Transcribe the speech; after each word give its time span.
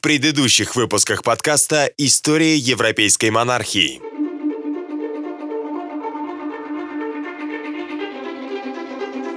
в 0.00 0.02
предыдущих 0.02 0.76
выпусках 0.76 1.22
подкаста 1.22 1.92
«История 1.98 2.56
европейской 2.56 3.28
монархии». 3.28 4.09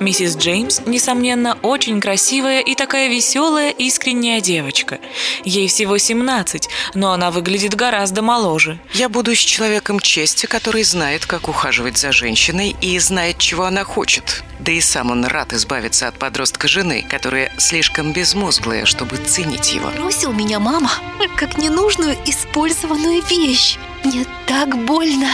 Миссис 0.03 0.35
Джеймс, 0.35 0.81
несомненно, 0.85 1.57
очень 1.61 2.01
красивая 2.01 2.59
и 2.59 2.75
такая 2.75 3.07
веселая, 3.07 3.71
искренняя 3.71 4.41
девочка. 4.41 4.99
Ей 5.45 5.69
всего 5.69 5.97
17, 5.97 6.67
но 6.93 7.13
она 7.13 7.31
выглядит 7.31 7.75
гораздо 7.75 8.21
моложе. 8.21 8.79
Я 8.93 9.07
буду 9.07 9.33
с 9.33 9.39
человеком 9.39 10.01
чести, 10.01 10.45
который 10.45 10.83
знает, 10.83 11.25
как 11.25 11.47
ухаживать 11.47 11.97
за 11.97 12.11
женщиной 12.11 12.75
и 12.81 12.99
знает, 12.99 13.37
чего 13.37 13.63
она 13.63 13.85
хочет. 13.85 14.43
Да 14.59 14.73
и 14.73 14.81
сам 14.81 15.11
он 15.11 15.25
рад 15.25 15.53
избавиться 15.53 16.09
от 16.09 16.15
подростка 16.15 16.67
жены, 16.67 17.05
которая 17.09 17.51
слишком 17.57 18.11
безмозглая, 18.11 18.85
чтобы 18.85 19.17
ценить 19.17 19.73
его. 19.73 19.89
Бросил 19.89 20.33
меня 20.33 20.59
мама, 20.59 20.91
как 21.37 21.57
ненужную 21.57 22.17
использованную 22.25 23.21
вещь. 23.23 23.77
Мне 24.03 24.25
так 24.47 24.77
больно. 24.85 25.29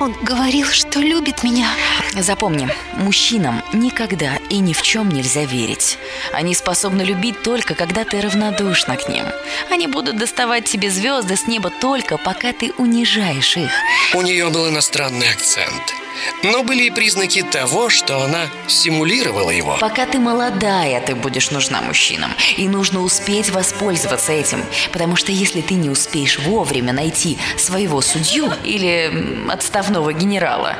Он 0.00 0.14
говорил, 0.22 0.66
что 0.66 0.98
любит 0.98 1.42
меня. 1.42 1.68
Запомни, 2.16 2.70
мужчинам 2.94 3.62
никогда 3.74 4.38
и 4.48 4.58
ни 4.58 4.72
в 4.72 4.80
чем 4.80 5.10
нельзя 5.10 5.44
верить. 5.44 5.98
Они 6.32 6.54
способны 6.54 7.02
любить 7.02 7.42
только, 7.42 7.74
когда 7.74 8.04
ты 8.04 8.22
равнодушна 8.22 8.96
к 8.96 9.10
ним. 9.10 9.26
Они 9.70 9.86
будут 9.86 10.16
доставать 10.16 10.64
тебе 10.64 10.90
звезды 10.90 11.36
с 11.36 11.46
неба 11.46 11.68
только, 11.68 12.16
пока 12.16 12.54
ты 12.54 12.72
унижаешь 12.78 13.58
их. 13.58 13.70
У 14.14 14.22
нее 14.22 14.48
был 14.48 14.70
иностранный 14.70 15.30
акцент. 15.30 15.94
Но 16.42 16.62
были 16.62 16.84
и 16.84 16.90
признаки 16.90 17.42
того, 17.42 17.88
что 17.88 18.22
она 18.22 18.46
симулировала 18.66 19.50
его. 19.50 19.76
Пока 19.80 20.06
ты 20.06 20.18
молодая, 20.18 21.00
ты 21.00 21.14
будешь 21.14 21.50
нужна 21.50 21.82
мужчинам. 21.82 22.32
И 22.56 22.68
нужно 22.68 23.00
успеть 23.00 23.50
воспользоваться 23.50 24.32
этим. 24.32 24.64
Потому 24.92 25.16
что 25.16 25.32
если 25.32 25.60
ты 25.60 25.74
не 25.74 25.90
успеешь 25.90 26.38
вовремя 26.38 26.92
найти 26.92 27.38
своего 27.56 28.00
судью 28.00 28.52
или 28.64 29.48
отставного 29.50 29.89
генерала, 30.12 30.76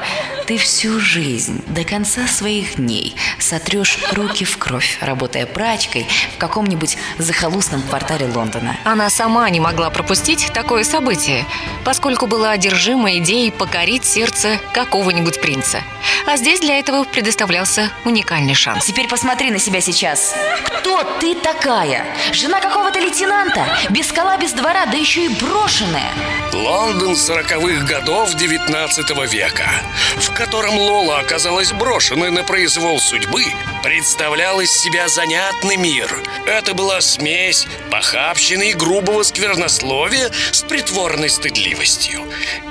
ты 0.47 0.57
всю 0.57 1.01
жизнь 1.01 1.63
до 1.67 1.85
конца 1.85 2.27
своих 2.27 2.77
дней 2.77 3.17
сотрешь 3.39 3.99
руки 4.13 4.45
в 4.45 4.57
кровь, 4.59 4.99
работая 5.01 5.47
прачкой 5.47 6.07
в 6.35 6.39
каком-нибудь 6.39 6.97
захолустном 7.19 7.83
квартале 7.83 8.27
Лондона. 8.27 8.77
Она 8.85 9.11
сама 9.11 9.49
не 9.51 9.61
могла 9.61 9.91
пропустить 9.91 10.51
такое 10.55 10.85
событие, 10.85 11.45
поскольку 11.85 12.27
была 12.27 12.53
одержима 12.53 13.17
идеей 13.19 13.51
покорить 13.51 14.05
сердце 14.05 14.59
какого-нибудь 14.73 15.31
какого 15.31 15.41
принца. 15.41 15.83
А 16.27 16.37
здесь 16.37 16.61
для 16.61 16.79
этого 16.79 17.05
предоставлялся 17.05 17.91
уникальный 18.05 18.55
шанс. 18.55 18.85
Теперь 18.85 19.09
посмотри 19.09 19.51
на 19.51 19.59
себя 19.59 19.81
сейчас. 19.81 20.35
Кто 20.65 21.03
ты 21.19 21.35
такая? 21.35 22.05
Жена 22.33 22.61
какого-то 22.61 23.01
лейтенанта? 23.01 23.67
Без 23.91 24.09
скала, 24.09 24.37
без 24.37 24.53
двора, 24.53 24.87
да 24.87 24.97
еще 24.97 25.27
и 25.27 25.29
брошенная. 25.29 26.11
Лондон 26.53 27.17
сороковых 27.17 27.85
годов 27.85 28.35
19 28.35 29.00
века, 29.25 29.69
в 30.17 30.33
котором 30.35 30.77
Лола 30.79 31.21
оказалась 31.21 31.73
брошенной 31.73 32.31
на 32.31 32.45
произвол 32.45 33.01
судьбы, 33.01 33.45
представлял 33.83 34.61
из 34.61 34.71
себя 34.71 35.09
занятный 35.09 35.77
мир. 35.77 36.23
Это 36.47 36.75
была 36.75 37.01
смесь 37.01 37.67
похабщины 37.91 38.71
и 38.71 38.75
грубого 38.75 39.23
сквернословия 39.23 40.31
с 40.53 40.63
притворной 40.63 41.31
стыдливостью. 41.31 42.21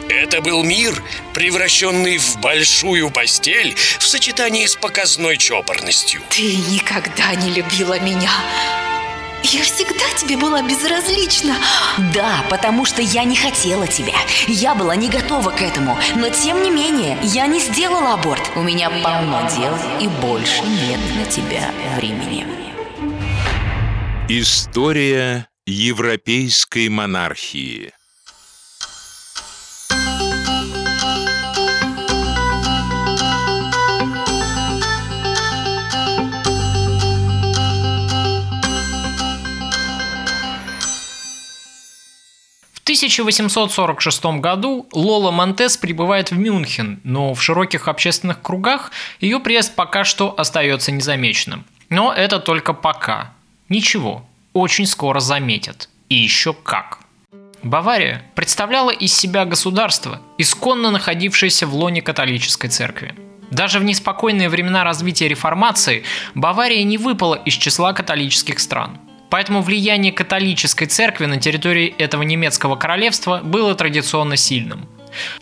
Это 0.07 0.41
был 0.41 0.63
мир, 0.63 1.01
превращенный 1.33 2.17
в 2.17 2.37
большую 2.37 3.09
постель 3.09 3.75
в 3.99 4.07
сочетании 4.07 4.65
с 4.65 4.75
показной 4.75 5.37
чопорностью. 5.37 6.21
Ты 6.29 6.55
никогда 6.55 7.33
не 7.35 7.51
любила 7.51 7.99
меня. 7.99 8.31
Я 9.43 9.63
всегда 9.63 10.05
тебе 10.17 10.37
была 10.37 10.61
безразлична. 10.61 11.55
Да, 12.13 12.43
потому 12.49 12.85
что 12.85 13.01
я 13.01 13.23
не 13.23 13.35
хотела 13.35 13.87
тебя. 13.87 14.15
Я 14.47 14.75
была 14.75 14.95
не 14.95 15.09
готова 15.09 15.51
к 15.51 15.61
этому. 15.61 15.97
Но 16.15 16.29
тем 16.29 16.61
не 16.61 16.71
менее, 16.71 17.17
я 17.23 17.47
не 17.47 17.59
сделала 17.59 18.13
аборт. 18.13 18.51
У 18.55 18.61
меня 18.61 18.89
полно 18.89 19.49
дел, 19.49 19.77
и 19.99 20.07
больше 20.21 20.61
нет 20.63 20.99
на 21.15 21.25
тебя 21.25 21.71
времени. 21.95 22.45
История 24.27 25.47
европейской 25.65 26.89
монархии. 26.89 27.93
1846 42.89 44.39
году 44.39 44.87
Лола 44.93 45.29
Монтес 45.29 45.77
прибывает 45.77 46.31
в 46.31 46.39
Мюнхен, 46.39 46.99
но 47.03 47.35
в 47.35 47.43
широких 47.43 47.87
общественных 47.87 48.41
кругах 48.41 48.91
ее 49.19 49.39
приезд 49.39 49.75
пока 49.75 50.03
что 50.03 50.33
остается 50.35 50.91
незамеченным. 50.91 51.65
Но 51.89 52.11
это 52.11 52.39
только 52.39 52.73
пока. 52.73 53.31
Ничего, 53.69 54.25
очень 54.53 54.87
скоро 54.87 55.19
заметят. 55.19 55.87
И 56.09 56.15
еще 56.15 56.51
как. 56.51 56.97
Бавария 57.61 58.23
представляла 58.33 58.89
из 58.89 59.15
себя 59.15 59.45
государство, 59.45 60.19
исконно 60.39 60.89
находившееся 60.89 61.67
в 61.67 61.75
лоне 61.75 62.01
католической 62.01 62.69
церкви. 62.69 63.13
Даже 63.51 63.77
в 63.77 63.83
неспокойные 63.83 64.49
времена 64.49 64.83
развития 64.83 65.27
реформации 65.27 66.05
Бавария 66.33 66.83
не 66.83 66.97
выпала 66.97 67.35
из 67.35 67.53
числа 67.53 67.93
католических 67.93 68.59
стран. 68.59 68.97
Поэтому 69.29 69.61
влияние 69.61 70.11
католической 70.11 70.85
церкви 70.85 71.25
на 71.25 71.37
территории 71.39 71.93
этого 71.97 72.23
немецкого 72.23 72.75
королевства 72.75 73.41
было 73.43 73.75
традиционно 73.75 74.37
сильным. 74.37 74.87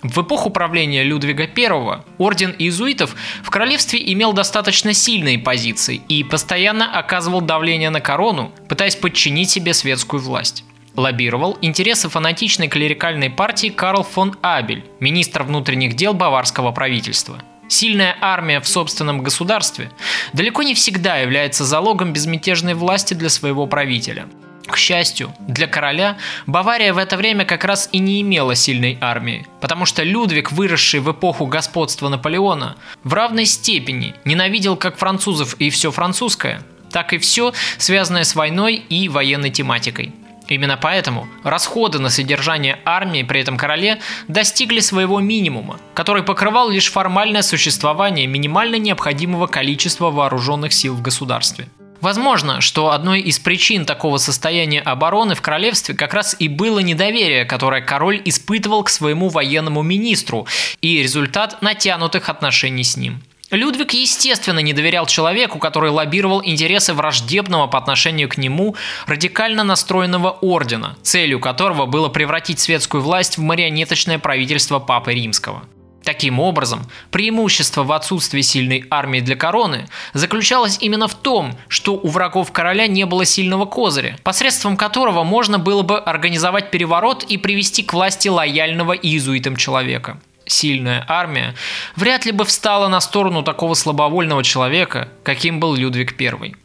В 0.02 0.22
эпоху 0.22 0.50
правления 0.50 1.04
Людвига 1.04 1.44
I 1.44 2.02
орден 2.18 2.56
иезуитов 2.58 3.16
в 3.44 3.50
королевстве 3.50 4.02
имел 4.14 4.34
достаточно 4.34 4.94
сильные 4.94 5.40
позиции 5.40 6.02
и 6.08 6.24
постоянно 6.24 6.98
оказывал 6.98 7.42
давление 7.42 7.90
на 7.90 8.00
корону, 8.00 8.52
пытаясь 8.70 8.96
подчинить 8.96 9.50
себе 9.50 9.74
светскую 9.74 10.22
власть 10.22 10.64
лоббировал 10.98 11.58
интересы 11.62 12.10
фанатичной 12.10 12.68
клерикальной 12.68 13.30
партии 13.30 13.70
Карл 13.70 14.04
фон 14.04 14.36
Абель, 14.42 14.84
министр 15.00 15.44
внутренних 15.44 15.96
дел 15.96 16.14
баварского 16.14 16.72
правительства. 16.72 17.42
Сильная 17.68 18.16
армия 18.22 18.62
в 18.62 18.68
собственном 18.68 19.22
государстве 19.22 19.92
далеко 20.34 20.64
не 20.64 20.74
всегда 20.74 21.18
является 21.18 21.66
залогом 21.66 22.14
безмятежной 22.14 22.74
власти 22.74 23.14
для 23.14 23.30
своего 23.30 23.68
правителя. 23.68 24.28
К 24.68 24.76
счастью, 24.76 25.34
для 25.40 25.68
короля 25.68 26.18
Бавария 26.46 26.94
в 26.94 26.98
это 26.98 27.16
время 27.16 27.46
как 27.46 27.64
раз 27.64 27.88
и 27.94 28.00
не 28.00 28.22
имела 28.22 28.54
сильной 28.54 28.98
армии, 29.00 29.48
потому 29.62 29.86
что 29.86 30.04
Людвиг, 30.04 30.52
выросший 30.52 31.00
в 31.00 31.10
эпоху 31.12 31.46
господства 31.46 32.10
Наполеона, 32.10 32.76
в 33.04 33.14
равной 33.14 33.46
степени 33.46 34.14
ненавидел 34.26 34.76
как 34.76 34.98
французов 34.98 35.56
и 35.60 35.70
все 35.70 35.92
французское, 35.92 36.62
так 36.92 37.14
и 37.14 37.18
все, 37.18 37.54
связанное 37.78 38.26
с 38.26 38.36
войной 38.36 38.76
и 38.76 39.08
военной 39.08 39.52
тематикой. 39.52 40.14
Именно 40.50 40.78
поэтому 40.78 41.28
расходы 41.44 42.00
на 42.00 42.10
содержание 42.10 42.80
армии 42.86 43.24
при 43.24 43.42
этом 43.42 43.58
короле 43.58 44.00
достигли 44.28 44.80
своего 44.80 45.20
минимума, 45.20 45.80
который 45.94 46.24
покрывал 46.24 46.70
лишь 46.70 46.92
формальное 46.92 47.42
существование 47.42 48.28
минимально 48.28 48.78
необходимого 48.78 49.48
количества 49.48 50.10
вооруженных 50.10 50.74
сил 50.74 50.96
в 50.96 51.02
государстве. 51.02 51.68
Возможно, 52.00 52.62
что 52.62 52.92
одной 52.92 53.22
из 53.22 53.40
причин 53.40 53.86
такого 53.86 54.18
состояния 54.18 54.82
обороны 54.82 55.34
в 55.34 55.42
королевстве 55.42 55.96
как 55.96 56.14
раз 56.14 56.36
и 56.38 56.48
было 56.48 56.80
недоверие, 56.80 57.46
которое 57.46 57.82
король 57.82 58.22
испытывал 58.24 58.84
к 58.84 58.90
своему 58.90 59.30
военному 59.30 59.82
министру, 59.82 60.48
и 60.82 61.02
результат 61.02 61.62
натянутых 61.62 62.30
отношений 62.30 62.84
с 62.84 62.98
ним. 62.98 63.24
Людвиг, 63.50 63.94
естественно, 63.94 64.60
не 64.60 64.74
доверял 64.74 65.06
человеку, 65.06 65.58
который 65.58 65.90
лоббировал 65.90 66.42
интересы 66.44 66.94
враждебного 66.94 67.68
по 67.68 67.78
отношению 67.78 68.28
к 68.28 68.38
нему 68.38 68.76
радикально 69.06 69.64
настроенного 69.64 70.32
ордена, 70.42 70.98
целью 71.02 71.40
которого 71.40 71.86
было 71.86 72.10
превратить 72.10 72.60
светскую 72.60 73.02
власть 73.02 73.38
в 73.38 73.42
марионеточное 73.42 74.20
правительство 74.20 74.80
Папы 74.80 75.14
Римского. 75.14 75.64
Таким 76.04 76.40
образом, 76.40 76.90
преимущество 77.10 77.84
в 77.84 77.92
отсутствии 77.92 78.42
сильной 78.42 78.86
армии 78.90 79.20
для 79.22 79.36
короны 79.36 79.88
заключалось 80.14 80.78
именно 80.82 81.08
в 81.08 81.16
том, 81.16 81.58
что 81.70 81.94
у 81.96 82.08
врагов 82.08 82.52
короля 82.52 82.88
не 82.88 83.06
было 83.06 83.24
сильного 83.26 83.66
козыря, 83.66 84.18
посредством 84.24 84.78
которого 84.78 85.24
можно 85.24 85.58
было 85.58 85.84
бы 85.84 86.00
организовать 86.00 86.72
переворот 86.72 87.24
и 87.24 87.38
привести 87.38 87.84
к 87.84 87.94
власти 87.94 88.28
лояльного 88.28 88.94
иезуитам 88.94 89.56
человека 89.56 90.20
сильная 90.48 91.06
армия 91.08 91.56
вряд 91.96 92.26
ли 92.26 92.32
бы 92.32 92.46
встала 92.46 92.88
на 92.88 93.00
сторону 93.02 93.44
такого 93.44 93.74
слабовольного 93.74 94.44
человека, 94.44 95.10
каким 95.24 95.60
был 95.60 95.76
Людвиг 95.76 96.20
I. 96.20 96.56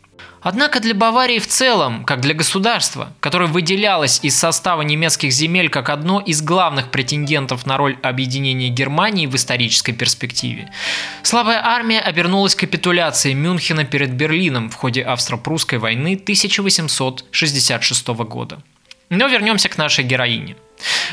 Однако 0.42 0.80
для 0.80 0.92
Баварии 0.92 1.38
в 1.38 1.46
целом, 1.46 2.04
как 2.04 2.20
для 2.20 2.34
государства, 2.34 3.12
которое 3.20 3.46
выделялось 3.46 4.18
из 4.22 4.36
состава 4.36 4.82
немецких 4.82 5.30
земель 5.30 5.68
как 5.68 5.88
одно 5.88 6.18
из 6.20 6.42
главных 6.42 6.90
претендентов 6.90 7.64
на 7.64 7.76
роль 7.76 7.96
объединения 8.02 8.68
Германии 8.68 9.28
в 9.28 9.36
исторической 9.36 9.92
перспективе, 9.92 10.72
слабая 11.22 11.64
армия 11.64 12.00
обернулась 12.00 12.56
капитуляцией 12.56 13.36
Мюнхена 13.36 13.84
перед 13.84 14.10
Берлином 14.10 14.68
в 14.68 14.74
ходе 14.74 15.02
австро-прусской 15.02 15.78
войны 15.78 16.18
1866 16.20 18.08
года. 18.08 18.60
Но 19.10 19.28
вернемся 19.28 19.68
к 19.68 19.78
нашей 19.78 20.02
героине. 20.02 20.56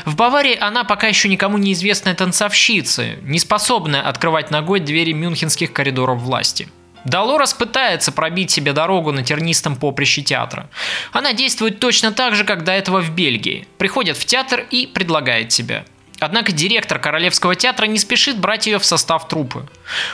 В 0.04 0.16
Баварии 0.16 0.56
она 0.58 0.84
пока 0.84 1.06
еще 1.08 1.28
никому 1.28 1.58
неизвестная 1.58 2.14
танцовщица, 2.14 3.16
не 3.22 3.38
способная 3.38 4.02
открывать 4.02 4.50
ногой 4.50 4.80
двери 4.80 5.12
мюнхенских 5.12 5.72
коридоров 5.72 6.20
власти. 6.20 6.68
Долорес 7.04 7.54
пытается 7.54 8.12
пробить 8.12 8.50
себе 8.50 8.72
дорогу 8.72 9.10
на 9.12 9.22
тернистом 9.22 9.76
поприще 9.76 10.22
театра. 10.22 10.68
Она 11.12 11.32
действует 11.32 11.80
точно 11.80 12.12
так 12.12 12.34
же, 12.34 12.44
как 12.44 12.64
до 12.64 12.72
этого 12.72 13.00
в 13.00 13.10
Бельгии. 13.10 13.66
Приходит 13.78 14.16
в 14.16 14.26
театр 14.26 14.66
и 14.70 14.86
предлагает 14.86 15.50
себя. 15.50 15.84
Однако 16.18 16.52
директор 16.52 16.98
Королевского 16.98 17.54
театра 17.54 17.86
не 17.86 17.98
спешит 17.98 18.38
брать 18.38 18.66
ее 18.66 18.78
в 18.78 18.84
состав 18.84 19.26
труппы. 19.26 19.66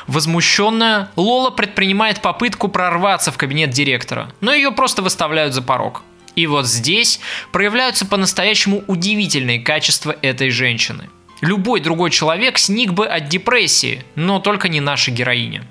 Возмущенная, 0.06 1.10
Лола 1.16 1.50
предпринимает 1.50 2.20
попытку 2.20 2.68
прорваться 2.68 3.32
в 3.32 3.36
кабинет 3.36 3.70
директора, 3.70 4.32
но 4.40 4.54
ее 4.54 4.70
просто 4.70 5.02
выставляют 5.02 5.52
за 5.52 5.62
порог. 5.62 6.02
И 6.36 6.46
вот 6.46 6.66
здесь 6.66 7.18
проявляются 7.50 8.06
по-настоящему 8.06 8.84
удивительные 8.86 9.58
качества 9.58 10.14
этой 10.22 10.50
женщины. 10.50 11.08
Любой 11.40 11.80
другой 11.80 12.10
человек 12.10 12.58
сник 12.58 12.92
бы 12.92 13.06
от 13.06 13.28
депрессии, 13.28 14.04
но 14.14 14.38
только 14.38 14.68
не 14.68 14.80
наша 14.80 15.10
героиня. 15.10 15.66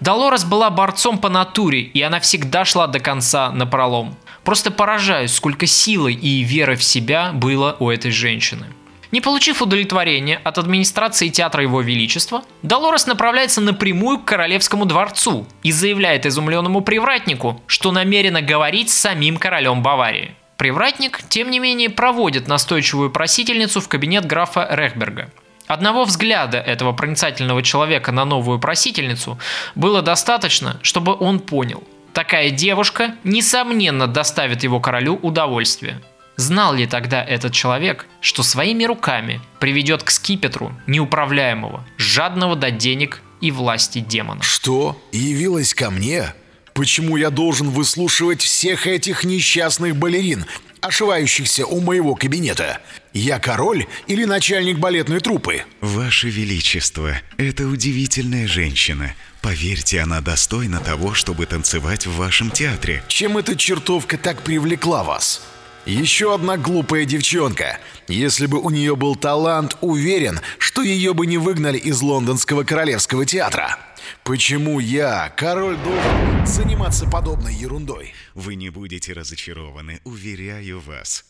Долорес 0.00 0.44
была 0.44 0.70
борцом 0.70 1.18
по 1.18 1.28
натуре, 1.28 1.80
и 1.80 2.00
она 2.00 2.20
всегда 2.20 2.64
шла 2.64 2.86
до 2.86 3.00
конца 3.00 3.50
на 3.52 3.66
пролом. 3.66 4.16
Просто 4.44 4.70
поражаюсь, 4.70 5.34
сколько 5.34 5.66
силы 5.66 6.12
и 6.12 6.42
веры 6.42 6.76
в 6.76 6.82
себя 6.82 7.32
было 7.32 7.76
у 7.78 7.90
этой 7.90 8.10
женщины. 8.10 8.66
Не 9.12 9.20
получив 9.20 9.60
удовлетворения 9.60 10.40
от 10.44 10.58
администрации 10.58 11.28
театра 11.28 11.62
Его 11.62 11.80
Величества, 11.80 12.44
Долорес 12.62 13.06
направляется 13.06 13.60
напрямую 13.60 14.18
к 14.18 14.24
Королевскому 14.24 14.84
дворцу 14.84 15.46
и 15.64 15.72
заявляет 15.72 16.26
изумленному 16.26 16.80
привратнику, 16.80 17.60
что 17.66 17.90
намерена 17.90 18.40
говорить 18.40 18.90
с 18.90 18.98
самим 18.98 19.36
королем 19.36 19.82
Баварии. 19.82 20.36
Привратник, 20.56 21.22
тем 21.28 21.50
не 21.50 21.58
менее, 21.58 21.90
проводит 21.90 22.46
настойчивую 22.46 23.10
просительницу 23.10 23.80
в 23.80 23.88
кабинет 23.88 24.26
графа 24.26 24.68
Рехберга. 24.70 25.30
Одного 25.66 26.04
взгляда 26.04 26.58
этого 26.58 26.92
проницательного 26.92 27.62
человека 27.62 28.12
на 28.12 28.24
новую 28.24 28.58
просительницу 28.58 29.38
было 29.74 30.02
достаточно, 30.02 30.78
чтобы 30.82 31.16
он 31.18 31.40
понял. 31.40 31.82
Такая 32.12 32.50
девушка, 32.50 33.14
несомненно, 33.24 34.06
доставит 34.06 34.62
его 34.64 34.80
королю 34.80 35.14
удовольствие. 35.22 36.00
Знал 36.40 36.72
ли 36.72 36.86
тогда 36.86 37.22
этот 37.22 37.52
человек, 37.52 38.06
что 38.22 38.42
своими 38.42 38.84
руками 38.84 39.42
приведет 39.58 40.02
к 40.02 40.10
скипетру 40.10 40.74
неуправляемого, 40.86 41.86
жадного 41.98 42.56
до 42.56 42.70
денег 42.70 43.20
и 43.42 43.50
власти 43.50 43.98
демона? 43.98 44.42
Что? 44.42 44.98
Явилась 45.12 45.74
ко 45.74 45.90
мне? 45.90 46.32
Почему 46.72 47.18
я 47.18 47.28
должен 47.28 47.68
выслушивать 47.68 48.40
всех 48.40 48.86
этих 48.86 49.24
несчастных 49.24 49.96
балерин, 49.96 50.46
ошивающихся 50.80 51.66
у 51.66 51.82
моего 51.82 52.14
кабинета? 52.14 52.80
Я 53.12 53.38
король 53.38 53.86
или 54.06 54.24
начальник 54.24 54.78
балетной 54.78 55.20
труппы? 55.20 55.64
Ваше 55.82 56.30
Величество, 56.30 57.20
это 57.36 57.66
удивительная 57.66 58.48
женщина. 58.48 59.14
Поверьте, 59.42 60.00
она 60.00 60.22
достойна 60.22 60.80
того, 60.80 61.12
чтобы 61.12 61.44
танцевать 61.44 62.06
в 62.06 62.16
вашем 62.16 62.50
театре. 62.50 63.02
Чем 63.08 63.36
эта 63.36 63.56
чертовка 63.56 64.16
так 64.16 64.40
привлекла 64.40 65.04
вас? 65.04 65.42
Еще 65.86 66.34
одна 66.34 66.56
глупая 66.56 67.04
девчонка. 67.04 67.78
Если 68.06 68.46
бы 68.46 68.58
у 68.58 68.70
нее 68.70 68.96
был 68.96 69.16
талант, 69.16 69.76
уверен, 69.80 70.40
что 70.58 70.82
ее 70.82 71.14
бы 71.14 71.26
не 71.26 71.38
выгнали 71.38 71.78
из 71.78 72.02
лондонского 72.02 72.64
королевского 72.64 73.24
театра. 73.24 73.78
Почему 74.22 74.78
я, 74.78 75.32
король, 75.36 75.76
должен 75.78 76.46
заниматься 76.46 77.06
подобной 77.06 77.54
ерундой? 77.54 78.12
Вы 78.34 78.56
не 78.56 78.68
будете 78.70 79.12
разочарованы, 79.12 80.00
уверяю 80.04 80.80
вас. 80.80 81.24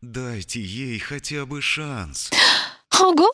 Дайте 0.00 0.60
ей 0.60 0.98
хотя 0.98 1.46
бы 1.46 1.62
шанс. 1.62 2.30
Ого! 3.00 3.32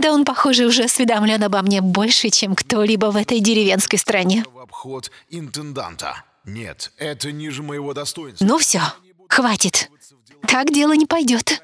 Да 0.00 0.12
он, 0.12 0.24
похоже, 0.24 0.66
уже 0.66 0.84
осведомлен 0.84 1.42
обо 1.42 1.62
мне 1.62 1.80
больше, 1.80 2.30
чем 2.30 2.54
кто-либо 2.54 3.06
в 3.06 3.16
этой 3.16 3.40
деревенской 3.40 3.98
стране. 3.98 4.44
В 4.52 4.58
обход 4.58 5.10
интенданта. 5.28 6.24
Нет, 6.44 6.90
это 6.96 7.30
ниже 7.30 7.62
моего 7.62 7.92
достоинства. 7.92 8.44
Ну 8.44 8.58
все, 8.58 8.80
хватит. 9.30 9.90
Так 10.46 10.72
дело 10.72 10.92
не 10.92 11.06
пойдет. 11.06 11.62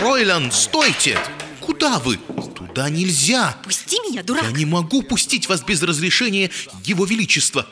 Фройлан, 0.00 0.50
стойте! 0.50 1.18
Куда 1.60 1.98
вы? 1.98 2.16
Туда 2.54 2.90
нельзя! 2.90 3.56
Пусти 3.62 3.98
меня, 4.00 4.22
дурак! 4.22 4.44
Я 4.44 4.50
не 4.50 4.64
могу 4.64 5.02
пустить 5.02 5.48
вас 5.48 5.62
без 5.62 5.82
разрешения 5.82 6.50
Его 6.84 7.04
Величества! 7.04 7.66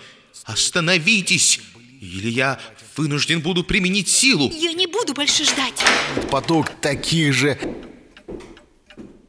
Остановитесь! 0.44 1.60
Или 2.00 2.28
я 2.28 2.60
вынужден 2.96 3.40
буду 3.40 3.64
применить 3.64 4.08
силу! 4.08 4.50
Я 4.54 4.72
не 4.72 4.86
буду 4.86 5.14
больше 5.14 5.44
ждать! 5.44 5.82
Поток 6.30 6.70
таких 6.80 7.32
же... 7.32 7.58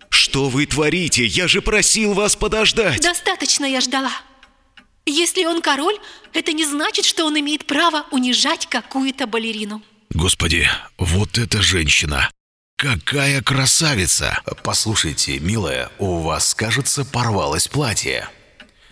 Что 0.09 0.49
вы 0.49 0.65
творите? 0.65 1.25
Я 1.25 1.47
же 1.47 1.61
просил 1.61 2.13
вас 2.13 2.35
подождать! 2.35 3.01
Достаточно 3.01 3.65
я 3.65 3.81
ждала. 3.81 4.11
Если 5.09 5.45
он 5.45 5.61
король, 5.61 5.97
это 6.33 6.51
не 6.51 6.65
значит, 6.65 7.05
что 7.05 7.23
он 7.25 7.39
имеет 7.39 7.65
право 7.65 8.05
унижать 8.11 8.65
какую-то 8.65 9.25
балерину. 9.25 9.81
Господи, 10.13 10.67
вот 10.97 11.37
эта 11.37 11.61
женщина! 11.61 12.29
Какая 12.75 13.41
красавица! 13.41 14.41
Послушайте, 14.65 15.39
милая, 15.39 15.89
у 15.97 16.17
вас, 16.17 16.53
кажется, 16.53 17.05
порвалось 17.05 17.69
платье. 17.69 18.27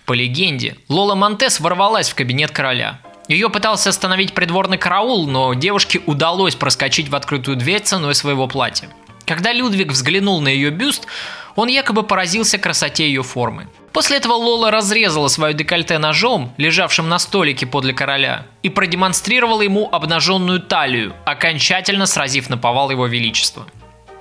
По 0.06 0.14
легенде, 0.14 0.78
Лола 0.88 1.16
Монтес 1.16 1.60
ворвалась 1.60 2.10
в 2.10 2.16
кабинет 2.16 2.52
короля. 2.52 3.02
Ее 3.28 3.50
пытался 3.50 3.90
остановить 3.90 4.34
придворный 4.34 4.78
караул, 4.78 5.28
но 5.28 5.54
девушке 5.54 6.00
удалось 6.06 6.56
проскочить 6.56 7.10
в 7.10 7.16
открытую 7.16 7.58
дверь 7.58 7.82
ценой 7.82 8.16
своего 8.16 8.48
платья. 8.48 8.90
Когда 9.26 9.52
Людвиг 9.54 9.92
взглянул 9.92 10.42
на 10.42 10.50
ее 10.50 10.70
бюст, 10.70 11.08
он 11.56 11.68
якобы 11.68 12.04
поразился 12.04 12.58
красоте 12.58 13.08
ее 13.08 13.24
формы. 13.24 13.68
После 13.92 14.18
этого 14.18 14.34
Лола 14.34 14.72
разрезала 14.72 15.30
свое 15.30 15.54
декольте 15.54 15.98
ножом, 15.98 16.54
лежавшим 16.58 17.08
на 17.08 17.18
столике 17.18 17.66
подле 17.66 17.94
короля, 17.94 18.46
и 18.62 18.70
продемонстрировала 18.70 19.62
ему 19.62 19.88
обнаженную 19.90 20.60
талию, 20.60 21.14
окончательно 21.26 22.06
сразив 22.06 22.50
на 22.50 22.58
повал 22.58 22.92
его 22.92 23.08
величество. 23.08 23.66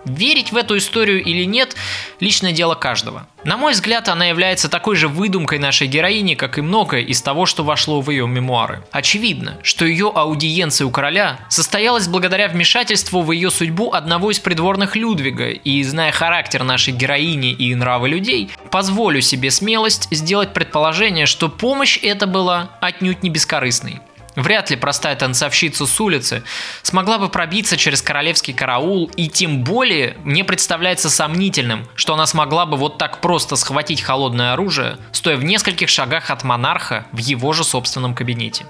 Верить 0.04 0.52
в 0.52 0.56
эту 0.56 0.76
историю 0.76 1.22
или 1.22 1.44
нет– 1.44 1.76
личное 2.20 2.52
дело 2.52 2.74
каждого. 2.74 3.26
На 3.44 3.56
мой 3.56 3.72
взгляд, 3.72 4.08
она 4.08 4.26
является 4.26 4.68
такой 4.68 4.96
же 4.96 5.08
выдумкой 5.08 5.58
нашей 5.58 5.86
героини, 5.86 6.34
как 6.34 6.58
и 6.58 6.62
многое 6.62 7.02
из 7.02 7.20
того, 7.20 7.46
что 7.46 7.62
вошло 7.62 8.00
в 8.00 8.10
ее 8.10 8.26
мемуары. 8.26 8.82
Очевидно, 8.90 9.58
что 9.62 9.84
ее 9.84 10.10
аудиенция 10.14 10.86
у 10.86 10.90
короля 10.90 11.40
состоялась 11.48 12.08
благодаря 12.08 12.48
вмешательству 12.48 13.22
в 13.22 13.32
ее 13.32 13.50
судьбу 13.50 13.92
одного 13.92 14.30
из 14.30 14.38
придворных 14.38 14.96
Людвига, 14.96 15.50
и 15.50 15.82
зная 15.82 16.12
характер 16.12 16.64
нашей 16.64 16.94
героини 16.94 17.52
и 17.52 17.74
нравы 17.74 18.08
людей, 18.08 18.50
позволю 18.70 19.20
себе 19.20 19.50
смелость 19.50 20.08
сделать 20.10 20.52
предположение, 20.54 21.26
что 21.26 21.48
помощь 21.48 21.98
эта 22.02 22.26
была 22.26 22.70
отнюдь 22.80 23.22
не 23.22 23.30
бескорыстной. 23.30 24.00
Вряд 24.36 24.70
ли 24.70 24.76
простая 24.76 25.14
танцовщица 25.14 25.86
с 25.86 26.00
улицы 26.00 26.42
смогла 26.82 27.18
бы 27.18 27.28
пробиться 27.28 27.76
через 27.76 28.02
королевский 28.02 28.52
караул, 28.52 29.10
и 29.16 29.28
тем 29.28 29.62
более 29.62 30.16
мне 30.24 30.44
представляется 30.44 31.08
сомнительным, 31.08 31.86
что 31.94 32.14
она 32.14 32.26
смогла 32.26 32.66
бы 32.66 32.76
вот 32.76 32.98
так 32.98 33.20
просто 33.20 33.56
схватить 33.56 34.02
холодное 34.02 34.52
оружие, 34.52 34.98
стоя 35.12 35.36
в 35.36 35.44
нескольких 35.44 35.88
шагах 35.88 36.30
от 36.30 36.42
монарха 36.42 37.06
в 37.12 37.18
его 37.18 37.52
же 37.52 37.62
собственном 37.62 38.14
кабинете. 38.14 38.66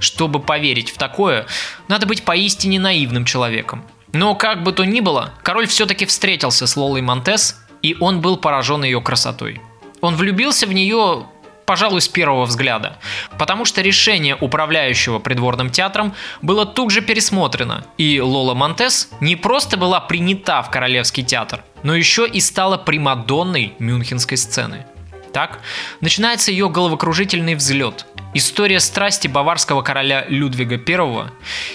Чтобы 0.00 0.40
поверить 0.40 0.90
в 0.90 0.98
такое, 0.98 1.46
надо 1.86 2.06
быть 2.06 2.24
поистине 2.24 2.80
наивным 2.80 3.24
человеком. 3.24 3.84
Но 4.12 4.34
как 4.34 4.62
бы 4.64 4.72
то 4.72 4.84
ни 4.84 5.00
было, 5.00 5.34
король 5.42 5.68
все-таки 5.68 6.06
встретился 6.06 6.66
с 6.66 6.76
Лолой 6.76 7.02
Монтес, 7.02 7.60
и 7.82 7.96
он 8.00 8.20
был 8.20 8.36
поражен 8.36 8.82
ее 8.82 9.00
красотой. 9.00 9.60
Он 10.00 10.16
влюбился 10.16 10.66
в 10.66 10.72
нее 10.72 11.26
пожалуй, 11.70 12.00
с 12.00 12.08
первого 12.08 12.46
взгляда. 12.46 12.98
Потому 13.38 13.64
что 13.64 13.80
решение 13.80 14.36
управляющего 14.40 15.20
придворным 15.20 15.70
театром 15.70 16.16
было 16.42 16.66
тут 16.66 16.90
же 16.90 17.00
пересмотрено, 17.00 17.84
и 17.96 18.20
Лола 18.20 18.54
Монтес 18.54 19.08
не 19.20 19.36
просто 19.36 19.76
была 19.76 20.00
принята 20.00 20.62
в 20.62 20.70
Королевский 20.72 21.22
театр, 21.22 21.62
но 21.84 21.94
еще 21.94 22.26
и 22.26 22.40
стала 22.40 22.76
примадонной 22.76 23.74
мюнхенской 23.78 24.36
сцены. 24.36 24.84
Так, 25.32 25.60
начинается 26.00 26.50
ее 26.50 26.68
головокружительный 26.68 27.54
взлет, 27.54 28.04
история 28.34 28.80
страсти 28.80 29.28
баварского 29.28 29.82
короля 29.82 30.24
Людвига 30.28 30.74
I 30.74 31.30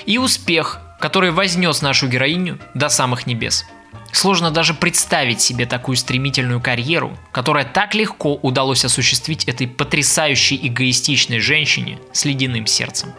и 0.06 0.18
успех, 0.18 0.82
который 1.00 1.32
вознес 1.32 1.82
нашу 1.82 2.10
героиню 2.10 2.60
до 2.74 2.90
самых 2.90 3.28
небес– 3.28 3.64
Сложно 4.12 4.52
даже 4.52 4.74
представить 4.74 5.42
себе 5.42 5.66
такую 5.66 5.98
стремительную 5.98 6.62
карьеру, 6.62 7.18
которая 7.32 7.66
так 7.66 7.94
легко 7.96 8.36
удалось 8.36 8.86
осуществить 8.86 9.46
этой 9.46 9.68
потрясающей 9.68 10.58
эгоистичной 10.68 11.40
женщине 11.40 12.00
с 12.14 12.26
ледяным 12.26 12.66
сердцем. 12.66 13.14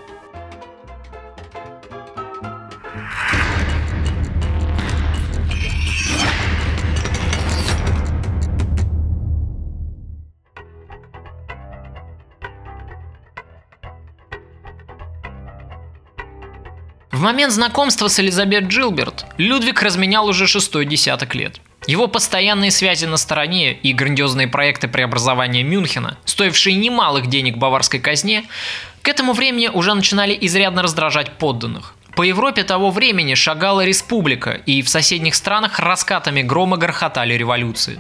Момент 17.27 17.53
знакомства 17.53 18.07
с 18.07 18.21
Элизабет 18.21 18.69
Джилберт 18.69 19.27
Людвиг 19.37 19.83
разменял 19.83 20.29
уже 20.29 20.47
шестой 20.47 20.87
десяток 20.87 21.35
лет. 21.35 21.61
Его 21.89 22.07
постоянные 22.07 22.71
связи 22.71 23.07
на 23.07 23.17
стороне 23.17 23.73
и 23.73 23.93
грандиозные 23.93 24.47
проекты 24.47 24.87
преобразования 24.87 25.65
Мюнхена, 25.65 26.19
стоившие 26.25 26.77
немалых 26.77 27.27
денег 27.27 27.57
баварской 27.57 27.99
казне, 27.99 28.45
к 29.03 29.09
этому 29.09 29.33
времени 29.33 29.67
уже 29.67 29.93
начинали 29.95 30.39
изрядно 30.41 30.83
раздражать 30.83 31.33
подданных. 31.33 31.97
По 32.15 32.23
Европе 32.23 32.63
того 32.63 32.93
времени 32.93 33.35
шагала 33.35 33.85
республика, 33.85 34.53
и 34.53 34.81
в 34.83 34.89
соседних 34.89 35.35
странах 35.35 35.81
раскатами 35.81 36.43
грома 36.43 36.77
грохотали 36.77 37.35
революции. 37.35 37.99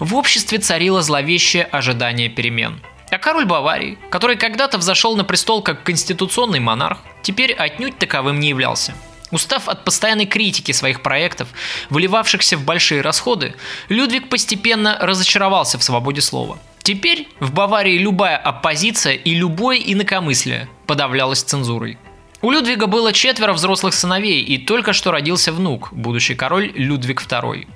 В 0.00 0.14
обществе 0.14 0.58
царило 0.58 1.00
зловещее 1.00 1.64
ожидание 1.64 2.28
перемен. 2.28 2.82
А 3.10 3.18
король 3.18 3.44
Баварии, 3.44 3.98
который 4.08 4.36
когда-то 4.36 4.78
взошел 4.78 5.16
на 5.16 5.24
престол 5.24 5.62
как 5.62 5.82
конституционный 5.82 6.60
монарх, 6.60 6.98
теперь 7.22 7.52
отнюдь 7.52 7.98
таковым 7.98 8.38
не 8.38 8.50
являлся. 8.50 8.94
Устав 9.32 9.68
от 9.68 9.84
постоянной 9.84 10.26
критики 10.26 10.72
своих 10.72 11.02
проектов, 11.02 11.48
выливавшихся 11.88 12.56
в 12.56 12.64
большие 12.64 13.00
расходы, 13.00 13.54
Людвиг 13.88 14.28
постепенно 14.28 14.96
разочаровался 15.00 15.78
в 15.78 15.82
свободе 15.82 16.20
слова. 16.20 16.58
Теперь 16.82 17.28
в 17.40 17.52
Баварии 17.52 17.98
любая 17.98 18.36
оппозиция 18.36 19.14
и 19.14 19.34
любое 19.34 19.78
инакомыслие 19.78 20.68
подавлялось 20.86 21.42
цензурой. 21.42 21.98
У 22.42 22.50
Людвига 22.50 22.86
было 22.86 23.12
четверо 23.12 23.52
взрослых 23.52 23.92
сыновей, 23.92 24.42
и 24.42 24.56
только 24.56 24.92
что 24.92 25.10
родился 25.10 25.52
внук, 25.52 25.92
будущий 25.92 26.34
король 26.34 26.72
Людвиг 26.74 27.22
II. 27.22 27.68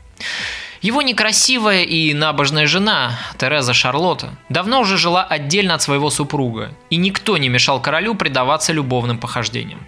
Его 0.84 1.00
некрасивая 1.00 1.82
и 1.82 2.12
набожная 2.12 2.66
жена, 2.66 3.18
Тереза 3.38 3.72
Шарлотта, 3.72 4.34
давно 4.50 4.80
уже 4.80 4.98
жила 4.98 5.24
отдельно 5.24 5.72
от 5.72 5.80
своего 5.80 6.10
супруга, 6.10 6.72
и 6.90 6.96
никто 6.96 7.38
не 7.38 7.48
мешал 7.48 7.80
королю 7.80 8.14
предаваться 8.14 8.74
любовным 8.74 9.16
похождениям. 9.16 9.80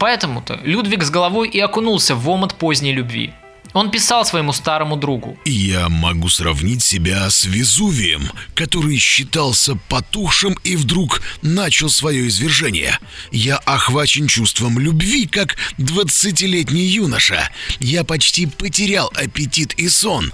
Поэтому-то 0.00 0.58
Людвиг 0.64 1.04
с 1.04 1.10
головой 1.10 1.48
и 1.48 1.60
окунулся 1.60 2.16
в 2.16 2.28
омут 2.28 2.56
поздней 2.56 2.92
любви. 2.92 3.32
Он 3.72 3.90
писал 3.90 4.24
своему 4.24 4.52
старому 4.52 4.96
другу. 4.96 5.38
«Я 5.44 5.88
могу 5.88 6.28
сравнить 6.28 6.82
себя 6.82 7.30
с 7.30 7.44
Везувием, 7.44 8.30
который 8.54 8.98
считался 8.98 9.76
потухшим 9.88 10.56
и 10.64 10.76
вдруг 10.76 11.22
начал 11.42 11.88
свое 11.88 12.26
извержение. 12.26 12.98
Я 13.30 13.56
охвачен 13.58 14.26
чувством 14.26 14.78
любви, 14.78 15.26
как 15.26 15.56
двадцатилетний 15.78 16.86
юноша. 16.86 17.48
Я 17.78 18.02
почти 18.02 18.46
потерял 18.46 19.12
аппетит 19.14 19.74
и 19.74 19.88
сон. 19.88 20.32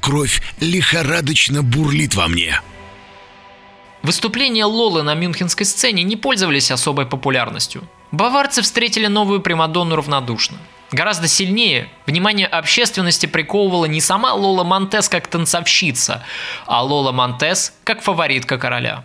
Кровь 0.00 0.42
лихорадочно 0.60 1.62
бурлит 1.62 2.14
во 2.14 2.26
мне». 2.26 2.60
Выступления 4.02 4.64
Лолы 4.64 5.04
на 5.04 5.14
мюнхенской 5.14 5.64
сцене 5.64 6.02
не 6.02 6.16
пользовались 6.16 6.72
особой 6.72 7.06
популярностью. 7.06 7.88
Баварцы 8.10 8.60
встретили 8.60 9.06
новую 9.06 9.40
Примадонну 9.40 9.94
равнодушно. 9.94 10.58
Гораздо 10.92 11.26
сильнее 11.26 11.88
внимание 12.06 12.46
общественности 12.46 13.24
приковывала 13.24 13.86
не 13.86 14.02
сама 14.02 14.34
Лола 14.34 14.62
Монтес 14.62 15.08
как 15.08 15.26
танцовщица, 15.26 16.22
а 16.66 16.82
Лола 16.82 17.12
Монтес 17.12 17.72
как 17.82 18.02
фаворитка 18.02 18.58
короля. 18.58 19.02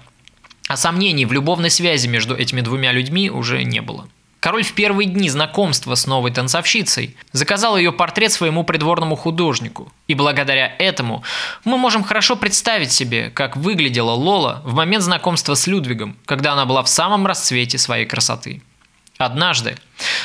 А 0.68 0.76
сомнений 0.76 1.26
в 1.26 1.32
любовной 1.32 1.70
связи 1.70 2.08
между 2.08 2.36
этими 2.36 2.60
двумя 2.60 2.92
людьми 2.92 3.30
уже 3.30 3.64
не 3.64 3.82
было. 3.82 4.10
Король 4.42 4.64
в 4.64 4.74
первые 4.74 5.08
дни 5.08 5.30
знакомства 5.30 5.96
с 5.96 6.06
новой 6.06 6.32
танцовщицей 6.32 7.16
заказал 7.32 7.78
ее 7.78 7.94
портрет 7.94 8.34
своему 8.34 8.66
придворному 8.66 9.16
художнику. 9.16 9.92
И 10.08 10.14
благодаря 10.14 10.76
этому 10.80 11.24
мы 11.64 11.78
можем 11.78 12.04
хорошо 12.04 12.36
представить 12.36 12.92
себе, 12.92 13.32
как 13.34 13.56
выглядела 13.56 14.12
Лола 14.12 14.62
в 14.66 14.74
момент 14.74 15.04
знакомства 15.04 15.56
с 15.56 15.68
Людвигом, 15.68 16.18
когда 16.26 16.52
она 16.52 16.66
была 16.66 16.84
в 16.84 16.90
самом 16.90 17.26
расцвете 17.26 17.78
своей 17.78 18.06
красоты. 18.06 18.62
Однажды 19.18 19.78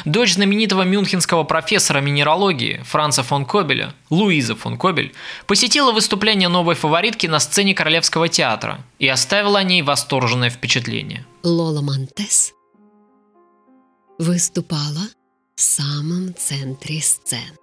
дочь 0.05 0.35
знаменитого 0.35 0.83
мюнхенского 0.83 1.45
профессора 1.45 2.01
минералогии 2.01 2.83
Франца 2.85 3.23
фон 3.23 3.47
Кобеля, 3.47 3.95
Луиза 4.11 4.55
фон 4.55 4.77
Кобель, 4.77 5.15
посетила 5.47 5.93
выступление 5.93 6.49
новой 6.49 6.75
фаворитки 6.75 7.27
на 7.27 7.41
сцене 7.41 7.75
Королевского 7.75 8.29
театра 8.29 8.85
и 8.99 9.09
оставила 9.09 9.59
о 9.59 9.63
ней 9.63 9.83
восторженное 9.83 10.51
впечатление. 10.51 11.25
Лола 11.43 11.81
Монтес 11.81 12.53
выступала 14.19 15.09
в 15.55 15.61
самом 15.61 16.35
центре 16.35 17.01
сцены. 17.01 17.57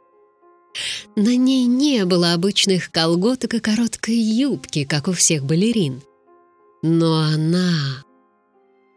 На 1.16 1.36
ней 1.36 1.66
не 1.66 2.06
было 2.06 2.34
обычных 2.34 2.92
колготок 2.92 3.54
и 3.56 3.60
короткой 3.60 4.16
юбки, 4.16 4.84
как 4.84 5.08
у 5.08 5.14
всех 5.14 5.44
балерин. 5.44 6.02
Но 6.82 7.22
она 7.22 8.04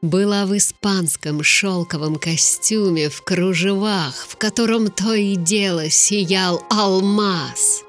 была 0.02 0.47
в 0.47 0.56
испанском 0.56 1.44
шелковом 1.44 2.16
костюме 2.16 3.09
в 3.09 3.23
кружевах, 3.23 4.26
в 4.28 4.37
котором 4.37 4.90
то 4.90 5.14
и 5.14 5.37
дело 5.37 5.88
сиял 5.88 6.62
алмаз. 6.71 7.85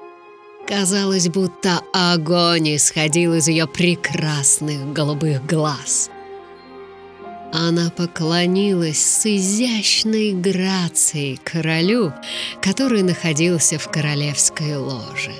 Казалось, 0.66 1.28
будто 1.28 1.82
огонь 1.92 2.76
исходил 2.76 3.34
из 3.34 3.48
ее 3.48 3.66
прекрасных 3.66 4.92
голубых 4.92 5.44
глаз. 5.44 6.08
Она 7.52 7.90
поклонилась 7.90 9.04
с 9.04 9.26
изящной 9.26 10.32
грацией 10.32 11.38
королю, 11.44 12.12
который 12.62 13.02
находился 13.02 13.78
в 13.78 13.88
королевской 13.90 14.76
ложе. 14.76 15.34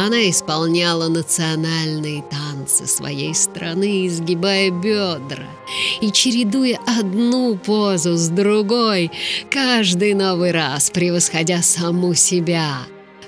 Она 0.00 0.30
исполняла 0.30 1.08
национальные 1.08 2.22
танцы 2.22 2.86
своей 2.86 3.34
страны, 3.34 4.06
изгибая 4.06 4.70
бедра 4.70 5.44
и 6.00 6.10
чередуя 6.10 6.78
одну 6.86 7.54
позу 7.56 8.16
с 8.16 8.28
другой, 8.28 9.10
каждый 9.50 10.14
новый 10.14 10.52
раз 10.52 10.88
превосходя 10.88 11.60
саму 11.60 12.14
себя 12.14 12.78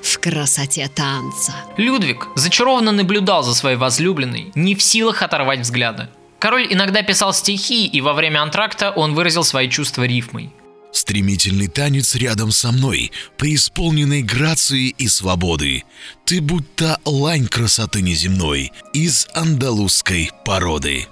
в 0.00 0.18
красоте 0.18 0.88
танца. 0.88 1.52
Людвиг 1.76 2.28
зачарованно 2.36 2.90
наблюдал 2.90 3.42
за 3.42 3.54
своей 3.54 3.76
возлюбленной, 3.76 4.50
не 4.54 4.74
в 4.74 4.82
силах 4.82 5.22
оторвать 5.22 5.60
взгляда. 5.60 6.08
Король 6.38 6.66
иногда 6.70 7.02
писал 7.02 7.34
стихи, 7.34 7.86
и 7.86 8.00
во 8.00 8.14
время 8.14 8.40
антракта 8.40 8.92
он 8.92 9.12
выразил 9.12 9.44
свои 9.44 9.68
чувства 9.68 10.04
рифмой. 10.04 10.50
Стремительный 10.92 11.68
танец 11.68 12.14
рядом 12.14 12.52
со 12.52 12.70
мной, 12.70 13.12
преисполненный 13.38 14.22
грации 14.22 14.90
и 14.90 15.08
свободы. 15.08 15.84
Ты 16.26 16.42
будто 16.42 17.00
лань 17.06 17.46
красоты 17.46 18.02
неземной 18.02 18.72
из 18.92 19.26
андалузской 19.34 20.30
породы. 20.44 21.06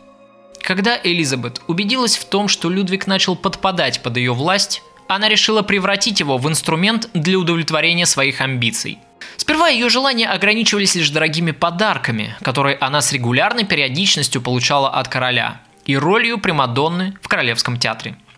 Когда 0.61 1.01
Элизабет 1.03 1.63
убедилась 1.67 2.19
в 2.19 2.27
том, 2.27 2.47
что 2.49 2.69
Людвиг 2.69 3.07
начал 3.07 3.35
подпадать 3.37 4.03
под 4.03 4.19
ее 4.19 4.35
власть, 4.35 4.83
она 5.09 5.31
решила 5.31 5.63
превратить 5.63 6.21
его 6.21 6.37
в 6.37 6.47
инструмент 6.47 7.09
для 7.15 7.39
удовлетворения 7.39 8.05
своих 8.05 8.43
амбиций. 8.43 8.99
Сперва 9.39 9.69
ее 9.69 9.89
желания 9.89 10.29
ограничивались 10.29 10.95
лишь 10.95 11.09
дорогими 11.09 11.53
подарками, 11.53 12.37
которые 12.43 12.77
она 12.77 13.01
с 13.01 13.13
регулярной 13.13 13.65
периодичностью 13.65 14.43
получала 14.43 14.91
от 14.91 15.09
короля, 15.09 15.63
и 15.87 15.97
ролью 15.97 16.39
Примадонны 16.39 17.15
в 17.23 17.29
Королевском 17.29 17.79
театре– 17.79 18.17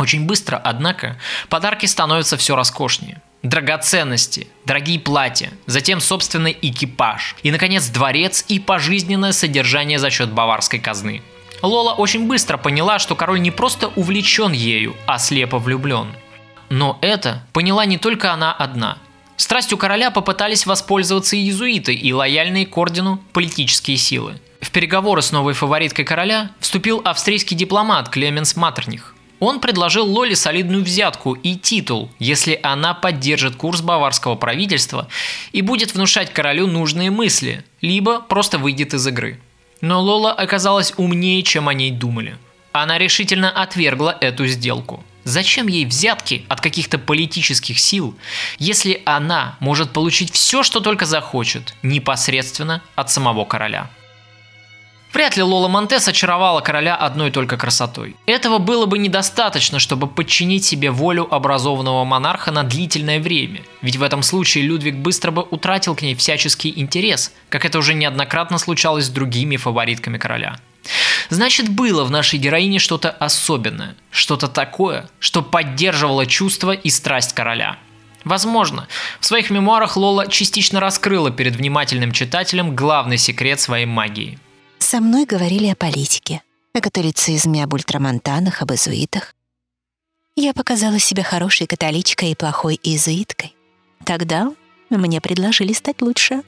очень 0.00 0.26
быстро, 0.26 0.56
однако, 0.56 1.18
подарки 1.48 1.86
становятся 1.86 2.36
все 2.36 2.56
роскошнее. 2.56 3.20
Драгоценности, 3.42 4.48
дорогие 4.66 5.00
платья, 5.00 5.50
затем 5.66 6.00
собственный 6.00 6.56
экипаж 6.60 7.36
и, 7.42 7.50
наконец, 7.50 7.88
дворец 7.88 8.44
и 8.48 8.58
пожизненное 8.58 9.32
содержание 9.32 9.98
за 9.98 10.10
счет 10.10 10.30
баварской 10.30 10.78
казны. 10.78 11.22
Лола 11.62 11.92
очень 11.92 12.26
быстро 12.26 12.56
поняла, 12.58 12.98
что 12.98 13.14
король 13.14 13.40
не 13.40 13.50
просто 13.50 13.88
увлечен 13.88 14.52
ею, 14.52 14.94
а 15.06 15.18
слепо 15.18 15.58
влюблен. 15.58 16.08
Но 16.68 16.98
это 17.00 17.46
поняла 17.52 17.84
не 17.86 17.98
только 17.98 18.32
она 18.32 18.52
одна. 18.52 18.98
Страстью 19.36 19.78
короля 19.78 20.10
попытались 20.10 20.66
воспользоваться 20.66 21.34
и 21.34 21.40
иезуиты, 21.40 21.94
и 21.94 22.12
лояльные 22.12 22.66
к 22.66 22.76
ордену 22.76 23.22
политические 23.32 23.96
силы. 23.96 24.38
В 24.60 24.70
переговоры 24.70 25.22
с 25.22 25.32
новой 25.32 25.54
фавориткой 25.54 26.04
короля 26.04 26.50
вступил 26.60 27.00
австрийский 27.04 27.56
дипломат 27.56 28.10
Клеменс 28.10 28.54
Матерних– 28.56 29.14
он 29.40 29.58
предложил 29.58 30.06
Лоле 30.06 30.36
солидную 30.36 30.84
взятку 30.84 31.32
и 31.32 31.56
титул, 31.56 32.10
если 32.18 32.60
она 32.62 32.94
поддержит 32.94 33.56
курс 33.56 33.80
баварского 33.80 34.36
правительства 34.36 35.08
и 35.52 35.62
будет 35.62 35.94
внушать 35.94 36.32
королю 36.32 36.66
нужные 36.66 37.10
мысли, 37.10 37.64
либо 37.80 38.20
просто 38.20 38.58
выйдет 38.58 38.94
из 38.94 39.06
игры. 39.06 39.40
Но 39.80 40.00
Лола 40.00 40.32
оказалась 40.32 40.92
умнее, 40.98 41.42
чем 41.42 41.68
о 41.68 41.74
ней 41.74 41.90
думали. 41.90 42.36
Она 42.72 42.98
решительно 42.98 43.50
отвергла 43.50 44.16
эту 44.20 44.46
сделку. 44.46 45.02
Зачем 45.24 45.66
ей 45.66 45.84
взятки 45.86 46.44
от 46.48 46.60
каких-то 46.60 46.98
политических 46.98 47.78
сил, 47.78 48.16
если 48.58 49.02
она 49.04 49.56
может 49.60 49.92
получить 49.92 50.32
все, 50.32 50.62
что 50.62 50.80
только 50.80 51.04
захочет, 51.04 51.74
непосредственно 51.82 52.82
от 52.94 53.10
самого 53.10 53.44
короля? 53.44 53.90
Вряд 55.12 55.36
ли 55.36 55.42
Лола 55.42 55.66
Монтес 55.66 56.06
очаровала 56.06 56.60
короля 56.60 56.94
одной 56.94 57.32
только 57.32 57.56
красотой. 57.56 58.14
Этого 58.26 58.58
было 58.58 58.86
бы 58.86 58.96
недостаточно, 58.96 59.80
чтобы 59.80 60.06
подчинить 60.06 60.64
себе 60.64 60.90
волю 60.90 61.26
образованного 61.32 62.04
монарха 62.04 62.52
на 62.52 62.62
длительное 62.62 63.18
время, 63.18 63.62
ведь 63.82 63.96
в 63.96 64.02
этом 64.04 64.22
случае 64.22 64.64
Людвиг 64.64 64.96
быстро 64.96 65.32
бы 65.32 65.42
утратил 65.42 65.96
к 65.96 66.02
ней 66.02 66.14
всяческий 66.14 66.72
интерес, 66.76 67.32
как 67.48 67.64
это 67.64 67.78
уже 67.78 67.94
неоднократно 67.94 68.58
случалось 68.58 69.06
с 69.06 69.10
другими 69.10 69.56
фаворитками 69.56 70.16
короля. 70.16 70.56
Значит, 71.28 71.68
было 71.68 72.04
в 72.04 72.10
нашей 72.10 72.38
героине 72.38 72.78
что-то 72.78 73.10
особенное, 73.10 73.96
что-то 74.10 74.46
такое, 74.46 75.08
что 75.18 75.42
поддерживало 75.42 76.24
чувства 76.24 76.72
и 76.72 76.88
страсть 76.88 77.32
короля. 77.32 77.78
Возможно, 78.24 78.86
в 79.18 79.26
своих 79.26 79.50
мемуарах 79.50 79.96
Лола 79.96 80.28
частично 80.28 80.78
раскрыла 80.78 81.30
перед 81.30 81.56
внимательным 81.56 82.12
читателем 82.12 82.76
главный 82.76 83.18
секрет 83.18 83.60
своей 83.60 83.86
магии– 83.86 84.38
со 84.80 85.00
мной 85.00 85.24
говорили 85.24 85.68
о 85.68 85.76
политике, 85.76 86.42
о 86.74 86.80
католицизме, 86.80 87.62
об 87.64 87.74
ультрамонтанах, 87.74 88.62
об 88.62 88.72
иезуитах. 88.72 89.34
Я 90.36 90.52
показала 90.52 90.98
себя 90.98 91.22
хорошей 91.22 91.66
католичкой 91.66 92.32
и 92.32 92.34
плохой 92.34 92.78
иезуиткой. 92.82 93.54
Тогда 94.04 94.52
мне 94.88 95.20
предложили 95.20 95.72
стать 95.72 96.00
лучше. 96.02 96.42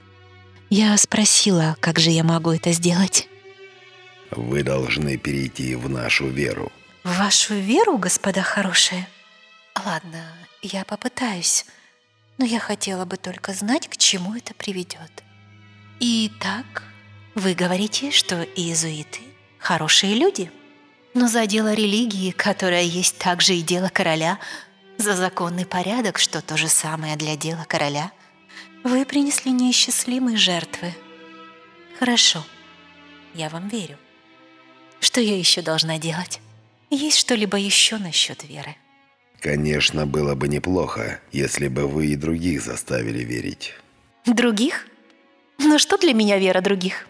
Я 0.70 0.96
спросила, 0.96 1.76
как 1.80 1.98
же 1.98 2.10
я 2.10 2.24
могу 2.24 2.50
это 2.50 2.72
сделать. 2.72 3.28
Вы 4.30 4.62
должны 4.62 5.18
перейти 5.18 5.74
в 5.74 5.88
нашу 5.90 6.28
веру. 6.28 6.72
В 7.04 7.18
вашу 7.18 7.54
веру, 7.54 7.98
господа 7.98 8.42
хорошие? 8.42 9.06
Ладно, 9.84 10.32
я 10.62 10.84
попытаюсь, 10.84 11.66
но 12.38 12.44
я 12.44 12.58
хотела 12.58 13.04
бы 13.04 13.16
только 13.16 13.52
знать, 13.52 13.88
к 13.88 13.96
чему 13.96 14.34
это 14.34 14.54
приведет. 14.54 15.22
Итак, 16.00 16.84
вы 17.34 17.54
говорите, 17.54 18.10
что 18.10 18.42
иезуиты– 18.42 19.20
хорошие 19.58 20.14
люди, 20.14 20.50
но 21.14 21.28
за 21.28 21.46
дело 21.46 21.72
религии, 21.72 22.30
которая 22.30 22.82
есть 22.82 23.18
также 23.18 23.54
и 23.54 23.62
дело 23.62 23.88
короля, 23.88 24.38
за 24.98 25.14
законный 25.14 25.66
порядок, 25.66 26.18
что 26.18 26.42
то 26.42 26.56
же 26.56 26.68
самое 26.68 27.16
для 27.16 27.36
дела 27.36 27.64
короля, 27.68 28.12
вы 28.84 29.04
принесли 29.04 29.52
неисчислимые 29.52 30.36
жертвы. 30.36 30.94
Хорошо, 31.98 32.44
я 33.34 33.48
вам 33.48 33.68
верю. 33.68 33.98
Что 35.00 35.20
я 35.20 35.36
еще 35.36 35.62
должна 35.62 35.98
делать? 35.98 36.40
Есть 36.90 37.18
что-либо 37.18 37.56
еще 37.56 37.98
насчет 37.98 38.44
веры? 38.44 38.76
Конечно, 39.40 40.06
было 40.06 40.34
бы 40.34 40.46
неплохо, 40.46 41.20
если 41.32 41.68
бы 41.68 41.88
вы 41.88 42.06
и 42.06 42.16
других 42.16 42.62
заставили 42.62 43.24
верить. 43.24 43.74
Других? 44.24 44.86
Но 45.58 45.78
что 45.78 45.98
для 45.98 46.12
меня 46.12 46.38
вера 46.38 46.60
других? 46.60 47.06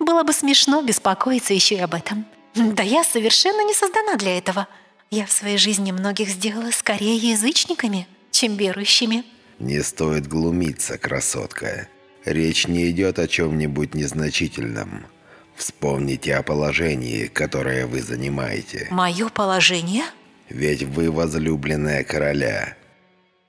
Было 0.00 0.24
бы 0.24 0.32
смешно 0.32 0.82
беспокоиться 0.82 1.54
еще 1.54 1.76
и 1.76 1.80
об 1.80 1.94
этом. 1.94 2.26
Да 2.54 2.82
я 2.82 3.04
совершенно 3.04 3.64
не 3.64 3.74
создана 3.74 4.16
для 4.16 4.36
этого. 4.36 4.66
Я 5.10 5.26
в 5.26 5.30
своей 5.32 5.58
жизни 5.58 5.92
многих 5.92 6.28
сделала 6.28 6.70
скорее 6.72 7.16
язычниками, 7.16 8.08
чем 8.30 8.56
верующими. 8.56 9.24
Не 9.58 9.82
стоит 9.82 10.26
глумиться, 10.26 10.98
красотка. 10.98 11.88
Речь 12.24 12.66
не 12.66 12.90
идет 12.90 13.18
о 13.18 13.28
чем-нибудь 13.28 13.94
незначительном. 13.94 15.06
Вспомните 15.54 16.34
о 16.36 16.42
положении, 16.42 17.26
которое 17.26 17.86
вы 17.86 18.00
занимаете. 18.00 18.88
Мое 18.90 19.28
положение? 19.28 20.04
Ведь 20.48 20.82
вы 20.82 21.10
возлюбленная 21.10 22.02
короля. 22.02 22.76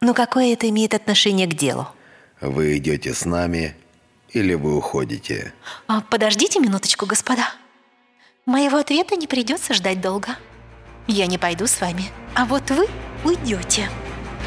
Но 0.01 0.13
какое 0.13 0.53
это 0.53 0.67
имеет 0.69 0.93
отношение 0.93 1.47
к 1.47 1.53
делу? 1.53 1.87
Вы 2.41 2.77
идете 2.77 3.13
с 3.13 3.23
нами, 3.23 3.75
или 4.33 4.53
вы 4.53 4.75
уходите? 4.77 5.53
А, 5.87 6.01
подождите 6.01 6.59
минуточку, 6.59 7.05
господа. 7.05 7.49
Моего 8.45 8.77
ответа 8.77 9.15
не 9.15 9.27
придется 9.27 9.73
ждать 9.73 10.01
долго. 10.01 10.29
Я 11.07 11.27
не 11.27 11.37
пойду 11.37 11.67
с 11.67 11.81
вами, 11.81 12.05
а 12.35 12.45
вот 12.45 12.69
вы 12.71 12.87
уйдете. 13.23 13.89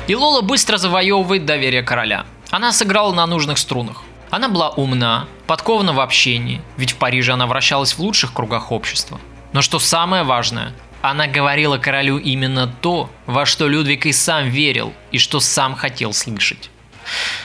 И 0.07 0.15
Лола 0.15 0.41
быстро 0.43 0.77
завоевывает 0.77 1.47
доверие 1.47 1.83
короля. 1.83 2.27
Она 2.51 2.73
сыграла 2.73 3.13
на 3.13 3.27
нужных 3.27 3.59
струнах. 3.59 4.03
Она 4.31 4.49
была 4.49 4.71
умна, 4.71 5.29
подкована 5.47 5.93
в 5.93 6.01
общении, 6.01 6.61
ведь 6.77 6.93
в 6.93 6.97
Париже 6.97 7.33
она 7.33 7.47
вращалась 7.47 7.93
в 7.93 8.01
лучших 8.01 8.33
кругах 8.33 8.73
общества. 8.73 9.21
Но 9.53 9.63
что 9.63 9.79
самое 9.79 10.25
важное, 10.25 10.73
она 11.03 11.27
говорила 11.27 11.79
королю 11.79 12.19
именно 12.19 12.67
то, 12.67 13.11
во 13.27 13.47
что 13.47 13.69
Людвиг 13.69 14.07
и 14.07 14.13
сам 14.13 14.49
верил, 14.49 14.93
и 15.13 15.19
что 15.19 15.39
сам 15.39 15.77
хотел 15.77 16.13
слышать. 16.13 16.71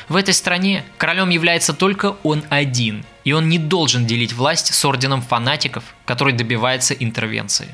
В 0.08 0.16
этой 0.16 0.34
стране 0.34 0.84
королем 0.98 1.30
является 1.30 1.74
только 1.74 2.16
он 2.24 2.44
один, 2.50 3.06
и 3.24 3.32
он 3.32 3.48
не 3.48 3.60
должен 3.60 4.08
делить 4.08 4.34
власть 4.34 4.74
с 4.74 4.86
орденом 4.86 5.22
фанатиков, 5.22 5.84
который 6.06 6.34
добивается 6.34 6.94
интервенции. 6.94 7.68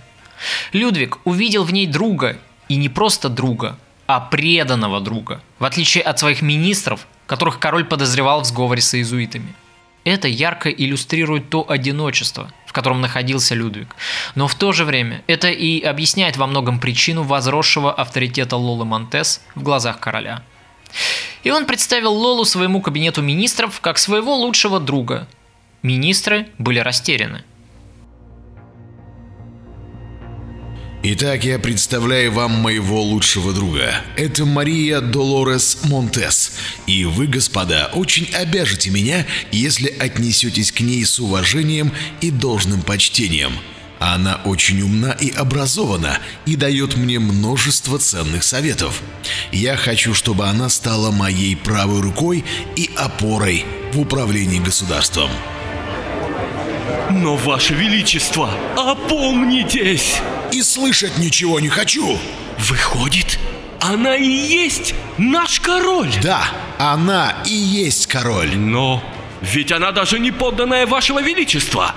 Людвиг 0.73 1.19
увидел 1.23 1.63
в 1.63 1.71
ней 1.71 1.87
друга, 1.87 2.37
и 2.67 2.75
не 2.75 2.89
просто 2.89 3.29
друга, 3.29 3.77
а 4.07 4.19
преданного 4.19 4.99
друга, 4.99 5.41
в 5.59 5.65
отличие 5.65 6.03
от 6.03 6.19
своих 6.19 6.41
министров, 6.41 7.07
которых 7.25 7.59
король 7.59 7.85
подозревал 7.85 8.41
в 8.41 8.45
сговоре 8.45 8.81
с 8.81 8.93
иезуитами. 8.93 9.55
Это 10.03 10.27
ярко 10.27 10.69
иллюстрирует 10.69 11.49
то 11.49 11.65
одиночество, 11.67 12.51
в 12.67 12.73
котором 12.73 13.01
находился 13.01 13.55
Людвиг. 13.55 13.95
Но 14.35 14.47
в 14.47 14.53
то 14.53 14.71
же 14.71 14.85
время 14.85 15.23
это 15.25 15.49
и 15.49 15.81
объясняет 15.81 16.37
во 16.37 16.45
многом 16.45 16.79
причину 16.79 17.23
возросшего 17.23 17.91
авторитета 17.91 18.55
Лолы 18.55 18.85
Монтес 18.85 19.41
в 19.55 19.63
глазах 19.63 19.99
короля– 19.99 20.43
и 21.43 21.51
он 21.51 21.65
представил 21.65 22.13
Лолу 22.13 22.43
своему 22.43 22.81
кабинету 22.81 23.21
министров 23.21 23.79
как 23.79 23.97
своего 23.97 24.35
лучшего 24.35 24.79
друга. 24.79 25.27
Министры 25.83 26.47
были 26.57 26.79
растеряны. 26.79 27.43
Итак, 31.07 31.43
я 31.43 31.59
представляю 31.59 32.31
вам 32.31 32.49
моего 32.49 32.99
лучшего 32.99 33.53
друга. 33.53 34.01
Это 34.17 34.43
Мария 34.43 35.01
Долорес 35.01 35.83
Монтес. 35.83 36.53
И 36.87 37.05
вы, 37.05 37.27
господа, 37.27 37.91
очень 37.93 38.33
обяжете 38.33 38.89
меня, 38.89 39.27
если 39.51 39.87
отнесетесь 39.99 40.71
к 40.71 40.79
ней 40.79 41.05
с 41.05 41.19
уважением 41.19 41.91
и 42.21 42.31
должным 42.31 42.81
почтением– 42.81 43.53
она 43.99 44.41
очень 44.45 44.81
умна 44.81 45.11
и 45.11 45.31
образована 45.31 46.19
и 46.45 46.55
дает 46.55 46.95
мне 46.95 47.19
множество 47.19 47.97
ценных 47.97 48.43
советов. 48.43 49.01
Я 49.51 49.77
хочу, 49.77 50.13
чтобы 50.13 50.47
она 50.47 50.69
стала 50.69 51.11
моей 51.11 51.55
правой 51.55 52.01
рукой 52.01 52.43
и 52.75 52.89
опорой 52.97 53.65
в 53.93 53.99
управлении 53.99 54.59
государством. 54.59 55.29
Но, 57.09 57.35
Ваше 57.35 57.73
Величество, 57.73 58.49
опомнитесь! 58.75 60.21
И 60.51 60.61
слышать 60.61 61.17
ничего 61.17 61.59
не 61.59 61.69
хочу! 61.69 62.17
Выходит, 62.57 63.39
она 63.79 64.15
и 64.15 64.27
есть 64.27 64.95
наш 65.17 65.59
король! 65.59 66.11
Да, 66.21 66.43
она 66.77 67.35
и 67.45 67.53
есть 67.53 68.07
король! 68.07 68.57
Но 68.57 69.03
ведь 69.41 69.71
она 69.71 69.91
даже 69.91 70.19
не 70.19 70.31
подданная 70.31 70.87
Вашего 70.87 71.21
Величества! 71.21 71.93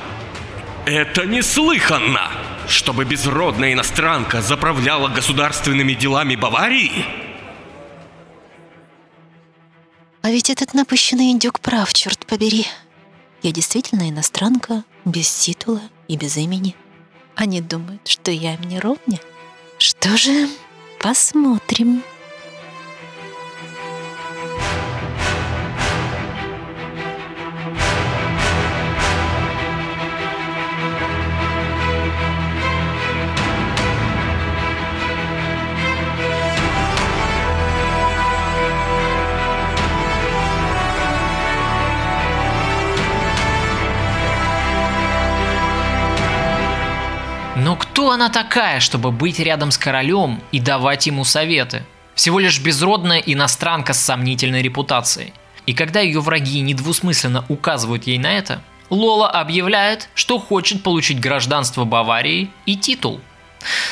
Это 0.88 1.26
неслыханно! 1.26 2.30
Чтобы 2.66 3.04
безродная 3.04 3.74
иностранка 3.74 4.40
заправляла 4.40 5.10
государственными 5.10 5.92
делами 5.92 6.34
Баварии? 6.34 7.04
А 10.22 10.30
ведь 10.30 10.48
этот 10.48 10.72
напыщенный 10.72 11.30
индюк 11.30 11.60
прав, 11.60 11.92
черт 11.92 12.24
побери. 12.24 12.66
Я 13.42 13.52
действительно 13.52 14.08
иностранка, 14.08 14.82
без 15.04 15.30
титула 15.30 15.82
и 16.08 16.16
без 16.16 16.38
имени. 16.38 16.74
Они 17.34 17.60
думают, 17.60 18.08
что 18.08 18.30
я 18.30 18.54
им 18.54 18.62
не 18.62 18.80
ровня. 18.80 19.20
Что 19.76 20.16
же, 20.16 20.48
посмотрим. 21.00 22.02
Но 47.68 47.76
кто 47.76 48.12
она 48.12 48.30
такая, 48.30 48.80
чтобы 48.80 49.12
быть 49.12 49.38
рядом 49.38 49.70
с 49.72 49.76
королем 49.76 50.40
и 50.52 50.58
давать 50.58 51.06
ему 51.06 51.22
советы? 51.24 51.84
Всего 52.14 52.38
лишь 52.38 52.60
безродная 52.60 53.18
иностранка 53.18 53.92
с 53.92 54.00
сомнительной 54.00 54.62
репутацией. 54.62 55.34
И 55.66 55.74
когда 55.74 56.00
ее 56.00 56.20
враги 56.20 56.60
недвусмысленно 56.60 57.44
указывают 57.50 58.06
ей 58.06 58.16
на 58.16 58.32
это, 58.32 58.62
Лола 58.88 59.28
объявляет, 59.28 60.08
что 60.14 60.38
хочет 60.38 60.82
получить 60.82 61.20
гражданство 61.20 61.84
Баварии 61.84 62.50
и 62.64 62.74
титул. 62.74 63.20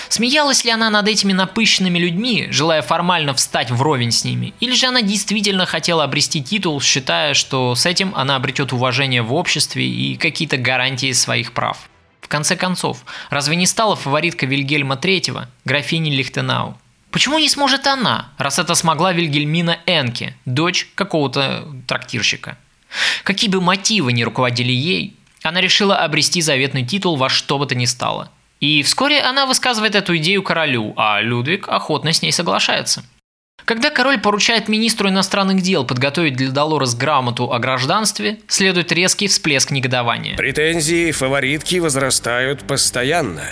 Смеялась 0.08 0.64
ли 0.64 0.70
она 0.70 0.88
над 0.88 1.06
этими 1.06 1.34
напыщенными 1.34 1.98
людьми, 1.98 2.48
желая 2.48 2.80
формально 2.80 3.34
встать 3.34 3.70
вровень 3.70 4.10
с 4.10 4.24
ними, 4.24 4.54
или 4.58 4.74
же 4.74 4.86
она 4.86 5.02
действительно 5.02 5.66
хотела 5.66 6.04
обрести 6.04 6.42
титул, 6.42 6.80
считая, 6.80 7.34
что 7.34 7.74
с 7.74 7.84
этим 7.84 8.14
она 8.16 8.36
обретет 8.36 8.72
уважение 8.72 9.20
в 9.20 9.34
обществе 9.34 9.86
и 9.86 10.16
какие-то 10.16 10.56
гарантии 10.56 11.12
своих 11.12 11.52
прав? 11.52 11.90
В 12.20 12.28
конце 12.28 12.56
концов, 12.56 13.04
разве 13.30 13.56
не 13.56 13.66
стала 13.66 13.96
фаворитка 13.96 14.46
Вильгельма 14.46 14.96
III, 14.96 15.46
графини 15.64 16.10
Лихтенау? 16.10 16.76
Почему 17.10 17.38
не 17.38 17.48
сможет 17.48 17.86
она, 17.86 18.30
раз 18.36 18.58
это 18.58 18.74
смогла 18.74 19.12
Вильгельмина 19.12 19.78
Энке, 19.86 20.36
дочь 20.44 20.88
какого-то 20.94 21.66
трактирщика? 21.86 22.58
Какие 23.24 23.48
бы 23.48 23.60
мотивы 23.60 24.12
ни 24.12 24.22
руководили 24.22 24.72
ей, 24.72 25.16
она 25.42 25.60
решила 25.60 25.96
обрести 25.96 26.40
заветный 26.40 26.84
титул 26.84 27.16
во 27.16 27.28
что 27.28 27.58
бы 27.58 27.66
то 27.66 27.74
ни 27.74 27.84
стало. 27.84 28.30
И 28.60 28.82
вскоре 28.82 29.20
она 29.20 29.46
высказывает 29.46 29.94
эту 29.94 30.16
идею 30.16 30.42
королю, 30.42 30.94
а 30.96 31.20
Людвиг 31.20 31.68
охотно 31.68 32.12
с 32.12 32.22
ней 32.22 32.32
соглашается. 32.32 33.04
Когда 33.66 33.90
король 33.90 34.20
поручает 34.20 34.68
министру 34.68 35.08
иностранных 35.08 35.60
дел 35.60 35.84
подготовить 35.84 36.36
для 36.36 36.52
Долорес 36.52 36.94
грамоту 36.94 37.52
о 37.52 37.58
гражданстве, 37.58 38.38
следует 38.46 38.92
резкий 38.92 39.26
всплеск 39.26 39.72
негодования. 39.72 40.36
Претензии 40.36 41.10
фаворитки 41.10 41.80
возрастают 41.80 42.62
постоянно. 42.62 43.42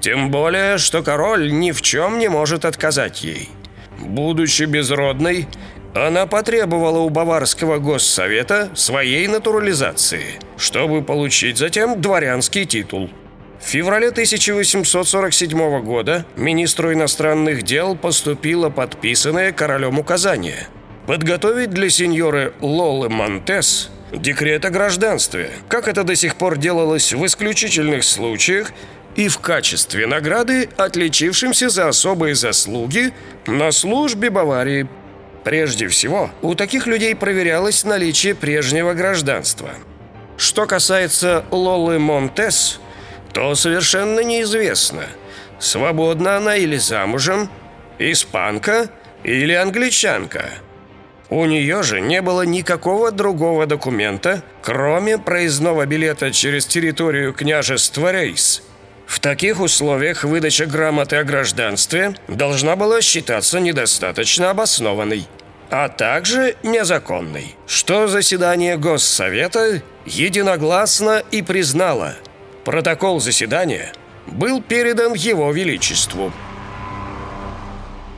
Тем 0.00 0.30
более, 0.30 0.78
что 0.78 1.02
король 1.02 1.52
ни 1.52 1.72
в 1.72 1.82
чем 1.82 2.20
не 2.20 2.28
может 2.28 2.64
отказать 2.64 3.24
ей. 3.24 3.48
Будучи 3.98 4.62
безродной, 4.64 5.48
она 5.96 6.26
потребовала 6.26 7.00
у 7.00 7.08
Баварского 7.08 7.78
госсовета 7.78 8.70
своей 8.76 9.26
натурализации, 9.26 10.38
чтобы 10.56 11.02
получить 11.02 11.58
затем 11.58 12.00
дворянский 12.00 12.66
титул. 12.66 13.10
В 13.64 13.66
феврале 13.66 14.08
1847 14.08 15.80
года 15.80 16.26
министру 16.36 16.92
иностранных 16.92 17.62
дел 17.62 17.96
поступило 17.96 18.68
подписанное 18.68 19.52
королем 19.52 19.98
указание 19.98 20.68
подготовить 21.06 21.70
для 21.70 21.88
сеньоры 21.88 22.52
Лолы 22.60 23.08
Монтес 23.08 23.90
декрет 24.12 24.66
о 24.66 24.70
гражданстве, 24.70 25.50
как 25.68 25.88
это 25.88 26.04
до 26.04 26.14
сих 26.14 26.36
пор 26.36 26.58
делалось 26.58 27.14
в 27.14 27.24
исключительных 27.24 28.04
случаях 28.04 28.70
и 29.16 29.28
в 29.28 29.38
качестве 29.38 30.06
награды 30.06 30.68
отличившимся 30.76 31.70
за 31.70 31.88
особые 31.88 32.34
заслуги 32.34 33.14
на 33.46 33.72
службе 33.72 34.28
Баварии. 34.28 34.86
Прежде 35.42 35.88
всего, 35.88 36.30
у 36.42 36.54
таких 36.54 36.86
людей 36.86 37.14
проверялось 37.14 37.84
наличие 37.84 38.34
прежнего 38.34 38.92
гражданства. 38.92 39.70
Что 40.36 40.66
касается 40.66 41.44
Лолы 41.50 41.98
Монтес, 41.98 42.80
то 43.34 43.54
совершенно 43.54 44.20
неизвестно, 44.20 45.04
свободна 45.58 46.38
она 46.38 46.56
или 46.56 46.76
замужем, 46.76 47.50
испанка 47.98 48.88
или 49.22 49.52
англичанка. 49.52 50.50
У 51.28 51.44
нее 51.44 51.82
же 51.82 52.00
не 52.00 52.22
было 52.22 52.42
никакого 52.42 53.10
другого 53.10 53.66
документа, 53.66 54.42
кроме 54.62 55.18
проездного 55.18 55.84
билета 55.84 56.32
через 56.32 56.64
территорию 56.66 57.34
княжества 57.34 58.12
Рейс– 58.12 58.62
в 59.06 59.20
таких 59.20 59.60
условиях 59.60 60.24
выдача 60.24 60.66
грамоты 60.66 61.16
о 61.16 61.24
гражданстве 61.24 62.14
должна 62.28 62.76
была 62.76 63.00
считаться 63.02 63.60
недостаточно 63.60 64.50
обоснованной, 64.50 65.28
а 65.70 65.88
также 65.88 66.56
незаконной, 66.62 67.56
что 67.66 68.08
заседание 68.08 68.76
Госсовета 68.76 69.82
единогласно 70.06 71.22
и 71.30 71.42
признало. 71.42 72.14
Протокол 72.64 73.20
заседания 73.20 73.92
был 74.26 74.62
передан 74.62 75.12
Его 75.12 75.52
Величеству. 75.52 76.32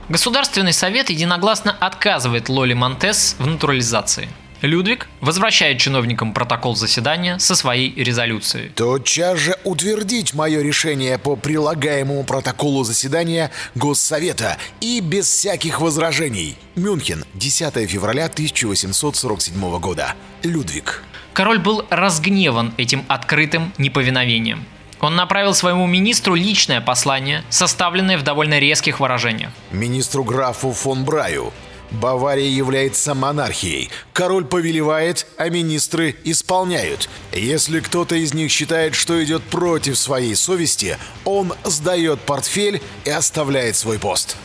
Государственный 0.09 0.73
совет 0.73 1.11
единогласно 1.11 1.77
отказывает 1.79 2.49
Лоли 2.49 2.75
Монтес 2.75 3.37
в 3.39 3.47
натурализации– 3.47 4.29
Людвиг 4.67 5.09
возвращает 5.21 5.79
чиновникам 5.79 6.33
протокол 6.33 6.77
заседания 6.77 7.39
со 7.39 7.55
своей 7.55 7.95
резолюцией. 7.95 8.71
Тотчас 8.71 9.39
же 9.39 9.57
утвердить 9.65 10.35
мое 10.35 10.63
решение 10.63 11.19
по 11.19 11.37
прилагаемому 11.37 12.25
протоколу 12.25 12.85
заседания 12.85 13.51
Госсовета 13.75 14.59
и 14.81 15.01
без 15.01 15.27
всяких 15.27 15.81
возражений. 15.81 16.57
Мюнхен, 16.75 17.25
10 17.35 17.89
февраля 17.89 18.27
1847 18.27 19.79
года. 19.79 20.15
Людвиг. 20.43 21.03
Король 21.33 21.59
был 21.59 21.85
разгневан 21.91 22.73
этим 22.77 23.05
открытым 23.09 23.73
неповиновением. 23.79 24.65
Он 25.01 25.15
направил 25.15 25.53
своему 25.55 25.87
министру 25.87 26.35
личное 26.35 26.81
послание, 26.81 27.45
составленное 27.51 28.17
в 28.17 28.23
довольно 28.23 28.59
резких 28.59 29.01
выражениях. 29.01 29.51
Министру 29.71 30.25
графу 30.25 30.73
фон 30.73 31.05
Браю 31.05 31.53
Бавария 31.91 32.49
является 32.49 33.15
монархией. 33.15 33.91
Король 34.13 34.45
повелевает, 34.45 35.27
а 35.37 35.49
министры 35.49 36.17
исполняют. 36.25 37.09
Если 37.33 37.81
кто-то 37.81 38.15
из 38.17 38.35
них 38.35 38.51
считает, 38.51 38.95
что 38.95 39.23
идет 39.23 39.43
против 39.45 39.99
своей 39.99 40.35
совести, 40.35 40.99
он 41.25 41.55
сдает 41.65 42.21
портфель 42.21 42.83
и 43.05 43.11
оставляет 43.11 43.77
свой 43.77 43.99
пост. 43.99 44.37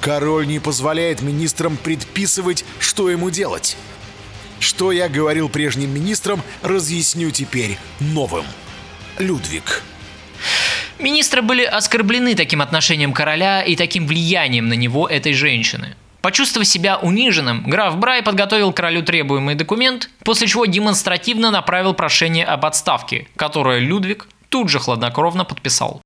Король 0.00 0.46
не 0.46 0.58
позволяет 0.58 1.22
министрам 1.22 1.76
предписывать, 1.76 2.64
что 2.80 3.08
ему 3.10 3.30
делать. 3.30 3.76
Что 4.58 4.92
я 4.92 5.08
говорил 5.08 5.48
прежним 5.48 5.94
министрам, 5.94 6.42
разъясню 6.62 7.30
теперь 7.30 7.78
новым. 8.00 8.44
Людвиг. 9.18 9.82
Министры 10.98 11.42
были 11.42 11.64
оскорблены 11.64 12.34
таким 12.34 12.62
отношением 12.62 13.12
короля 13.12 13.62
и 13.62 13.76
таким 13.76 14.06
влиянием 14.06 14.68
на 14.68 14.74
него 14.74 15.08
этой 15.08 15.32
женщины. 15.32 15.96
Почувствовав 16.22 16.68
себя 16.68 16.98
униженным, 16.98 17.64
граф 17.68 17.96
Брай 17.96 18.22
подготовил 18.22 18.72
королю 18.72 19.02
требуемый 19.02 19.56
документ, 19.56 20.08
после 20.24 20.46
чего 20.46 20.66
демонстративно 20.66 21.50
направил 21.50 21.94
прошение 21.94 22.44
об 22.44 22.64
отставке, 22.64 23.26
которое 23.34 23.80
Людвиг 23.80 24.28
тут 24.48 24.68
же 24.68 24.78
хладнокровно 24.78 25.44
подписал. 25.44 26.00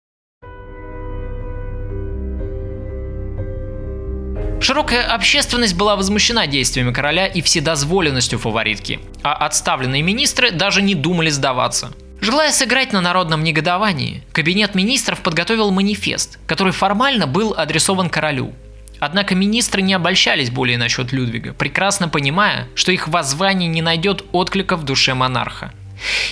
Широкая 4.59 5.07
общественность 5.07 5.77
была 5.77 5.97
возмущена 5.97 6.47
действиями 6.47 6.95
короля 6.95 7.27
и 7.27 7.43
вседозволенностью 7.43 8.39
фаворитки, 8.39 9.01
а 9.23 9.35
отставленные 9.35 10.01
министры 10.01 10.51
даже 10.51 10.81
не 10.81 10.95
думали 10.95 11.29
сдаваться. 11.29 11.93
Желая 12.23 12.53
сыграть 12.53 12.95
на 12.95 13.03
народном 13.03 13.45
негодовании, 13.45 14.25
кабинет 14.33 14.75
министров 14.75 15.21
подготовил 15.21 15.71
манифест, 15.71 16.39
который 16.47 16.73
формально 16.73 17.27
был 17.27 17.55
адресован 17.55 18.09
королю, 18.09 18.55
Однако 19.01 19.35
министры 19.35 19.83
не 19.83 19.95
обольщались 19.95 20.51
более 20.51 20.79
насчет 20.79 21.13
Людвига, 21.13 21.53
прекрасно 21.53 22.09
понимая, 22.09 22.69
что 22.75 22.93
их 22.93 23.09
воззвание 23.09 23.69
не 23.69 23.83
найдет 23.83 24.25
отклика 24.33 24.77
в 24.77 24.85
душе 24.85 25.15
монарха. 25.15 25.73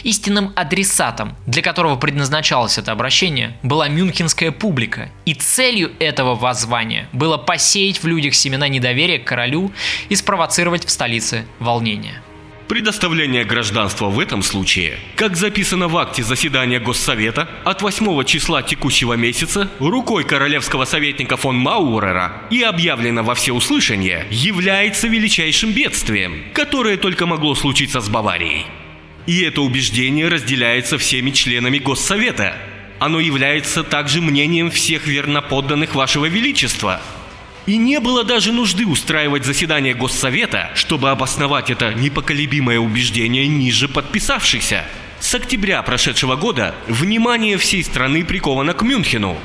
Истинным 0.03 0.53
адресатом, 0.57 1.37
для 1.47 1.63
которого 1.63 1.97
предназначалось 1.97 2.77
это 2.77 2.93
обращение, 2.93 3.57
была 3.63 3.89
мюнхенская 3.89 4.51
публика, 4.51 5.11
и 5.25 5.35
целью 5.35 5.93
этого 5.99 6.35
воззвания 6.35 7.09
было 7.13 7.39
посеять 7.39 8.03
в 8.03 8.07
людях 8.07 8.35
семена 8.35 8.69
недоверия 8.69 9.19
к 9.19 9.25
королю 9.25 9.73
и 10.09 10.17
спровоцировать 10.17 10.85
в 10.85 10.91
столице 10.91 11.47
волнение. 11.59 12.21
Предоставление 12.69 13.45
гражданства 13.45 14.09
в 14.09 14.19
этом 14.19 14.43
случае, 14.43 14.99
как 15.17 15.37
записано 15.37 15.87
в 15.87 15.99
акте 15.99 16.23
заседания 16.23 16.81
Госсовета 16.81 17.47
от 17.63 17.83
8 17.83 18.25
числа 18.25 18.63
текущего 18.63 19.13
месяца 19.15 19.71
рукой 19.81 20.25
королевского 20.25 20.87
советника 20.87 21.37
фон 21.37 21.57
Маурера 21.57 22.33
и 22.51 22.63
объявлено 22.63 23.23
во 23.23 23.35
всеуслышание, 23.35 24.27
является 24.31 25.09
величайшим 25.09 25.73
бедствием, 25.73 26.43
которое 26.55 26.97
только 26.97 27.27
могло 27.27 27.55
случиться 27.55 28.01
с 28.01 28.09
Баварией. 28.09 28.65
И 29.27 29.43
это 29.43 29.61
убеждение 29.61 30.29
разделяется 30.29 30.97
всеми 30.97 31.33
членами 31.33 31.77
Госсовета. 31.77 32.57
Оно 32.99 33.21
является 33.21 33.83
также 33.83 34.23
мнением 34.23 34.71
всех 34.71 35.07
верноподданных 35.07 35.95
Вашего 35.95 36.27
Величества– 36.27 37.03
и 37.67 37.77
не 37.77 38.01
было 38.01 38.25
даже 38.25 38.53
нужды 38.53 38.87
устраивать 38.87 39.45
заседание 39.45 39.95
Госсовета, 39.95 40.71
чтобы 40.75 41.11
обосновать 41.11 41.71
это 41.71 41.95
непоколебимое 41.95 42.79
убеждение 42.79 43.47
ниже 43.47 43.89
подписавшихся. 43.89 44.85
С 45.21 45.35
октября 45.35 45.83
прошедшего 45.83 46.37
года 46.37 46.75
внимание 46.87 47.57
всей 47.57 47.83
страны 47.83 48.25
приковано 48.25 48.75
к 48.75 48.83
Мюнхену. 48.83 49.39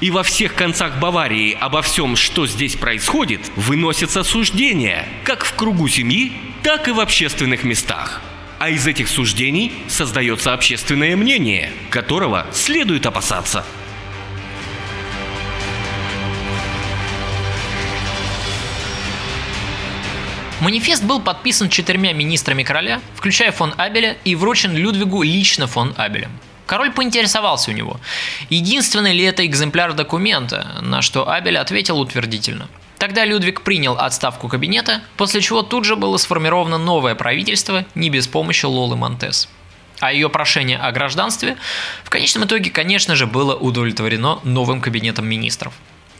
И 0.00 0.10
во 0.10 0.22
всех 0.22 0.54
концах 0.54 0.98
Баварии 1.00 1.56
обо 1.58 1.82
всем, 1.82 2.16
что 2.16 2.46
здесь 2.46 2.76
происходит, 2.76 3.40
выносятся 3.56 4.22
суждения, 4.22 5.08
как 5.24 5.44
в 5.44 5.54
кругу 5.54 5.88
семьи, 5.88 6.32
так 6.62 6.86
и 6.86 6.92
в 6.92 7.00
общественных 7.00 7.64
местах. 7.64 8.20
А 8.58 8.70
из 8.70 8.86
этих 8.86 9.08
суждений 9.08 9.72
создается 9.88 10.52
общественное 10.52 11.16
мнение, 11.16 11.72
которого 11.90 12.46
следует 12.52 13.06
опасаться. 13.06 13.64
Манифест 20.60 21.04
был 21.04 21.20
подписан 21.20 21.68
четырьмя 21.68 22.14
министрами 22.14 22.62
короля, 22.62 23.02
включая 23.14 23.52
фон 23.52 23.74
Абеля, 23.76 24.16
и 24.24 24.34
вручен 24.34 24.74
Людвигу 24.74 25.22
лично 25.22 25.66
фон 25.66 25.92
Абелем. 25.98 26.30
Король 26.64 26.92
поинтересовался 26.92 27.70
у 27.70 27.74
него, 27.74 28.00
единственный 28.48 29.12
ли 29.12 29.22
это 29.22 29.44
экземпляр 29.44 29.92
документа, 29.92 30.78
на 30.80 31.02
что 31.02 31.30
Абель 31.30 31.58
ответил 31.58 32.00
утвердительно. 32.00 32.68
Тогда 32.98 33.26
Людвиг 33.26 33.60
принял 33.60 33.98
отставку 33.98 34.48
кабинета, 34.48 35.02
после 35.18 35.42
чего 35.42 35.62
тут 35.62 35.84
же 35.84 35.94
было 35.94 36.16
сформировано 36.16 36.78
новое 36.78 37.14
правительство 37.14 37.84
не 37.94 38.08
без 38.08 38.26
помощи 38.26 38.64
Лолы 38.64 38.96
Монтес. 38.96 39.50
А 40.00 40.10
ее 40.10 40.30
прошение 40.30 40.78
о 40.78 40.90
гражданстве 40.90 41.58
в 42.02 42.08
конечном 42.08 42.44
итоге, 42.46 42.70
конечно 42.70 43.14
же, 43.14 43.26
было 43.26 43.54
удовлетворено 43.54 44.40
новым 44.42 44.80
кабинетом 44.80 45.26
министров. 45.26 45.74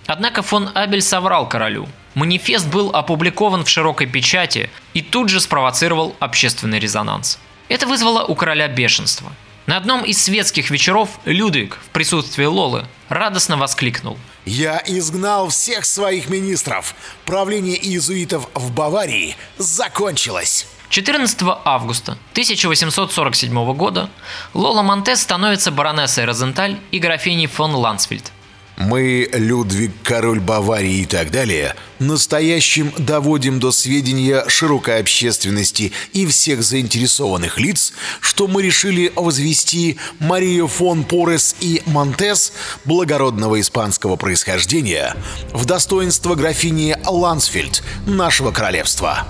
Однако 0.06 0.42
фон 0.42 0.70
Абель 0.74 1.02
соврал 1.02 1.48
королю. 1.48 1.88
Манифест 2.14 2.66
был 2.68 2.90
опубликован 2.90 3.64
в 3.64 3.68
широкой 3.68 4.06
печати 4.06 4.70
и 4.94 5.02
тут 5.02 5.28
же 5.28 5.40
спровоцировал 5.40 6.16
общественный 6.18 6.78
резонанс. 6.78 7.38
Это 7.68 7.86
вызвало 7.86 8.24
у 8.24 8.34
короля 8.34 8.68
бешенство. 8.68 9.32
На 9.66 9.76
одном 9.76 10.04
из 10.04 10.22
светских 10.22 10.70
вечеров 10.70 11.10
Людвиг 11.24 11.78
в 11.84 11.90
присутствии 11.90 12.44
Лолы 12.44 12.86
радостно 13.08 13.56
воскликнул. 13.56 14.16
«Я 14.44 14.80
изгнал 14.86 15.48
всех 15.48 15.84
своих 15.84 16.28
министров. 16.28 16.94
Правление 17.24 17.76
иезуитов 17.76 18.48
в 18.54 18.72
Баварии 18.72 19.36
закончилось». 19.58 20.68
14 20.88 21.40
августа 21.64 22.12
1847 22.32 23.74
года 23.74 24.08
Лола 24.54 24.82
Монтес 24.82 25.20
становится 25.20 25.72
баронессой 25.72 26.26
Розенталь 26.26 26.78
и 26.92 27.00
графиней 27.00 27.48
фон 27.48 27.74
Лансфельд. 27.74 28.30
Мы, 28.76 29.28
Людвиг, 29.32 29.92
король 30.02 30.40
Баварии 30.40 31.00
и 31.00 31.06
так 31.06 31.30
далее, 31.30 31.74
настоящим 31.98 32.92
доводим 32.98 33.58
до 33.58 33.72
сведения 33.72 34.44
широкой 34.48 35.00
общественности 35.00 35.92
и 36.12 36.26
всех 36.26 36.62
заинтересованных 36.62 37.58
лиц, 37.58 37.94
что 38.20 38.46
мы 38.46 38.62
решили 38.62 39.10
возвести 39.16 39.96
Марию 40.18 40.68
фон 40.68 41.04
Порес 41.04 41.56
и 41.60 41.82
Монтес, 41.86 42.52
благородного 42.84 43.60
испанского 43.60 44.16
происхождения, 44.16 45.16
в 45.52 45.64
достоинство 45.64 46.34
графини 46.34 46.96
Лансфельд, 47.06 47.82
нашего 48.06 48.52
королевства. 48.52 49.26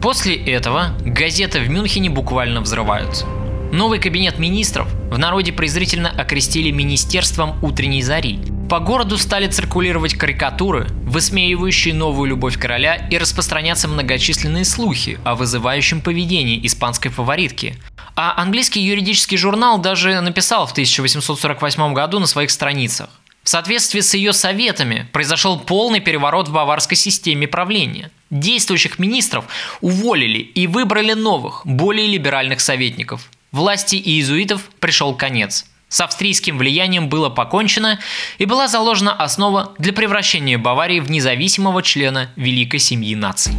После 0.00 0.36
этого 0.36 0.96
газеты 1.04 1.60
в 1.60 1.68
Мюнхене 1.68 2.10
буквально 2.10 2.60
взрываются. 2.60 3.26
Новый 3.72 4.00
кабинет 4.00 4.38
министров 4.38 4.86
в 5.10 5.16
народе 5.18 5.50
презрительно 5.50 6.10
окрестили 6.10 6.70
Министерством 6.70 7.58
утренней 7.64 8.02
зари. 8.02 8.38
По 8.68 8.80
городу 8.80 9.16
стали 9.16 9.46
циркулировать 9.46 10.12
карикатуры, 10.12 10.88
высмеивающие 11.04 11.94
новую 11.94 12.28
любовь 12.28 12.58
короля 12.58 12.96
и 12.96 13.16
распространяться 13.16 13.88
многочисленные 13.88 14.66
слухи 14.66 15.18
о 15.24 15.36
вызывающем 15.36 16.02
поведении 16.02 16.60
испанской 16.66 17.10
фаворитки. 17.10 17.74
А 18.14 18.34
английский 18.36 18.82
юридический 18.82 19.38
журнал 19.38 19.78
даже 19.78 20.20
написал 20.20 20.66
в 20.66 20.72
1848 20.72 21.94
году 21.94 22.18
на 22.18 22.26
своих 22.26 22.50
страницах. 22.50 23.08
В 23.42 23.48
соответствии 23.48 24.00
с 24.00 24.12
ее 24.12 24.34
советами 24.34 25.08
произошел 25.12 25.58
полный 25.58 26.00
переворот 26.00 26.48
в 26.48 26.52
баварской 26.52 26.98
системе 26.98 27.48
правления. 27.48 28.10
Действующих 28.28 28.98
министров 28.98 29.46
уволили 29.80 30.40
и 30.40 30.66
выбрали 30.66 31.14
новых, 31.14 31.62
более 31.64 32.06
либеральных 32.06 32.60
советников– 32.60 33.30
Власти 33.52 33.96
иезуитов 33.96 34.70
пришел 34.80 35.14
конец. 35.14 35.66
С 35.88 36.00
австрийским 36.00 36.56
влиянием 36.56 37.10
было 37.10 37.28
покончено 37.28 37.98
и 38.38 38.46
была 38.46 38.66
заложена 38.66 39.12
основа 39.12 39.74
для 39.78 39.92
превращения 39.92 40.56
Баварии 40.56 41.00
в 41.00 41.10
независимого 41.10 41.82
члена 41.82 42.30
великой 42.34 42.80
семьи 42.80 43.14
наций. 43.14 43.52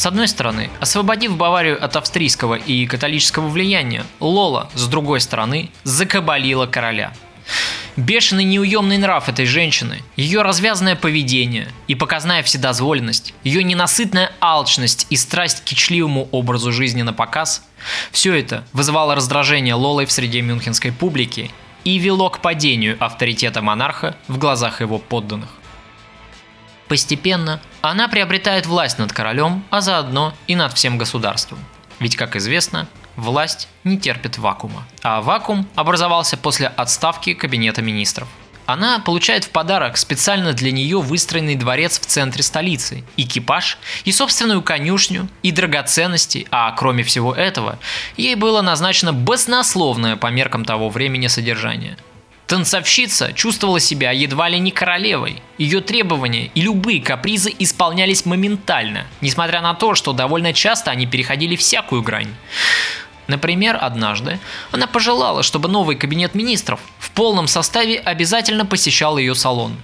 С 0.00 0.06
одной 0.06 0.28
стороны, 0.28 0.70
освободив 0.80 1.36
Баварию 1.36 1.84
от 1.84 1.94
австрийского 1.94 2.54
и 2.54 2.86
католического 2.86 3.50
влияния, 3.50 4.06
Лола, 4.18 4.70
с 4.72 4.86
другой 4.86 5.20
стороны, 5.20 5.70
закабалила 5.82 6.64
короля. 6.64 7.12
Бешеный 7.96 8.44
неуемный 8.44 8.96
нрав 8.96 9.28
этой 9.28 9.44
женщины, 9.44 9.98
ее 10.16 10.40
развязанное 10.40 10.96
поведение 10.96 11.68
и 11.86 11.94
показная 11.94 12.42
вседозволенность, 12.42 13.34
ее 13.44 13.62
ненасытная 13.62 14.32
алчность 14.40 15.06
и 15.10 15.16
страсть 15.16 15.60
к 15.60 15.64
кичливому 15.64 16.30
образу 16.32 16.72
жизни 16.72 17.02
на 17.02 17.12
показ– 17.12 17.62
все 18.10 18.32
это 18.32 18.64
вызывало 18.72 19.14
раздражение 19.14 19.74
Лолой 19.74 20.06
в 20.06 20.12
среде 20.12 20.40
мюнхенской 20.40 20.92
публики 20.92 21.50
и 21.84 21.98
вело 21.98 22.30
к 22.30 22.40
падению 22.40 22.96
авторитета 23.04 23.60
монарха 23.60 24.16
в 24.28 24.38
глазах 24.38 24.80
его 24.80 24.96
подданных. 24.96 25.50
Постепенно 26.88 27.60
она 27.82 28.08
приобретает 28.08 28.66
власть 28.66 28.98
над 28.98 29.12
королем, 29.12 29.64
а 29.70 29.80
заодно 29.80 30.34
и 30.46 30.54
над 30.54 30.72
всем 30.74 30.98
государством. 30.98 31.58
Ведь, 31.98 32.16
как 32.16 32.36
известно, 32.36 32.88
власть 33.16 33.68
не 33.84 33.98
терпит 33.98 34.38
вакуума. 34.38 34.86
А 35.02 35.20
вакуум 35.20 35.66
образовался 35.74 36.36
после 36.36 36.68
отставки 36.68 37.34
кабинета 37.34 37.82
министров. 37.82 38.28
Она 38.66 39.00
получает 39.00 39.44
в 39.44 39.50
подарок 39.50 39.96
специально 39.96 40.52
для 40.52 40.70
нее 40.70 41.00
выстроенный 41.00 41.56
дворец 41.56 41.98
в 41.98 42.06
центре 42.06 42.42
столицы, 42.44 43.02
экипаж 43.16 43.78
и 44.04 44.12
собственную 44.12 44.62
конюшню, 44.62 45.28
и 45.42 45.50
драгоценности, 45.50 46.46
а 46.52 46.70
кроме 46.72 47.02
всего 47.02 47.34
этого, 47.34 47.80
ей 48.16 48.36
было 48.36 48.62
назначено 48.62 49.12
баснословное 49.12 50.14
по 50.16 50.28
меркам 50.28 50.64
того 50.64 50.88
времени 50.88 51.26
содержание– 51.26 51.96
Танцовщица 52.50 53.32
чувствовала 53.32 53.78
себя 53.78 54.10
едва 54.10 54.48
ли 54.48 54.58
не 54.58 54.72
королевой. 54.72 55.40
Ее 55.56 55.80
требования 55.80 56.50
и 56.52 56.62
любые 56.62 57.00
капризы 57.00 57.54
исполнялись 57.56 58.26
моментально, 58.26 59.06
несмотря 59.20 59.60
на 59.60 59.72
то, 59.74 59.94
что 59.94 60.12
довольно 60.12 60.52
часто 60.52 60.90
они 60.90 61.06
переходили 61.06 61.54
всякую 61.54 62.02
грань. 62.02 62.34
Например, 63.28 63.78
однажды 63.80 64.40
она 64.72 64.88
пожелала, 64.88 65.44
чтобы 65.44 65.68
новый 65.68 65.94
кабинет 65.94 66.34
министров 66.34 66.80
в 66.98 67.12
полном 67.12 67.46
составе 67.46 68.00
обязательно 68.00 68.66
посещал 68.66 69.16
ее 69.16 69.36
салон. 69.36 69.76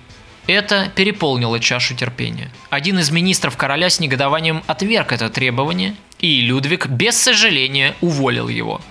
Это 0.48 0.90
переполнило 0.92 1.60
чашу 1.60 1.94
терпения. 1.94 2.50
Один 2.68 2.98
из 2.98 3.12
министров 3.12 3.56
короля 3.56 3.90
с 3.90 4.00
негодованием 4.00 4.64
отверг 4.66 5.12
это 5.12 5.30
требование, 5.30 5.94
и 6.18 6.40
Людвиг 6.40 6.88
без 6.88 7.16
сожаления 7.16 7.94
уволил 8.00 8.48
его– 8.48 8.80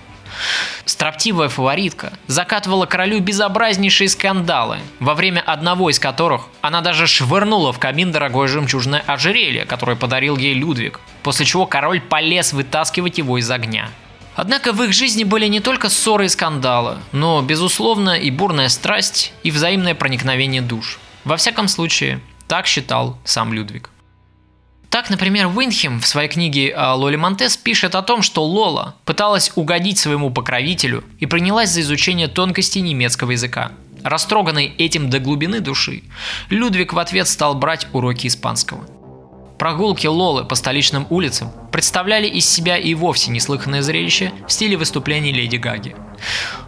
Строптивая 0.84 1.48
фаворитка 1.48 2.12
закатывала 2.26 2.86
королю 2.86 3.20
безобразнейшие 3.20 4.08
скандалы, 4.08 4.78
во 5.00 5.14
время 5.14 5.40
одного 5.40 5.90
из 5.90 5.98
которых 5.98 6.42
она 6.60 6.80
даже 6.80 7.06
швырнула 7.06 7.72
в 7.72 7.78
камин 7.78 8.12
дорогое 8.12 8.48
жемчужное 8.48 9.02
ожерелье, 9.06 9.64
которое 9.64 9.96
подарил 9.96 10.36
ей 10.36 10.54
Людвиг, 10.54 11.00
после 11.22 11.46
чего 11.46 11.66
король 11.66 12.00
полез 12.00 12.52
вытаскивать 12.52 13.18
его 13.18 13.38
из 13.38 13.50
огня. 13.50 13.88
Однако 14.34 14.72
в 14.72 14.82
их 14.82 14.92
жизни 14.92 15.24
были 15.24 15.46
не 15.46 15.60
только 15.60 15.88
ссоры 15.88 16.26
и 16.26 16.28
скандалы, 16.28 16.98
но, 17.12 17.40
безусловно, 17.40 18.18
и 18.18 18.30
бурная 18.30 18.68
страсть, 18.68 19.32
и 19.42 19.50
взаимное 19.50 19.94
проникновение 19.94 20.60
душ. 20.60 20.98
Во 21.24 21.38
всяком 21.38 21.68
случае, 21.68 22.20
так 22.46 22.66
считал 22.66 23.18
сам 23.24 23.52
Людвиг. 23.52 23.90
Так, 24.96 25.10
например, 25.10 25.48
Уинхем 25.48 26.00
в 26.00 26.06
своей 26.06 26.26
книге 26.26 26.72
о 26.74 26.94
Лоле 26.94 27.18
Монтес 27.18 27.58
пишет 27.58 27.94
о 27.94 28.00
том, 28.00 28.22
что 28.22 28.42
Лола 28.42 28.94
пыталась 29.04 29.52
угодить 29.54 29.98
своему 29.98 30.30
покровителю 30.30 31.04
и 31.20 31.26
принялась 31.26 31.68
за 31.68 31.82
изучение 31.82 32.28
тонкостей 32.28 32.80
немецкого 32.80 33.32
языка. 33.32 33.72
Растроганный 34.02 34.72
этим 34.78 35.10
до 35.10 35.18
глубины 35.18 35.60
души, 35.60 36.02
Людвиг 36.48 36.94
в 36.94 36.98
ответ 36.98 37.28
стал 37.28 37.54
брать 37.54 37.86
уроки 37.92 38.26
испанского– 38.26 38.86
Прогулки 39.58 40.06
Лолы 40.06 40.44
по 40.44 40.54
столичным 40.54 41.06
улицам 41.08 41.50
представляли 41.72 42.26
из 42.26 42.48
себя 42.48 42.76
и 42.76 42.92
вовсе 42.94 43.30
неслыханное 43.30 43.80
зрелище 43.80 44.32
в 44.46 44.52
стиле 44.52 44.76
выступлений 44.76 45.32
Леди 45.32 45.56
Гаги. 45.56 45.96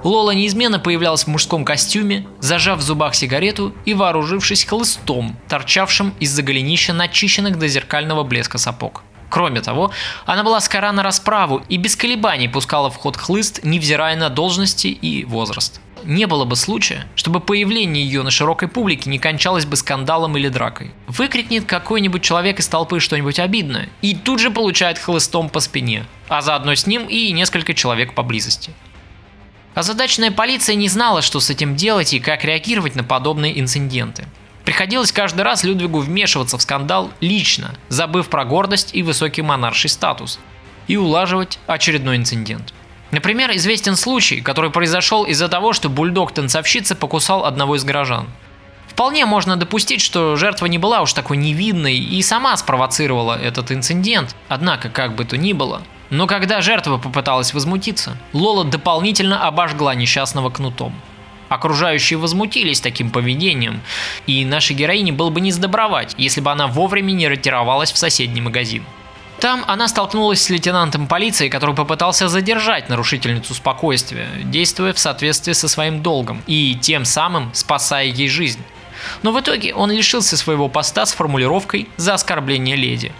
Лола 0.03 0.31
неизменно 0.31 0.79
появлялась 0.79 1.25
в 1.25 1.27
мужском 1.27 1.67
костюме, 1.67 2.27
зажав 2.41 2.79
в 2.79 2.83
зубах 2.83 3.15
сигарету 3.15 3.75
и 3.85 3.93
вооружившись 3.93 4.65
хлыстом, 4.65 5.37
торчавшим 5.49 6.15
из-за 6.19 6.43
голенища 6.43 6.95
начищенных 6.95 7.59
до 7.59 7.69
зеркального 7.69 8.25
блеска 8.25 8.57
сапог. 8.57 9.03
Кроме 9.29 9.61
того, 9.61 9.91
она 10.25 10.43
была 10.43 10.59
скора 10.61 10.91
на 10.93 11.03
расправу 11.03 11.63
и 11.69 11.77
без 11.77 11.95
колебаний 11.95 12.49
пускала 12.49 12.89
в 12.89 12.97
ход 12.97 13.19
хлыст, 13.19 13.61
невзирая 13.63 14.17
на 14.17 14.31
должности 14.31 14.87
и 14.87 15.27
возраст 15.27 15.83
не 16.05 16.27
было 16.27 16.45
бы 16.45 16.57
случая, 16.57 17.07
чтобы 17.15 17.41
появление 17.41 18.05
ее 18.05 18.23
на 18.23 18.31
широкой 18.31 18.69
публике 18.69 19.11
не 19.11 19.19
кончалось 19.19 19.67
бы 19.67 19.77
скандалом 19.77 20.37
или 20.37 20.49
дракой. 20.49 20.93
Выкрикнет 21.07 21.65
какой-нибудь 21.65 22.23
человек 22.23 22.61
из 22.61 22.69
толпы 22.69 23.01
что-нибудь 23.01 23.39
обидное 23.39 23.89
и 24.03 24.15
тут 24.15 24.41
же 24.41 24.51
получает 24.51 24.99
хлыстом 24.99 25.49
по 25.49 25.61
спине, 25.61 26.07
а 26.29 26.43
заодно 26.43 26.75
с 26.75 26.87
ним 26.87 27.07
и 27.07 27.33
несколько 27.33 27.75
человек 27.75 28.15
поблизости. 28.15 28.73
Озадаченная 29.75 30.33
полиция 30.33 30.75
не 30.75 30.89
знала, 30.89 31.23
что 31.23 31.41
с 31.41 31.51
этим 31.51 31.77
делать 31.77 32.13
и 32.13 32.21
как 32.21 32.45
реагировать 32.45 32.97
на 32.97 33.05
подобные 33.05 33.61
инциденты. 33.61 34.25
Приходилось 34.65 35.13
каждый 35.13 35.43
раз 35.43 35.65
Людвигу 35.65 36.01
вмешиваться 36.01 36.59
в 36.59 36.63
скандал 36.63 37.11
лично, 37.21 37.75
забыв 37.89 38.29
про 38.29 38.45
гордость 38.45 38.91
и 38.93 39.03
высокий 39.03 39.43
монарший 39.43 39.89
статус, 39.89 40.41
и 40.89 40.97
улаживать 40.97 41.59
очередной 41.67 42.17
инцидент. 42.17 42.75
Например, 43.11 43.55
известен 43.57 43.97
случай, 43.97 44.41
который 44.41 44.71
произошел 44.71 45.25
из-за 45.25 45.49
того, 45.49 45.73
что 45.73 45.89
бульдог 45.89 46.33
танцовщицы 46.33 46.95
покусал 46.95 47.45
одного 47.45 47.77
из 47.77 47.85
горожан. 47.85 48.27
Вполне 48.89 49.27
можно 49.27 49.57
допустить, 49.57 50.01
что 50.01 50.37
жертва 50.37 50.67
не 50.67 50.77
была 50.77 51.01
уж 51.03 51.13
такой 51.13 51.37
невинной 51.37 51.97
и 51.97 52.21
сама 52.23 52.57
спровоцировала 52.57 53.39
этот 53.41 53.71
инцидент. 53.71 54.35
Однако, 54.49 54.91
как 54.91 55.15
бы 55.15 55.25
то 55.25 55.37
ни 55.39 55.53
было, 55.53 55.83
но 56.11 56.27
когда 56.27 56.61
жертва 56.61 56.99
попыталась 56.99 57.55
возмутиться, 57.55 58.17
Лола 58.33 58.65
дополнительно 58.65 59.47
обожгла 59.47 59.95
несчастного 59.95 60.51
кнутом. 60.51 60.95
Окружающие 61.49 62.19
возмутились 62.19 62.81
таким 62.81 63.11
поведением, 63.11 63.81
и 64.27 64.45
нашей 64.45 64.77
героине 64.77 65.13
было 65.13 65.31
бы 65.31 65.41
не 65.41 65.51
сдобровать, 65.51 66.15
если 66.19 66.41
бы 66.41 66.51
она 66.51 66.67
вовремя 66.67 67.13
не 67.13 67.29
ретировалась 67.29 67.93
в 67.93 67.97
соседний 67.97 68.41
магазин. 68.41 68.85
Там 69.41 69.65
она 69.69 69.87
столкнулась 69.87 70.43
с 70.43 70.51
лейтенантом 70.51 71.07
полиции, 71.07 71.49
который 71.49 71.75
попытался 71.75 72.29
задержать 72.29 72.89
нарушительницу 72.89 73.55
спокойствия, 73.55 74.29
действуя 74.45 74.93
в 74.93 74.99
соответствии 74.99 75.53
со 75.53 75.69
своим 75.69 76.03
долгом 76.03 76.43
и 76.47 76.77
тем 76.81 77.05
самым 77.05 77.51
спасая 77.55 78.07
ей 78.07 78.29
жизнь. 78.29 78.61
Но 79.23 79.31
в 79.31 79.41
итоге 79.41 79.75
он 79.75 79.93
лишился 79.93 80.37
своего 80.37 80.69
поста 80.69 81.07
с 81.07 81.13
формулировкой 81.13 81.89
«за 81.97 82.15
оскорбление 82.15 82.75
леди». 82.75 83.13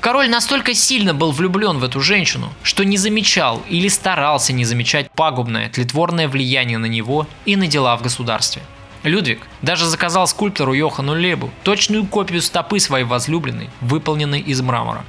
Король 0.00 0.28
настолько 0.28 0.74
сильно 0.74 1.14
был 1.14 1.30
влюблен 1.30 1.78
в 1.78 1.84
эту 1.84 2.00
женщину, 2.00 2.52
что 2.64 2.84
не 2.84 2.96
замечал 2.96 3.62
или 3.70 3.86
старался 3.86 4.52
не 4.52 4.64
замечать 4.64 5.10
пагубное, 5.12 5.70
тлетворное 5.70 6.28
влияние 6.28 6.78
на 6.78 6.86
него 6.86 7.28
и 7.46 7.54
на 7.54 7.68
дела 7.68 7.96
в 7.96 8.02
государстве. 8.02 8.62
Людвиг 9.04 9.46
даже 9.62 9.86
заказал 9.86 10.26
скульптору 10.26 10.72
Йохану 10.72 11.14
Лебу 11.14 11.50
точную 11.62 12.06
копию 12.06 12.40
стопы 12.40 12.80
своей 12.80 13.04
возлюбленной, 13.04 13.70
выполненной 13.80 14.40
из 14.40 14.60
мрамора. 14.62 15.04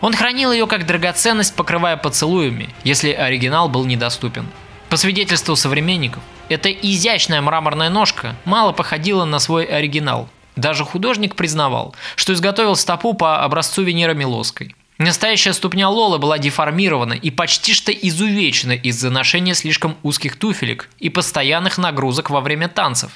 Он 0.00 0.14
хранил 0.14 0.50
ее 0.50 0.66
как 0.66 0.86
драгоценность, 0.86 1.54
покрывая 1.54 1.96
поцелуями, 1.96 2.70
если 2.84 3.10
оригинал 3.10 3.68
был 3.68 3.84
недоступен. 3.84 4.46
По 4.88 4.96
свидетельству 4.96 5.54
современников, 5.56 6.22
эта 6.48 6.70
изящная 6.72 7.42
мраморная 7.42 7.90
ножка 7.90 8.34
мало 8.46 8.72
походила 8.72 9.26
на 9.26 9.38
свой 9.38 9.64
оригинал. 9.64 10.28
Даже 10.56 10.84
художник 10.84 11.36
признавал, 11.36 11.94
что 12.16 12.32
изготовил 12.32 12.74
стопу 12.74 13.12
по 13.12 13.44
образцу 13.44 13.82
Венеры 13.82 14.14
Милоской. 14.14 14.74
Настоящая 14.98 15.52
ступня 15.52 15.88
Лолы 15.88 16.18
была 16.18 16.38
деформирована 16.38 17.12
и 17.12 17.30
почти 17.30 17.72
что 17.72 17.92
изувечена 17.92 18.72
из-за 18.72 19.10
ношения 19.10 19.54
слишком 19.54 19.96
узких 20.02 20.34
туфелек 20.34 20.90
и 20.98 21.08
постоянных 21.08 21.78
нагрузок 21.78 22.30
во 22.30 22.40
время 22.40 22.66
танцев. 22.66 23.12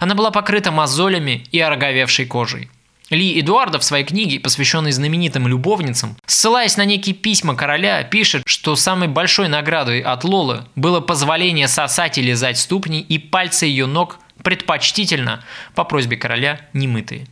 Она 0.00 0.14
была 0.14 0.30
покрыта 0.30 0.70
мозолями 0.70 1.44
и 1.52 1.60
ороговевшей 1.60 2.24
кожей. 2.24 2.70
Ли 3.10 3.38
Эдуарда 3.38 3.78
в 3.78 3.84
своей 3.84 4.04
книге, 4.04 4.40
посвященной 4.40 4.92
знаменитым 4.92 5.46
любовницам, 5.46 6.16
ссылаясь 6.26 6.78
на 6.78 6.86
некие 6.86 7.14
письма 7.14 7.54
короля, 7.54 8.02
пишет, 8.02 8.42
что 8.46 8.74
самой 8.74 9.08
большой 9.08 9.48
наградой 9.48 10.00
от 10.00 10.24
Лолы 10.24 10.64
было 10.74 11.00
позволение 11.00 11.68
сосать 11.68 12.16
и 12.16 12.22
лизать 12.22 12.58
ступни 12.58 13.00
и 13.00 13.18
пальцы 13.18 13.66
ее 13.66 13.86
ног 13.86 14.18
предпочтительно, 14.42 15.44
по 15.74 15.84
просьбе 15.84 16.16
короля, 16.16 16.60
немытые. 16.72 17.26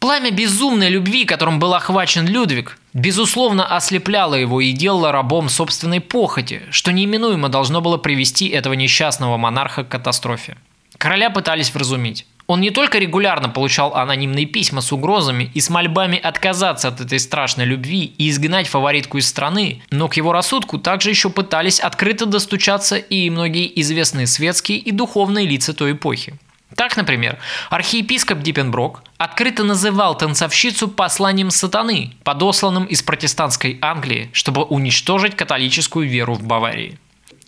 Пламя 0.00 0.30
безумной 0.30 0.88
любви, 0.88 1.26
которым 1.26 1.58
был 1.58 1.74
охвачен 1.74 2.26
Людвиг, 2.26 2.78
безусловно 2.94 3.66
ослепляло 3.66 4.34
его 4.34 4.62
и 4.62 4.72
делало 4.72 5.12
рабом 5.12 5.50
собственной 5.50 6.00
похоти, 6.00 6.62
что 6.70 6.90
неименуемо 6.90 7.50
должно 7.50 7.82
было 7.82 7.98
привести 7.98 8.48
этого 8.48 8.72
несчастного 8.72 9.36
монарха 9.36 9.84
к 9.84 9.88
катастрофе. 9.88 10.56
Короля 10.96 11.28
пытались 11.28 11.74
вразумить. 11.74 12.26
Он 12.46 12.62
не 12.62 12.70
только 12.70 12.98
регулярно 12.98 13.50
получал 13.50 13.94
анонимные 13.94 14.46
письма 14.46 14.80
с 14.80 14.90
угрозами 14.90 15.50
и 15.52 15.60
с 15.60 15.68
мольбами 15.68 16.18
отказаться 16.18 16.88
от 16.88 17.02
этой 17.02 17.20
страшной 17.20 17.66
любви 17.66 18.14
и 18.16 18.30
изгнать 18.30 18.68
фаворитку 18.68 19.18
из 19.18 19.28
страны, 19.28 19.82
но 19.90 20.08
к 20.08 20.16
его 20.16 20.32
рассудку 20.32 20.78
также 20.78 21.10
еще 21.10 21.28
пытались 21.28 21.78
открыто 21.78 22.24
достучаться 22.24 22.96
и 22.96 23.28
многие 23.28 23.70
известные 23.82 24.26
светские 24.26 24.78
и 24.78 24.92
духовные 24.92 25.46
лица 25.46 25.74
той 25.74 25.92
эпохи. 25.92 26.38
Так, 26.76 26.96
например, 26.96 27.38
архиепископ 27.68 28.40
Диппенброк 28.40 29.02
открыто 29.18 29.64
называл 29.64 30.16
танцовщицу 30.16 30.88
посланием 30.88 31.50
сатаны, 31.50 32.14
подосланным 32.22 32.84
из 32.84 33.02
протестантской 33.02 33.78
Англии, 33.82 34.30
чтобы 34.32 34.62
уничтожить 34.62 35.36
католическую 35.36 36.08
веру 36.08 36.34
в 36.34 36.42
Баварии. 36.42 36.98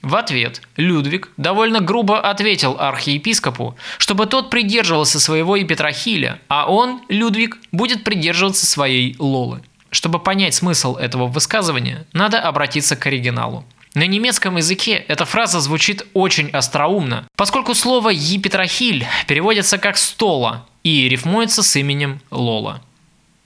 В 0.03 0.17
ответ 0.17 0.63
Людвиг 0.77 1.31
довольно 1.37 1.81
грубо 1.81 2.21
ответил 2.21 2.77
архиепископу, 2.79 3.77
чтобы 3.99 4.27
тот 4.27 4.51
придерживался 4.51 5.21
своего 5.21 5.55
Епитрахиля, 5.55 6.41
а 6.49 6.69
он, 6.69 7.03
Людвиг, 7.09 7.59
будет 7.71 8.03
придерживаться 8.03 8.67
своей 8.67 9.15
Лолы. 9.21 9.63
Чтобы 9.91 10.19
понять 10.19 10.55
смысл 10.55 10.97
этого 10.97 11.27
высказывания, 11.27 12.07
надо 12.13 12.41
обратиться 12.41 12.97
к 12.97 13.07
оригиналу. 13.07 13.65
На 13.95 14.07
немецком 14.07 14.57
языке 14.57 15.05
эта 15.07 15.27
фраза 15.27 15.61
звучит 15.61 16.07
очень 16.15 16.49
остроумно, 16.51 17.29
поскольку 17.37 17.75
слово 17.75 18.09
«епитрахиль» 18.09 19.07
переводится 19.27 19.77
как 19.77 19.99
«стола» 19.99 20.67
и 20.83 21.11
рифмуется 21.11 21.63
с 21.63 21.77
именем 21.77 22.23
Лола. 22.31 22.81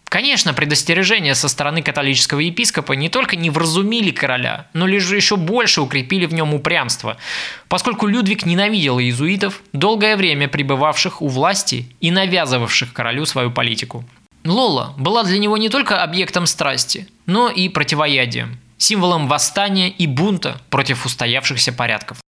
Конечно, 0.09 0.55
предостережения 0.55 1.35
со 1.35 1.49
стороны 1.49 1.83
католического 1.83 2.39
епископа 2.39 2.93
не 2.93 3.09
только 3.09 3.35
не 3.35 3.51
вразумили 3.51 4.13
короля, 4.13 4.69
но 4.73 4.87
лишь 4.87 5.11
еще 5.11 5.37
больше 5.37 5.81
укрепили 5.81 6.27
в 6.27 6.33
нем 6.33 6.55
упрямство, 6.55 7.17
поскольку 7.67 8.07
Людвиг 8.07 8.47
ненавидел 8.47 9.01
иезуитов, 9.01 9.63
долгое 9.73 10.17
время 10.17 10.47
пребывавших 10.47 11.23
у 11.23 11.27
власти 11.27 11.89
и 12.01 12.13
навязывавших 12.13 12.93
королю 12.93 13.27
свою 13.27 13.51
политику. 13.51 14.05
Лола 14.45 14.95
была 14.97 15.25
для 15.25 15.39
него 15.39 15.57
не 15.57 15.71
только 15.71 16.05
объектом 16.05 16.47
страсти, 16.47 17.09
но 17.27 17.49
и 17.49 17.69
противоядием 17.69 18.61
символом 18.79 19.29
восстания 19.29 19.91
и 19.91 20.07
бунта 20.07 20.61
против 20.71 21.07
устоявшихся 21.07 21.73
порядков. 21.73 22.19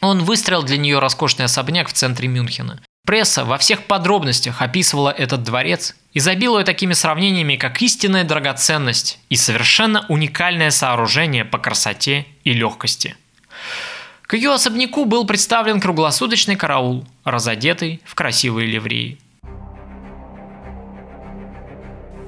Он 0.00 0.24
выстроил 0.24 0.62
для 0.62 0.76
нее 0.76 0.98
роскошный 0.98 1.46
особняк 1.46 1.88
в 1.88 1.92
центре 1.92 2.28
Мюнхена. 2.28 2.82
Пресса 3.06 3.44
во 3.44 3.58
всех 3.58 3.84
подробностях 3.84 4.62
описывала 4.62 5.10
этот 5.10 5.42
дворец, 5.42 5.94
изобилуя 6.14 6.64
такими 6.64 6.94
сравнениями, 6.94 7.56
как 7.56 7.82
истинная 7.82 8.24
драгоценность 8.24 9.18
и 9.28 9.36
совершенно 9.36 10.06
уникальное 10.08 10.70
сооружение 10.70 11.44
по 11.44 11.58
красоте 11.58 12.26
и 12.44 12.54
легкости. 12.54 13.16
К 14.22 14.34
ее 14.34 14.54
особняку 14.54 15.04
был 15.04 15.26
представлен 15.26 15.80
круглосуточный 15.80 16.56
караул, 16.56 17.06
разодетый 17.24 18.00
в 18.04 18.14
красивые 18.14 18.66
ливреи. 18.66 19.18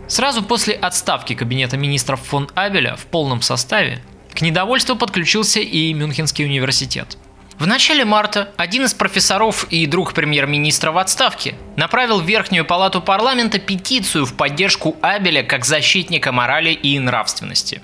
Сразу 0.09 0.43
после 0.43 0.75
отставки 0.75 1.35
кабинета 1.35 1.77
министров 1.77 2.21
фон 2.21 2.49
Абеля 2.55 2.95
в 2.97 3.07
полном 3.07 3.43
составе 3.43 4.01
к 4.33 4.41
недовольству 4.41 4.95
подключился 4.97 5.61
и 5.61 5.93
Мюнхенский 5.93 6.45
университет. 6.45 7.19
В 7.59 7.67
начале 7.67 8.05
марта 8.05 8.53
один 8.59 8.85
из 8.85 8.93
профессоров 8.93 9.67
и 9.71 9.87
друг 9.87 10.13
премьер-министра 10.13 10.93
в 10.93 10.99
отставке 10.99 11.55
направил 11.77 12.21
в 12.21 12.27
Верхнюю 12.27 12.67
палату 12.67 13.01
парламента 13.01 13.59
петицию 13.59 14.27
в 14.27 14.35
поддержку 14.35 14.95
Абеля 15.01 15.43
как 15.43 15.65
защитника 15.65 16.33
морали 16.33 16.71
и 16.71 16.99
нравственности. 16.99 17.81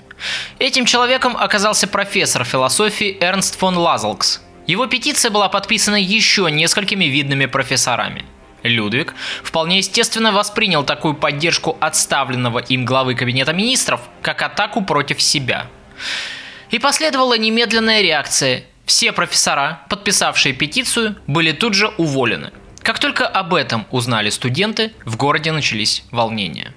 Этим 0.59 0.85
человеком 0.85 1.35
оказался 1.35 1.87
профессор 1.87 2.45
философии 2.45 3.17
Эрнст 3.19 3.57
фон 3.57 3.75
Лазалкс. 3.75 4.41
Его 4.67 4.85
петиция 4.85 5.31
была 5.31 5.49
подписана 5.49 5.95
еще 5.95 6.49
несколькими 6.51 7.05
видными 7.05 7.47
профессорами. 7.47 8.23
Людвиг 8.63 9.13
вполне 9.43 9.77
естественно 9.77 10.31
воспринял 10.31 10.83
такую 10.83 11.13
поддержку 11.13 11.77
отставленного 11.79 12.59
им 12.59 12.85
главы 12.85 13.15
кабинета 13.15 13.53
министров 13.53 14.01
как 14.21 14.41
атаку 14.41 14.83
против 14.83 15.21
себя. 15.21 15.67
И 16.71 16.79
последовала 16.79 17.37
немедленная 17.37 18.01
реакция. 18.01 18.63
Все 18.85 19.11
профессора, 19.11 19.81
подписавшие 19.89 20.53
петицию, 20.53 21.15
были 21.27 21.51
тут 21.51 21.73
же 21.73 21.87
уволены. 21.97 22.51
Как 22.81 22.99
только 22.99 23.25
об 23.25 23.53
этом 23.53 23.85
узнали 23.91 24.29
студенты, 24.29 24.91
в 25.05 25.15
городе 25.15 25.51
начались 25.51 26.03
волнения. 26.11 26.73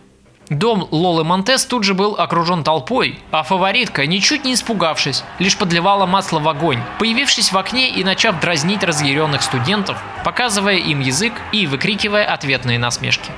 Дом 0.48 0.86
Лолы 0.92 1.24
Монтес 1.24 1.64
тут 1.66 1.82
же 1.82 1.94
был 1.94 2.14
окружен 2.14 2.62
толпой, 2.62 3.18
а 3.32 3.42
фаворитка, 3.42 4.06
ничуть 4.06 4.44
не 4.44 4.54
испугавшись, 4.54 5.24
лишь 5.40 5.56
подливала 5.56 6.06
масло 6.06 6.38
в 6.38 6.48
огонь, 6.48 6.80
появившись 7.00 7.50
в 7.50 7.58
окне 7.58 7.90
и 7.90 8.04
начав 8.04 8.40
дразнить 8.40 8.84
разъяренных 8.84 9.42
студентов, 9.42 9.98
показывая 10.24 10.76
им 10.76 11.00
язык 11.00 11.32
и 11.50 11.66
выкрикивая 11.66 12.24
ответные 12.32 12.78
насмешки. 12.78 13.32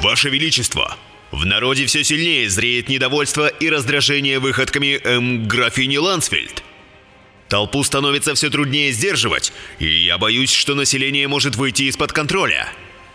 Ваше 0.00 0.30
Величество, 0.30 0.96
в 1.30 1.44
народе 1.44 1.84
все 1.84 2.04
сильнее 2.04 2.48
зреет 2.48 2.88
недовольство 2.88 3.48
и 3.48 3.68
раздражение 3.68 4.38
выходками 4.38 4.98
эм, 5.04 5.46
графини 5.46 5.98
Лансфельд. 5.98 6.62
Толпу 7.48 7.82
становится 7.82 8.34
все 8.34 8.48
труднее 8.48 8.92
сдерживать, 8.92 9.52
и 9.78 9.86
я 9.86 10.16
боюсь, 10.16 10.52
что 10.52 10.74
население 10.74 11.28
может 11.28 11.56
выйти 11.56 11.84
из-под 11.84 12.12
контроля. 12.12 12.68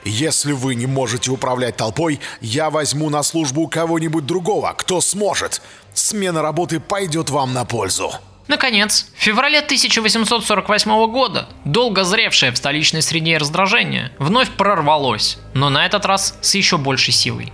Если 0.06 0.52
вы 0.52 0.76
не 0.76 0.86
можете 0.86 1.32
управлять 1.32 1.78
толпой, 1.78 2.20
я 2.42 2.70
возьму 2.70 3.10
на 3.10 3.24
службу 3.24 3.68
кого-нибудь 3.68 4.26
другого, 4.26 4.74
кто 4.78 5.02
сможет. 5.02 5.62
Смена 5.94 6.42
работы 6.42 6.80
пойдет 6.80 7.30
вам 7.30 7.54
на 7.54 7.66
пользу. 7.66 8.12
Наконец, 8.48 9.08
в 9.16 9.22
феврале 9.22 9.60
1848 9.60 11.12
года, 11.12 11.47
долго 11.64 12.04
зревшее 12.04 12.51
в 12.51 12.58
столичной 12.58 13.01
среде 13.01 13.38
раздражение, 13.38 14.12
вновь 14.20 14.49
прорвалось, 14.51 15.38
но 15.54 15.70
на 15.70 15.86
этот 15.86 16.06
раз 16.06 16.38
с 16.41 16.56
еще 16.56 16.78
большей 16.78 17.14
силой. 17.14 17.54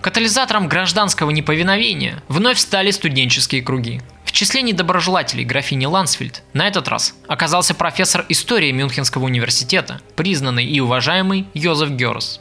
Катализатором 0.00 0.68
гражданского 0.68 1.30
неповиновения 1.30 2.22
вновь 2.28 2.58
стали 2.58 2.90
студенческие 2.90 3.62
круги. 3.62 4.00
Числе 4.34 4.62
недоброжелателей 4.62 5.44
графини 5.44 5.86
Лансфельд 5.86 6.42
на 6.54 6.66
этот 6.66 6.88
раз 6.88 7.14
оказался 7.28 7.72
профессор 7.72 8.26
истории 8.28 8.72
Мюнхенского 8.72 9.26
университета, 9.26 10.00
признанный 10.16 10.66
и 10.66 10.80
уважаемый 10.80 11.46
Йозеф 11.54 11.90
Герс. 11.90 12.40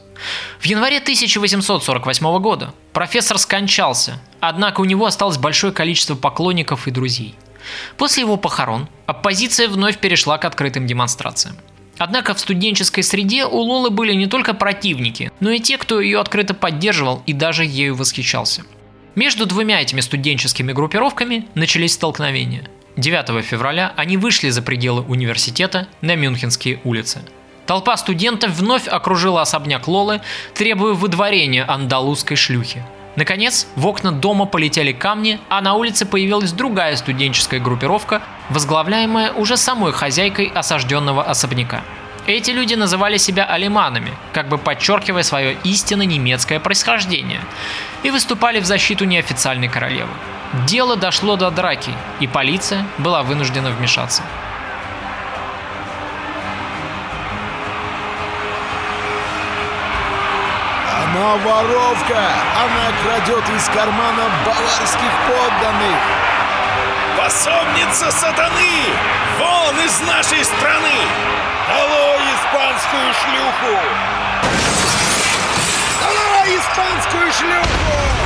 В 0.60 0.66
январе 0.66 0.98
1848 0.98 2.40
года 2.40 2.74
профессор 2.94 3.38
скончался, 3.38 4.20
однако 4.40 4.82
у 4.82 4.86
него 4.86 5.06
осталось 5.06 5.38
большое 5.38 5.72
количество 5.72 6.16
поклонников 6.16 6.88
и 6.88 6.92
друзей. 6.92 7.36
После 7.96 8.24
его 8.24 8.38
похорон 8.38 8.90
оппозиция 9.06 9.68
вновь 9.68 10.00
перешла 10.00 10.40
к 10.40 10.46
открытым 10.46 10.88
демонстрациям. 10.88 11.58
Однако 12.00 12.34
в 12.34 12.40
студенческой 12.40 13.04
среде 13.04 13.46
у 13.46 13.58
Лолы 13.58 13.92
были 13.92 14.16
не 14.16 14.26
только 14.26 14.56
противники, 14.56 15.32
но 15.40 15.52
и 15.52 15.60
те, 15.60 15.78
кто 15.78 16.02
ее 16.02 16.20
открыто 16.20 16.56
поддерживал 16.56 17.22
и 17.28 17.34
даже 17.34 17.64
ею 17.64 17.94
восхищался. 17.94 18.64
Между 19.16 19.46
двумя 19.46 19.80
этими 19.80 20.02
студенческими 20.02 20.72
группировками 20.72 21.46
начались 21.54 21.94
столкновения. 21.94 22.64
9 22.98 23.46
февраля 23.46 23.94
они 23.96 24.18
вышли 24.18 24.50
за 24.50 24.64
пределы 24.64 25.04
университета 25.04 25.88
на 26.02 26.16
Мюнхенские 26.16 26.80
улицы. 26.84 27.22
Толпа 27.68 27.96
студентов 27.96 28.52
вновь 28.52 28.88
окружила 28.88 29.44
особняк 29.44 29.88
Лолы, 29.88 30.22
требуя 30.56 30.94
выдворения 30.94 31.64
андалузской 31.70 32.36
шлюхи. 32.36 32.84
Наконец, 33.16 33.68
в 33.76 33.86
окна 33.86 34.12
дома 34.12 34.46
полетели 34.46 34.92
камни, 34.92 35.40
а 35.48 35.62
на 35.62 35.76
улице 35.76 36.08
появилась 36.08 36.52
другая 36.52 36.96
студенческая 36.96 37.60
группировка, 37.60 38.24
возглавляемая 38.50 39.32
уже 39.34 39.58
самой 39.58 39.92
хозяйкой 39.92 40.48
осажденного 40.48 41.24
особняка. 41.24 41.84
Эти 42.26 42.52
люди 42.52 42.74
называли 42.74 43.18
себя 43.18 43.46
алиманами, 43.46 44.12
как 44.34 44.48
бы 44.48 44.58
подчеркивая 44.58 45.24
свое 45.24 45.58
истинно 45.64 46.04
немецкое 46.04 46.60
происхождение, 46.60 47.42
и 48.04 48.12
выступали 48.12 48.60
в 48.60 48.66
защиту 48.66 49.06
неофициальной 49.06 49.68
королевы. 49.68 50.12
Дело 50.68 50.96
дошло 50.96 51.36
до 51.36 51.50
драки, 51.50 51.92
и 52.20 52.28
полиция 52.28 52.86
была 53.00 53.24
вынуждена 53.24 53.72
вмешаться. 53.72 54.22
Она 61.14 61.36
воровка! 61.38 62.22
Она 62.64 62.92
крадет 63.04 63.44
из 63.56 63.66
кармана 63.70 64.30
баварских 64.46 65.12
подданных! 65.28 66.00
Пособница 67.18 68.12
сатаны! 68.12 68.94
Вон 69.40 69.80
из 69.80 70.02
нашей 70.02 70.44
страны! 70.44 71.08
Долой 71.68 72.24
испанскую 72.36 73.14
шлюху! 73.14 74.83
Испанскую 76.46 77.32
шлюху! 77.32 78.23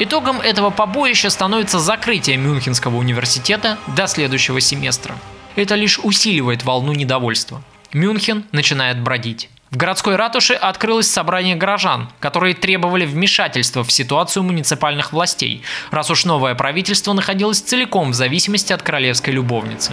Итогом 0.00 0.40
этого 0.40 0.70
побоища 0.70 1.28
становится 1.28 1.80
закрытие 1.80 2.36
Мюнхенского 2.36 2.96
университета 2.96 3.78
до 3.96 4.06
следующего 4.06 4.60
семестра. 4.60 5.16
Это 5.56 5.74
лишь 5.74 5.98
усиливает 5.98 6.62
волну 6.62 6.92
недовольства. 6.92 7.62
Мюнхен 7.92 8.44
начинает 8.52 9.00
бродить. 9.00 9.50
В 9.70 9.76
городской 9.76 10.14
ратуше 10.14 10.54
открылось 10.54 11.10
собрание 11.10 11.56
горожан, 11.56 12.08
которые 12.20 12.54
требовали 12.54 13.06
вмешательства 13.06 13.82
в 13.82 13.90
ситуацию 13.90 14.44
муниципальных 14.44 15.12
властей, 15.12 15.62
раз 15.90 16.10
уж 16.10 16.24
новое 16.24 16.54
правительство 16.54 17.12
находилось 17.12 17.60
целиком 17.60 18.12
в 18.12 18.14
зависимости 18.14 18.72
от 18.72 18.82
королевской 18.82 19.34
любовницы. 19.34 19.92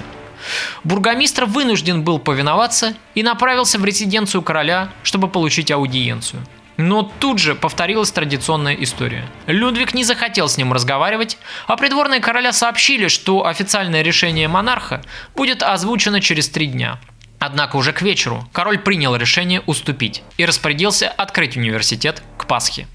Бургомистр 0.83 1.45
вынужден 1.45 2.03
был 2.03 2.19
повиноваться 2.19 2.93
и 3.15 3.23
направился 3.23 3.79
в 3.79 3.85
резиденцию 3.85 4.43
короля, 4.43 4.89
чтобы 5.01 5.27
получить 5.29 5.71
аудиенцию. 5.71 6.43
Но 6.77 7.03
тут 7.03 7.39
же 7.39 7.55
повторилась 7.55 8.11
традиционная 8.11 8.75
история. 8.75 9.25
Людвиг 9.47 9.93
не 9.93 10.03
захотел 10.03 10.49
с 10.49 10.57
ним 10.57 10.73
разговаривать, 10.73 11.37
а 11.67 11.77
придворные 11.77 12.19
короля 12.19 12.51
сообщили, 12.51 13.07
что 13.07 13.45
официальное 13.45 14.01
решение 14.01 14.47
монарха 14.47 15.01
будет 15.35 15.63
озвучено 15.63 16.19
через 16.19 16.49
три 16.49 16.67
дня. 16.67 16.99
Однако 17.39 17.75
уже 17.75 17.93
к 17.93 18.01
вечеру 18.01 18.47
король 18.51 18.79
принял 18.79 19.15
решение 19.15 19.61
уступить 19.61 20.23
и 20.37 20.45
распорядился 20.45 21.07
открыть 21.07 21.57
университет 21.57 22.23
к 22.37 22.45
Пасхе. 22.45 22.87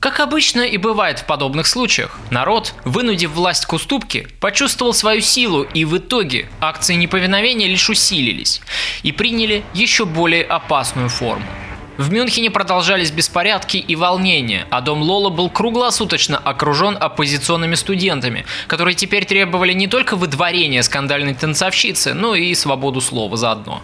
Как 0.00 0.18
обычно 0.20 0.62
и 0.62 0.78
бывает 0.78 1.18
в 1.18 1.26
подобных 1.26 1.66
случаях, 1.66 2.18
народ, 2.30 2.72
вынудив 2.86 3.32
власть 3.32 3.66
к 3.66 3.72
уступке, 3.74 4.28
почувствовал 4.40 4.94
свою 4.94 5.20
силу 5.20 5.62
и 5.62 5.84
в 5.84 5.98
итоге 5.98 6.48
акции 6.58 6.94
неповиновения 6.94 7.68
лишь 7.68 7.90
усилились 7.90 8.62
и 9.02 9.12
приняли 9.12 9.62
еще 9.74 10.06
более 10.06 10.44
опасную 10.44 11.10
форму. 11.10 11.44
В 12.00 12.10
Мюнхене 12.10 12.50
продолжались 12.50 13.10
беспорядки 13.10 13.76
и 13.76 13.94
волнения, 13.94 14.66
а 14.70 14.80
дом 14.80 15.02
Лола 15.02 15.28
был 15.28 15.50
круглосуточно 15.50 16.38
окружен 16.38 16.96
оппозиционными 16.98 17.74
студентами, 17.74 18.46
которые 18.68 18.94
теперь 18.94 19.26
требовали 19.26 19.74
не 19.74 19.86
только 19.86 20.16
выдворения 20.16 20.80
скандальной 20.80 21.34
танцовщицы, 21.34 22.14
но 22.14 22.34
и 22.34 22.54
свободу 22.54 23.02
слова 23.02 23.36
заодно. 23.36 23.82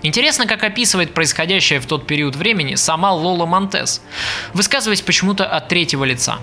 Интересно, 0.00 0.46
как 0.46 0.64
описывает 0.64 1.12
происходящее 1.12 1.80
в 1.80 1.84
тот 1.84 2.06
период 2.06 2.34
времени 2.34 2.76
сама 2.76 3.12
Лола 3.12 3.44
Монтес, 3.44 4.00
высказываясь 4.54 5.02
почему-то 5.02 5.44
от 5.44 5.68
третьего 5.68 6.04
лица. 6.04 6.38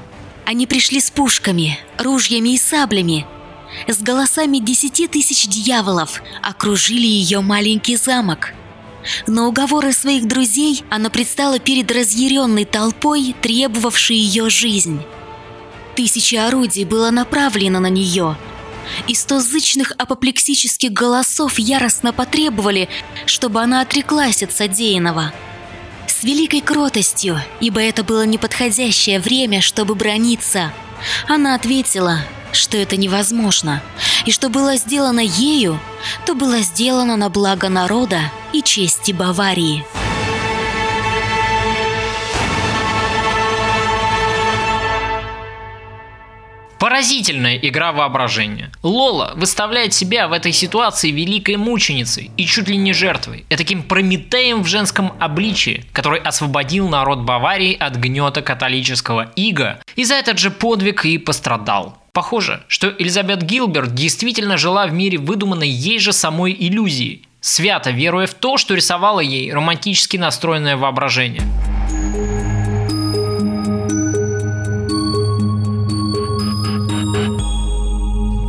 Они 0.46 0.68
пришли 0.68 1.00
с 1.02 1.10
пушками, 1.10 1.80
ружьями 1.98 2.50
и 2.50 2.60
саблями. 2.60 3.26
С 3.88 3.98
голосами 4.04 4.60
десяти 4.60 5.08
тысяч 5.08 5.48
дьяволов 5.48 6.22
окружили 6.44 7.08
ее 7.08 7.42
маленький 7.42 7.96
замок. 7.96 8.54
На 9.26 9.48
уговоры 9.48 9.94
своих 9.94 10.28
друзей 10.28 10.84
она 10.90 11.10
предстала 11.10 11.60
перед 11.60 11.92
разъяренной 11.92 12.66
толпой, 12.66 13.36
требовавшей 13.42 14.16
ее 14.16 14.50
жизнь. 14.50 15.02
Тысячи 15.96 16.36
орудий 16.36 16.84
было 16.84 17.10
направлено 17.10 17.80
на 17.80 17.90
нее, 17.90 18.38
и 19.08 19.16
сто 19.16 19.40
зычных 19.40 19.94
апоплексических 19.98 20.92
голосов 20.92 21.60
яростно 21.60 22.14
потребовали, 22.14 22.90
чтобы 23.26 23.62
она 23.62 23.82
отреклась 23.82 24.44
от 24.44 24.54
содеянного. 24.54 25.34
С 26.08 26.24
великой 26.24 26.62
кротостью, 26.62 27.40
ибо 27.60 27.80
это 27.82 28.04
было 28.04 28.26
неподходящее 28.26 29.20
время, 29.20 29.62
чтобы 29.62 29.96
брониться, 29.96 30.72
она 31.28 31.54
ответила, 31.54 32.22
что 32.52 32.78
это 32.78 32.98
невозможно, 32.98 33.82
и 34.26 34.32
что 34.32 34.50
было 34.50 34.76
сделано 34.78 35.22
ею, 35.22 35.80
то 36.26 36.36
было 36.36 36.60
сделано 36.60 37.16
на 37.16 37.30
благо 37.30 37.70
народа 37.70 38.20
и 38.54 38.62
чести 38.62 39.12
Баварии. 39.12 39.86
Поразительная 46.80 47.58
игра 47.58 47.92
воображения. 47.92 48.72
Лола 48.84 49.34
выставляет 49.36 49.94
себя 49.94 50.28
в 50.28 50.34
этой 50.34 50.52
ситуации 50.52 51.10
великой 51.10 51.58
мученицей 51.58 52.30
и 52.38 52.46
чуть 52.46 52.68
ли 52.68 52.78
не 52.78 52.94
жертвой, 52.94 53.46
таким 53.50 53.82
Прометеем 53.82 54.62
в 54.62 54.68
женском 54.68 55.14
обличии, 55.20 55.86
который 55.92 56.20
освободил 56.20 56.88
народ 56.88 57.20
Баварии 57.20 57.76
от 57.76 57.96
гнета 57.96 58.42
католического 58.42 59.32
ига, 59.36 59.80
и 59.96 60.04
за 60.04 60.16
этот 60.16 60.38
же 60.38 60.52
подвиг 60.52 61.06
и 61.06 61.18
пострадал. 61.18 61.98
Похоже, 62.18 62.64
что 62.68 62.92
Элизабет 62.98 63.44
Гилберт 63.44 63.94
действительно 63.94 64.58
жила 64.58 64.88
в 64.88 64.92
мире 64.92 65.20
выдуманной 65.20 65.70
ей 65.70 66.00
же 66.00 66.14
самой 66.14 66.52
иллюзии, 66.60 67.22
свято 67.42 67.92
веруя 67.92 68.26
в 68.26 68.34
то, 68.34 68.58
что 68.58 68.74
рисовало 68.74 69.20
ей 69.20 69.54
романтически 69.54 70.18
настроенное 70.18 70.78
воображение. 70.78 71.44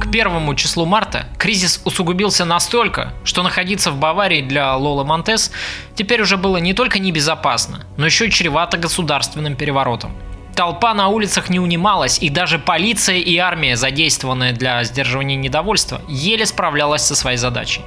К 0.01 0.11
первому 0.11 0.55
числу 0.55 0.87
марта 0.87 1.27
кризис 1.37 1.83
усугубился 1.85 2.47
настолько, 2.47 3.12
что 3.23 3.43
находиться 3.43 3.91
в 3.91 3.99
Баварии 3.99 4.41
для 4.41 4.75
Лола 4.77 5.05
Монтес 5.05 5.51
теперь 5.95 6.23
уже 6.23 6.39
было 6.39 6.57
не 6.57 6.73
только 6.73 6.99
небезопасно, 6.99 7.85
но 7.99 8.07
еще 8.07 8.29
и 8.29 8.31
чревато 8.31 8.79
государственным 8.79 9.57
переворотом. 9.57 10.16
Толпа 10.59 10.93
на 10.93 11.07
улицах 11.07 11.51
не 11.51 11.61
унималась, 11.61 12.19
и 12.21 12.31
даже 12.31 12.59
полиция 12.59 13.19
и 13.19 13.37
армия, 13.37 13.77
задействованная 13.77 14.53
для 14.53 14.83
сдерживания 14.83 15.37
недовольства, 15.37 16.01
еле 16.09 16.47
справлялась 16.47 17.03
со 17.03 17.15
своей 17.15 17.37
задачей. 17.37 17.83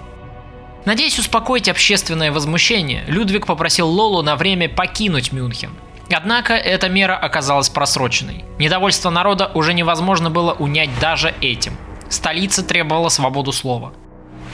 Надеясь 0.86 1.20
успокоить 1.20 1.68
общественное 1.68 2.32
возмущение, 2.32 3.04
Людвиг 3.08 3.46
попросил 3.46 3.90
Лолу 3.90 4.22
на 4.22 4.38
время 4.38 4.70
покинуть 4.70 5.34
Мюнхен. 5.34 5.72
Однако 6.16 6.54
эта 6.54 6.88
мера 6.88 7.18
оказалась 7.18 7.68
просроченной. 7.68 8.46
Недовольство 8.58 9.10
народа 9.10 9.52
уже 9.54 9.74
невозможно 9.74 10.30
было 10.30 10.54
унять 10.54 10.98
даже 11.02 11.34
этим. 11.42 11.76
Столица 12.08 12.64
требовала 12.64 13.10
свободу 13.10 13.52
слова. 13.52 13.92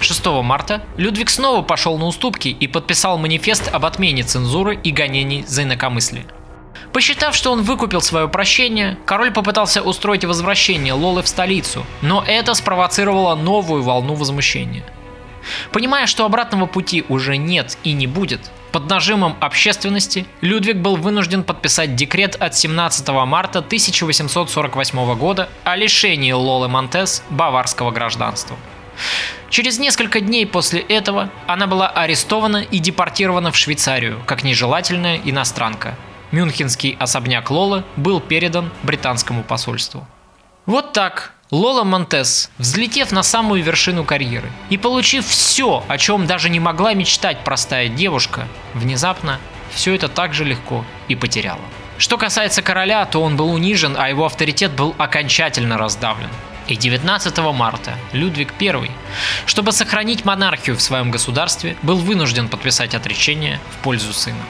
6 0.01 0.26
марта 0.41 0.82
Людвиг 0.97 1.30
снова 1.30 1.61
пошел 1.61 1.99
на 1.99 2.05
уступки 2.07 2.47
и 2.47 2.65
подписал 2.65 3.20
манифест 3.20 3.70
об 3.72 3.86
отмене 3.86 4.24
цензуры 4.24 4.76
и 4.76 4.89
гонений 4.89 5.43
за 5.45 5.61
инакомыслие. 5.61 6.26
Посчитав, 6.97 7.35
что 7.35 7.51
он 7.51 7.61
выкупил 7.61 8.01
свое 8.01 8.27
прощение, 8.27 8.97
король 9.05 9.29
попытался 9.29 9.83
устроить 9.83 10.25
возвращение 10.25 10.93
Лолы 10.93 11.21
в 11.21 11.27
столицу, 11.27 11.85
но 12.01 12.23
это 12.25 12.55
спровоцировало 12.55 13.35
новую 13.35 13.83
волну 13.83 14.15
возмущения. 14.15 14.83
Понимая, 15.71 16.07
что 16.07 16.25
обратного 16.25 16.65
пути 16.65 17.05
уже 17.07 17.37
нет 17.37 17.77
и 17.83 17.93
не 17.93 18.07
будет, 18.07 18.49
под 18.71 18.89
нажимом 18.89 19.37
общественности 19.39 20.25
Людвиг 20.41 20.77
был 20.77 20.95
вынужден 20.95 21.43
подписать 21.43 21.95
декрет 21.95 22.35
от 22.35 22.55
17 22.55 23.07
марта 23.09 23.59
1848 23.59 25.15
года 25.17 25.49
о 25.65 25.75
лишении 25.75 26.31
Лолы 26.31 26.67
Монтес 26.67 27.21
баварского 27.29 27.91
гражданства. 27.91 28.57
Через 29.51 29.77
несколько 29.77 30.19
дней 30.19 30.47
после 30.47 30.79
этого 30.79 31.29
она 31.45 31.67
была 31.67 31.89
арестована 31.89 32.57
и 32.57 32.79
депортирована 32.79 33.51
в 33.51 33.55
Швейцарию 33.55 34.19
как 34.25 34.43
нежелательная 34.43 35.21
иностранка. 35.23 35.95
Мюнхенский 36.32 36.97
особняк 36.99 37.49
Лолы 37.49 37.84
был 37.95 38.19
передан 38.19 38.71
британскому 38.84 39.43
посольству. 39.43 40.07
Вот 40.65 40.93
так 40.93 41.34
Лола 41.49 41.86
Монтес, 41.86 42.51
взлетев 42.57 43.13
на 43.13 43.23
самую 43.23 43.63
вершину 43.63 44.03
карьеры 44.03 44.51
и 44.69 44.78
получив 44.78 45.25
все, 45.25 45.84
о 45.88 45.97
чем 45.97 46.28
даже 46.28 46.49
не 46.49 46.59
могла 46.59 46.93
мечтать 46.93 47.45
простая 47.45 47.88
девушка, 47.88 48.47
внезапно 48.73 49.39
все 49.71 49.95
это 49.95 50.09
так 50.09 50.34
же 50.34 50.43
легко 50.43 50.84
и 51.07 51.15
потеряла. 51.15 51.61
Что 51.97 52.17
касается 52.17 52.61
короля, 52.61 53.05
то 53.05 53.21
он 53.21 53.38
был 53.38 53.49
унижен, 53.49 53.95
а 53.97 54.09
его 54.09 54.25
авторитет 54.25 54.73
был 54.73 54.93
окончательно 54.97 55.78
раздавлен. 55.78 56.30
И 56.67 56.75
19 56.75 57.38
марта 57.53 57.93
Людвиг 58.11 58.53
I, 58.61 58.91
чтобы 59.45 59.71
сохранить 59.71 60.25
монархию 60.25 60.75
в 60.75 60.82
своем 60.82 61.11
государстве, 61.11 61.78
был 61.82 61.95
вынужден 61.97 62.49
подписать 62.49 62.93
отречение 62.93 63.61
в 63.71 63.84
пользу 63.84 64.11
сына. 64.11 64.43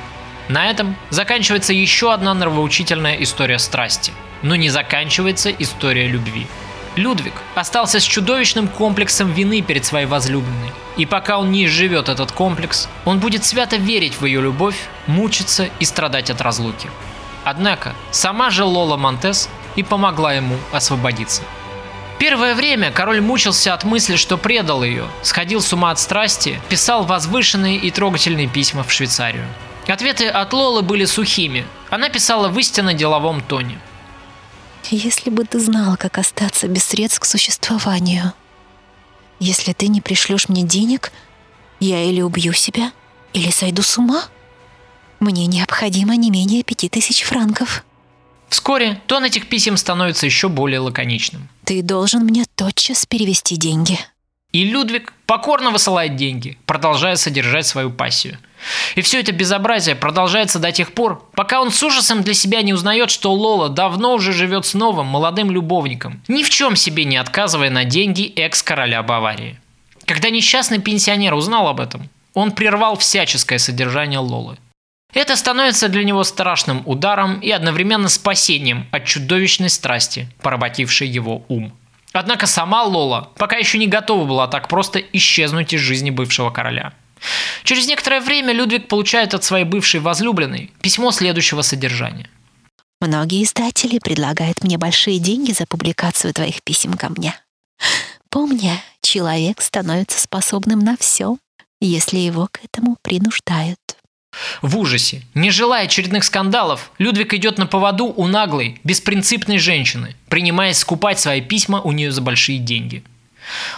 На 0.48 0.70
этом 0.70 0.96
заканчивается 1.10 1.74
еще 1.74 2.14
одна 2.14 2.34
нравоучительная 2.34 3.16
история 3.16 3.60
страсти, 3.60 4.14
но 4.42 4.56
не 4.56 4.70
заканчивается 4.70 5.52
история 5.52 6.08
любви. 6.08 6.48
Людвиг 6.96 7.34
остался 7.54 8.00
с 8.00 8.04
чудовищным 8.04 8.68
комплексом 8.68 9.32
вины 9.32 9.62
перед 9.62 9.86
своей 9.86 10.08
возлюбленной. 10.08 10.72
И 10.96 11.06
пока 11.06 11.38
он 11.38 11.52
не 11.52 11.66
изживет 11.66 12.10
этот 12.10 12.32
комплекс, 12.32 12.90
он 13.06 13.20
будет 13.20 13.46
свято 13.46 13.76
верить 13.76 14.20
в 14.20 14.26
ее 14.26 14.42
любовь, 14.42 14.78
мучиться 15.06 15.70
и 15.80 15.86
страдать 15.86 16.32
от 16.32 16.42
разлуки. 16.42 16.90
Однако 17.44 17.94
сама 18.10 18.50
же 18.50 18.64
Лола 18.64 18.98
Монтес 18.98 19.48
и 19.76 19.84
помогла 19.84 20.34
ему 20.34 20.56
освободиться. 20.72 21.44
Первое 22.18 22.56
время 22.56 22.92
король 22.92 23.22
мучился 23.22 23.76
от 23.76 23.84
мысли, 23.84 24.16
что 24.16 24.38
предал 24.38 24.84
ее, 24.84 25.06
сходил 25.22 25.62
с 25.62 25.72
ума 25.72 25.92
от 25.92 26.00
страсти, 26.00 26.60
писал 26.68 27.04
возвышенные 27.04 27.78
и 27.78 27.92
трогательные 27.92 28.48
письма 28.48 28.84
в 28.84 28.92
Швейцарию. 28.92 29.46
Ответы 29.88 30.28
от 30.28 30.54
Лолы 30.54 30.82
были 30.82 31.06
сухими. 31.06 31.66
Она 31.90 32.10
писала 32.10 32.50
в 32.50 32.60
истинно 32.60 32.94
деловом 32.94 33.42
тоне. 33.42 33.80
Если 34.90 35.30
бы 35.30 35.44
ты 35.46 35.60
знал, 35.60 35.98
как 35.98 36.18
остаться 36.18 36.68
без 36.68 36.84
средств 36.84 37.20
к 37.20 37.26
существованию. 37.26 38.34
Если 39.40 39.74
ты 39.74 39.88
не 39.88 40.02
пришлешь 40.02 40.50
мне 40.50 40.64
денег, 40.64 41.12
я 41.80 42.04
или 42.04 42.22
убью 42.22 42.54
себя, 42.54 42.92
или 43.34 43.50
сойду 43.50 43.82
с 43.82 43.98
ума. 43.98 44.26
Мне 45.20 45.46
необходимо 45.46 46.16
не 46.16 46.32
менее 46.32 46.64
пяти 46.64 46.90
тысяч 46.90 47.24
франков. 47.24 47.84
Вскоре 48.50 49.02
тон 49.08 49.26
этих 49.26 49.50
писем 49.50 49.78
становится 49.78 50.26
еще 50.26 50.48
более 50.48 50.80
лаконичным. 50.80 51.50
Ты 51.66 51.82
должен 51.82 52.24
мне 52.24 52.46
тотчас 52.56 53.06
перевести 53.06 53.58
деньги. 53.58 54.00
И 54.54 54.64
Людвиг 54.64 55.14
покорно 55.26 55.72
высылает 55.72 56.16
деньги, 56.16 56.58
продолжая 56.66 57.18
содержать 57.18 57.68
свою 57.68 57.92
пассию. 57.92 58.40
И 58.96 59.02
все 59.02 59.20
это 59.20 59.32
безобразие 59.32 59.96
продолжается 59.96 60.60
до 60.60 60.72
тех 60.72 60.94
пор, 60.94 61.24
пока 61.34 61.62
он 61.62 61.72
с 61.72 61.82
ужасом 61.84 62.24
для 62.24 62.34
себя 62.34 62.62
не 62.62 62.74
узнает, 62.74 63.10
что 63.10 63.34
Лола 63.34 63.70
давно 63.70 64.14
уже 64.14 64.34
живет 64.34 64.66
с 64.66 64.74
новым 64.74 65.08
молодым 65.08 65.52
любовником, 65.52 66.22
ни 66.28 66.44
в 66.44 66.50
чем 66.50 66.76
себе 66.76 67.06
не 67.06 67.18
отказывая 67.18 67.70
на 67.70 67.86
деньги 67.86 68.32
экс-короля 68.36 69.04
Баварии. 69.04 69.60
Когда 70.06 70.30
несчастный 70.30 70.80
пенсионер 70.80 71.34
узнал 71.34 71.68
об 71.68 71.80
этом, 71.80 72.10
он 72.34 72.52
прервал 72.52 72.98
всяческое 72.98 73.60
содержание 73.60 74.20
Лолы. 74.20 74.58
Это 75.14 75.36
становится 75.36 75.88
для 75.90 76.04
него 76.04 76.24
страшным 76.24 76.84
ударом 76.86 77.40
и 77.40 77.50
одновременно 77.50 78.10
спасением 78.10 78.88
от 78.92 79.06
чудовищной 79.06 79.70
страсти, 79.70 80.30
поработившей 80.42 81.08
его 81.08 81.44
ум. 81.48 81.74
Однако 82.14 82.46
сама 82.46 82.84
Лола 82.84 83.30
пока 83.38 83.58
еще 83.58 83.78
не 83.78 83.88
готова 83.88 84.26
была 84.26 84.48
так 84.48 84.68
просто 84.68 85.00
исчезнуть 85.00 85.74
из 85.74 85.82
жизни 85.82 86.10
бывшего 86.10 86.50
короля. 86.50 86.94
Через 87.64 87.88
некоторое 87.88 88.22
время 88.22 88.54
Людвиг 88.54 88.88
получает 88.88 89.34
от 89.34 89.44
своей 89.44 89.66
бывшей 89.66 90.00
возлюбленной 90.00 90.72
письмо 90.82 91.12
следующего 91.12 91.62
содержания. 91.62 92.30
Многие 93.00 93.44
издатели 93.44 94.00
предлагают 94.00 94.64
мне 94.64 94.78
большие 94.78 95.20
деньги 95.20 95.52
за 95.52 95.66
публикацию 95.68 96.34
твоих 96.34 96.64
писем 96.64 96.94
ко 96.94 97.10
мне. 97.10 97.36
Помни, 98.30 98.72
человек 99.02 99.62
становится 99.62 100.20
способным 100.20 100.80
на 100.80 100.98
все, 100.98 101.38
если 101.80 102.18
его 102.18 102.48
к 102.52 102.60
этому 102.64 102.98
принуждают. 103.02 103.80
В 104.62 104.78
ужасе, 104.78 105.24
не 105.34 105.52
желая 105.52 105.86
очередных 105.86 106.24
скандалов, 106.24 106.92
Людвиг 106.98 107.34
идет 107.34 107.58
на 107.58 107.66
поводу 107.66 108.06
у 108.06 108.28
наглой, 108.28 108.80
беспринципной 108.84 109.58
женщины, 109.58 110.16
принимаясь 110.30 110.78
скупать 110.78 111.20
свои 111.20 111.42
письма 111.42 111.82
у 111.82 111.92
нее 111.92 112.12
за 112.12 112.22
большие 112.22 112.60
деньги. 112.60 113.04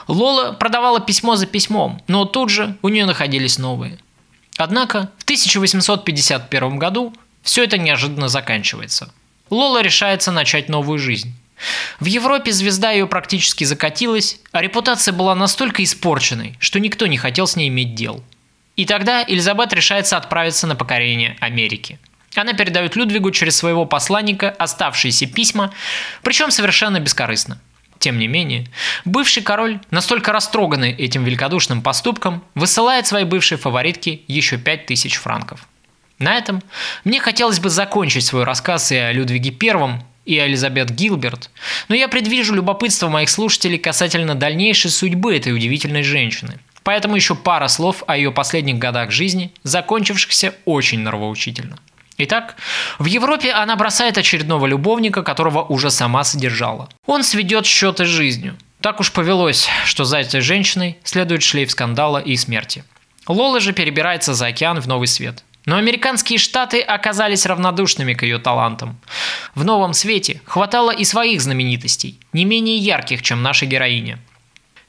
Лола 0.08 0.54
продавала 0.54 1.00
письмо 1.00 1.36
за 1.36 1.46
письмом, 1.46 2.02
но 2.08 2.26
тут 2.26 2.50
же 2.50 2.78
у 2.82 2.90
нее 2.90 3.06
находились 3.06 3.58
новые. 3.58 4.00
Однако 4.58 5.12
в 5.18 5.24
1851 5.24 6.78
году 6.78 7.14
все 7.44 7.64
это 7.64 7.78
неожиданно 7.78 8.28
заканчивается. 8.28 9.14
Лола 9.50 9.82
решается 9.82 10.32
начать 10.32 10.70
новую 10.70 11.00
жизнь. 11.00 11.34
В 12.00 12.06
Европе 12.06 12.52
звезда 12.52 12.92
ее 12.92 13.08
практически 13.08 13.64
закатилась, 13.64 14.40
а 14.52 14.62
репутация 14.62 15.14
была 15.14 15.36
настолько 15.36 15.84
испорченной, 15.84 16.56
что 16.60 16.80
никто 16.80 17.08
не 17.08 17.18
хотел 17.18 17.48
с 17.48 17.56
ней 17.56 17.68
иметь 17.68 17.96
дел– 17.96 18.24
и 18.80 18.86
тогда 18.86 19.26
Элизабет 19.28 19.74
решается 19.74 20.16
отправиться 20.16 20.66
на 20.66 20.74
покорение 20.74 21.36
Америки. 21.42 22.00
Она 22.34 22.54
передает 22.54 22.96
Людвигу 22.96 23.30
через 23.32 23.58
своего 23.58 23.86
посланника 23.86 24.52
оставшиеся 24.52 25.26
письма, 25.26 25.74
причем 26.24 26.50
совершенно 26.50 27.02
бескорыстно. 27.02 27.60
Тем 28.00 28.18
не 28.18 28.28
менее, 28.28 28.66
бывший 29.06 29.44
король, 29.44 29.80
настолько 29.92 30.32
растроганный 30.32 30.92
этим 30.92 31.26
великодушным 31.26 31.82
поступком, 31.82 32.44
высылает 32.56 33.08
своей 33.08 33.26
бывшей 33.26 33.58
фаворитке 33.58 34.22
еще 34.28 34.58
5000 34.58 35.16
франков. 35.16 35.68
На 36.18 36.36
этом 36.36 36.62
мне 37.04 37.20
хотелось 37.20 37.60
бы 37.60 37.70
закончить 37.70 38.26
свой 38.26 38.44
рассказ 38.44 38.92
и 38.92 38.96
о 38.96 39.12
Людвиге 39.12 39.54
I, 39.62 40.02
и 40.26 40.38
Элизабет 40.38 40.92
Гилберт, 40.92 41.50
но 41.88 41.96
я 41.96 42.08
предвижу 42.08 42.54
любопытство 42.54 43.10
моих 43.10 43.30
слушателей 43.30 43.80
касательно 43.80 44.36
дальнейшей 44.36 44.92
судьбы 44.92 45.36
этой 45.36 45.54
удивительной 45.54 46.04
женщины– 46.04 46.60
Поэтому 46.90 47.16
еще 47.16 47.36
пара 47.36 47.68
слов 47.68 48.04
о 48.08 48.18
ее 48.18 48.32
последних 48.32 48.80
годах 48.80 49.12
жизни, 49.12 49.52
закончившихся 49.64 50.56
очень 50.66 51.02
нравоучительно. 51.02 51.78
Итак, 52.22 52.58
в 53.00 53.06
Европе 53.06 53.54
она 53.54 53.78
бросает 53.78 54.18
очередного 54.18 54.68
любовника, 54.68 55.24
которого 55.24 55.64
уже 55.64 55.90
сама 55.90 56.26
содержала. 56.26 56.90
Он 57.06 57.24
сведет 57.24 57.66
счеты 57.66 58.06
с 58.06 58.10
жизнью. 58.10 58.58
Так 58.82 59.00
уж 59.00 59.14
повелось, 59.14 59.70
что 59.86 60.04
за 60.04 60.20
этой 60.20 60.42
женщиной 60.42 60.98
следует 61.04 61.44
шлейф 61.44 61.72
скандала 61.72 62.18
и 62.18 62.36
смерти. 62.36 62.84
Лола 63.26 63.62
же 63.62 63.72
перебирается 63.72 64.34
за 64.34 64.48
океан 64.48 64.82
в 64.82 64.88
новый 64.88 65.08
свет. 65.08 65.46
Но 65.66 65.78
американские 65.78 66.40
штаты 66.40 66.82
оказались 66.82 67.46
равнодушными 67.46 68.14
к 68.14 68.24
ее 68.24 68.38
талантам. 68.38 69.00
В 69.56 69.64
новом 69.64 69.94
свете 69.94 70.42
хватало 70.46 70.92
и 70.92 71.06
своих 71.06 71.42
знаменитостей, 71.42 72.20
не 72.34 72.44
менее 72.44 72.78
ярких, 72.78 73.22
чем 73.22 73.42
наша 73.42 73.66
героиня. 73.66 74.20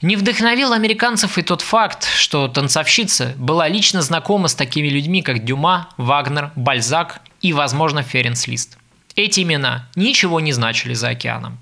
Не 0.01 0.15
вдохновил 0.15 0.73
американцев 0.73 1.37
и 1.37 1.43
тот 1.43 1.61
факт, 1.61 2.07
что 2.15 2.47
танцовщица 2.47 3.35
была 3.37 3.67
лично 3.67 4.01
знакома 4.01 4.47
с 4.47 4.55
такими 4.55 4.87
людьми, 4.87 5.21
как 5.21 5.45
Дюма, 5.45 5.89
Вагнер, 5.97 6.51
Бальзак 6.55 7.21
и, 7.41 7.53
возможно, 7.53 8.01
Ференс 8.01 8.47
Лист. 8.47 8.77
Эти 9.15 9.41
имена 9.41 9.87
ничего 9.95 10.39
не 10.39 10.53
значили 10.53 10.95
за 10.95 11.09
океаном. 11.09 11.59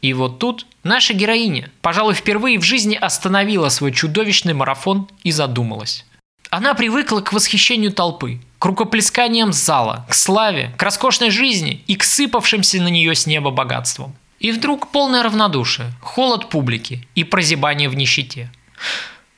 И 0.00 0.14
вот 0.14 0.38
тут 0.38 0.66
наша 0.84 1.12
героиня, 1.14 1.70
пожалуй, 1.80 2.14
впервые 2.14 2.58
в 2.58 2.62
жизни 2.62 2.94
остановила 2.94 3.68
свой 3.68 3.92
чудовищный 3.92 4.54
марафон 4.54 5.08
и 5.24 5.32
задумалась. 5.32 6.04
Она 6.50 6.74
привыкла 6.74 7.20
к 7.20 7.32
восхищению 7.32 7.92
толпы, 7.92 8.40
к 8.58 8.64
рукоплесканиям 8.64 9.52
зала, 9.52 10.06
к 10.08 10.14
славе, 10.14 10.72
к 10.76 10.82
роскошной 10.82 11.30
жизни 11.30 11.82
и 11.86 11.96
к 11.96 12.04
сыпавшимся 12.04 12.80
на 12.80 12.88
нее 12.88 13.14
с 13.14 13.26
неба 13.26 13.50
богатствам. 13.50 14.14
И 14.42 14.50
вдруг 14.50 14.90
полное 14.90 15.22
равнодушие, 15.22 15.92
холод 16.00 16.48
публики 16.48 17.06
и 17.14 17.22
прозябание 17.22 17.88
в 17.88 17.94
нищете. 17.94 18.50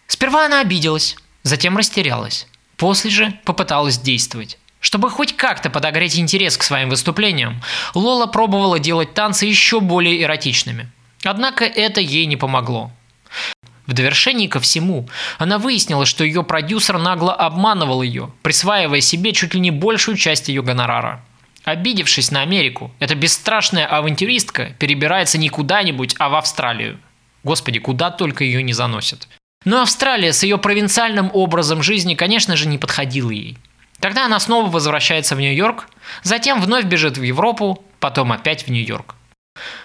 Сперва 0.06 0.46
она 0.46 0.60
обиделась, 0.60 1.16
затем 1.42 1.76
растерялась. 1.76 2.46
После 2.78 3.10
же 3.10 3.38
попыталась 3.44 3.98
действовать. 3.98 4.58
Чтобы 4.80 5.10
хоть 5.10 5.36
как-то 5.36 5.68
подогреть 5.68 6.18
интерес 6.18 6.56
к 6.56 6.62
своим 6.62 6.88
выступлениям, 6.88 7.60
Лола 7.94 8.24
пробовала 8.24 8.78
делать 8.78 9.12
танцы 9.12 9.44
еще 9.44 9.80
более 9.80 10.22
эротичными. 10.22 10.90
Однако 11.22 11.66
это 11.66 12.00
ей 12.00 12.24
не 12.24 12.36
помогло. 12.36 12.90
В 13.86 13.92
довершении 13.92 14.46
ко 14.46 14.58
всему, 14.58 15.06
она 15.38 15.58
выяснила, 15.58 16.06
что 16.06 16.24
ее 16.24 16.44
продюсер 16.44 16.96
нагло 16.96 17.34
обманывал 17.34 18.00
ее, 18.00 18.30
присваивая 18.40 19.02
себе 19.02 19.34
чуть 19.34 19.52
ли 19.52 19.60
не 19.60 19.70
большую 19.70 20.16
часть 20.16 20.48
ее 20.48 20.62
гонорара. 20.62 21.22
Обидевшись 21.64 22.30
на 22.30 22.42
Америку, 22.42 22.92
эта 22.98 23.14
бесстрашная 23.14 23.86
авантюристка 23.86 24.76
перебирается 24.78 25.38
не 25.38 25.48
куда-нибудь, 25.48 26.14
а 26.18 26.28
в 26.28 26.34
Австралию. 26.34 27.00
Господи, 27.42 27.78
куда 27.78 28.10
только 28.10 28.44
ее 28.44 28.62
не 28.62 28.74
заносят. 28.74 29.28
Но 29.64 29.80
Австралия 29.80 30.32
с 30.32 30.42
ее 30.42 30.58
провинциальным 30.58 31.30
образом 31.32 31.82
жизни, 31.82 32.14
конечно 32.14 32.54
же, 32.56 32.68
не 32.68 32.76
подходила 32.76 33.30
ей. 33.30 33.56
Тогда 33.98 34.26
она 34.26 34.38
снова 34.40 34.68
возвращается 34.68 35.36
в 35.36 35.40
Нью-Йорк, 35.40 35.88
затем 36.22 36.60
вновь 36.60 36.84
бежит 36.84 37.16
в 37.16 37.22
Европу, 37.22 37.82
потом 37.98 38.32
опять 38.32 38.66
в 38.66 38.70
Нью-Йорк. 38.70 39.14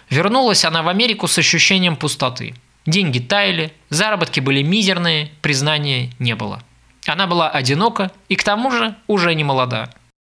Вернулась 0.09 0.65
она 0.65 0.84
в 0.84 0.89
Америку 0.89 1.27
с 1.27 1.38
ощущением 1.38 1.95
пустоты. 1.95 2.55
Деньги 2.86 3.19
таяли, 3.19 3.71
заработки 3.89 4.41
были 4.41 4.63
мизерные, 4.63 5.32
признания 5.41 6.11
не 6.19 6.36
было. 6.36 6.61
Она 7.05 7.27
была 7.27 7.49
одинока 7.49 8.11
и 8.27 8.36
к 8.36 8.43
тому 8.43 8.71
же 8.71 8.95
уже 9.07 9.34
не 9.36 9.45
молода. 9.45 9.89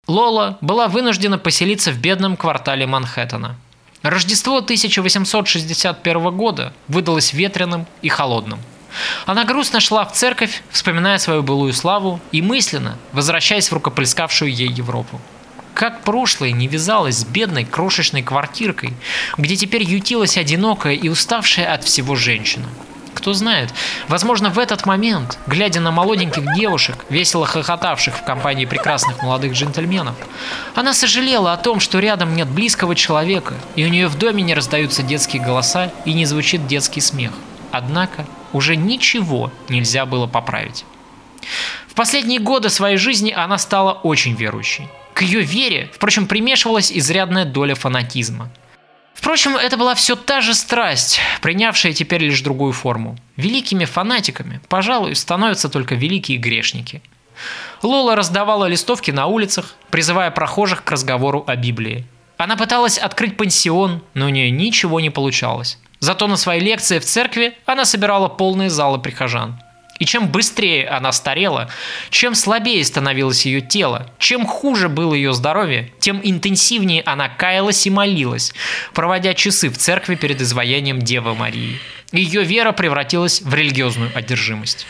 Лола 0.07 0.57
была 0.61 0.86
вынуждена 0.86 1.36
поселиться 1.36 1.90
в 1.90 1.98
бедном 1.98 2.36
квартале 2.36 2.86
Манхэттена. 2.86 3.57
Рождество 4.02 4.59
1861 4.59 6.36
года 6.36 6.72
выдалось 6.86 7.32
ветреным 7.32 7.86
и 8.02 8.09
холодным. 8.09 8.61
Она 9.26 9.44
грустно 9.44 9.80
шла 9.80 10.04
в 10.04 10.12
церковь, 10.12 10.62
вспоминая 10.70 11.18
свою 11.18 11.42
былую 11.42 11.72
славу 11.72 12.20
и 12.30 12.40
мысленно 12.40 12.96
возвращаясь 13.12 13.68
в 13.68 13.74
рукоплескавшую 13.74 14.54
ей 14.54 14.68
Европу. 14.68 15.20
Как 15.74 16.02
прошлое 16.02 16.52
не 16.52 16.68
вязалось 16.68 17.16
с 17.16 17.24
бедной 17.24 17.64
крошечной 17.64 18.22
квартиркой, 18.22 18.94
где 19.36 19.57
теперь 19.57 19.82
ютилась 19.82 20.38
одинокая 20.38 20.94
и 20.94 21.09
уставшая 21.09 21.74
от 21.74 21.82
всего 21.82 22.14
женщина– 22.14 22.66
кто 23.17 23.33
знает, 23.33 23.71
возможно, 24.07 24.51
в 24.51 24.59
этот 24.59 24.87
момент, 24.87 25.39
глядя 25.47 25.81
на 25.81 25.91
молоденьких 25.91 26.55
девушек, 26.55 27.05
весело 27.09 27.47
хохотавших 27.47 28.14
в 28.14 28.25
компании 28.25 28.67
прекрасных 28.67 29.23
молодых 29.23 29.55
джентльменов, 29.55 30.14
она 30.75 30.93
сожалела 30.93 31.53
о 31.53 31.57
том, 31.57 31.81
что 31.81 31.99
рядом 31.99 32.37
нет 32.37 32.47
близкого 32.49 32.95
человека, 32.95 33.55
и 33.75 33.85
у 33.85 33.89
нее 33.89 34.07
в 34.09 34.17
доме 34.17 34.43
не 34.43 34.55
раздаются 34.55 35.03
детские 35.03 35.43
голоса 35.43 35.91
и 36.05 36.12
не 36.12 36.27
звучит 36.27 36.67
детский 36.67 37.01
смех. 37.01 37.33
Однако 37.73 38.27
уже 38.53 38.77
ничего 38.77 39.51
нельзя 39.69 40.07
было 40.07 40.27
поправить. 40.27 40.85
В 41.89 41.95
последние 41.95 42.39
годы 42.39 42.69
своей 42.69 42.99
жизни 42.99 43.33
она 43.33 43.59
стала 43.59 43.93
очень 43.93 44.35
верующей. 44.35 44.89
К 45.14 45.23
ее 45.23 45.41
вере, 45.41 45.91
впрочем, 45.95 46.27
примешивалась 46.27 46.93
изрядная 46.93 47.47
доля 47.47 47.75
фанатизма– 47.75 48.51
Впрочем, 49.17 49.57
это 49.57 49.79
была 49.79 49.95
все 49.95 50.14
та 50.14 50.43
же 50.43 50.53
страсть, 50.53 51.21
принявшая 51.41 51.95
теперь 51.95 52.23
лишь 52.23 52.43
другую 52.43 52.73
форму. 52.73 53.17
Великими 53.37 53.87
фанатиками, 53.87 54.61
пожалуй, 54.69 55.17
становятся 55.17 55.71
только 55.71 55.95
великие 55.95 56.37
грешники. 56.37 57.03
Лола 57.83 58.14
раздавала 58.14 58.67
листовки 58.67 59.11
на 59.11 59.27
улицах, 59.27 59.75
призывая 59.91 60.31
прохожих 60.31 60.85
к 60.85 60.91
разговору 60.91 61.45
о 61.47 61.57
Библии. 61.57 62.05
Она 62.37 62.57
пыталась 62.57 62.99
открыть 62.99 63.39
пансион, 63.39 64.03
но 64.12 64.27
у 64.27 64.29
нее 64.29 64.51
ничего 64.51 65.01
не 65.01 65.11
получалось. 65.11 65.79
Зато 65.99 66.27
на 66.27 66.37
свои 66.37 66.61
лекции 66.61 66.99
в 66.99 67.05
церкви 67.05 67.57
она 67.64 67.87
собирала 67.87 68.29
полные 68.29 68.69
залы 68.69 68.99
прихожан. 68.99 69.59
И 69.99 70.05
чем 70.05 70.28
быстрее 70.28 70.88
она 70.88 71.12
старела, 71.12 71.70
чем 72.11 72.34
слабее 72.34 72.84
становилось 72.84 73.47
ее 73.47 73.61
тело, 73.61 74.11
чем 74.18 74.47
хуже 74.47 74.88
было 74.88 75.14
ее 75.14 75.32
здоровье, 75.32 75.92
тем 76.01 76.20
интенсивнее 76.22 77.03
она 77.07 77.28
каялась 77.28 77.86
и 77.86 77.90
молилась, 77.90 78.53
проводя 78.92 79.34
часы 79.34 79.70
в 79.70 79.78
церкви 79.78 80.14
перед 80.14 80.40
изваянием 80.40 81.01
Девы 81.01 81.34
Марии. 81.34 81.78
Ее 82.12 82.44
вера 82.44 82.72
превратилась 82.72 83.40
в 83.40 83.53
религиозную 83.55 84.11
одержимость. 84.14 84.86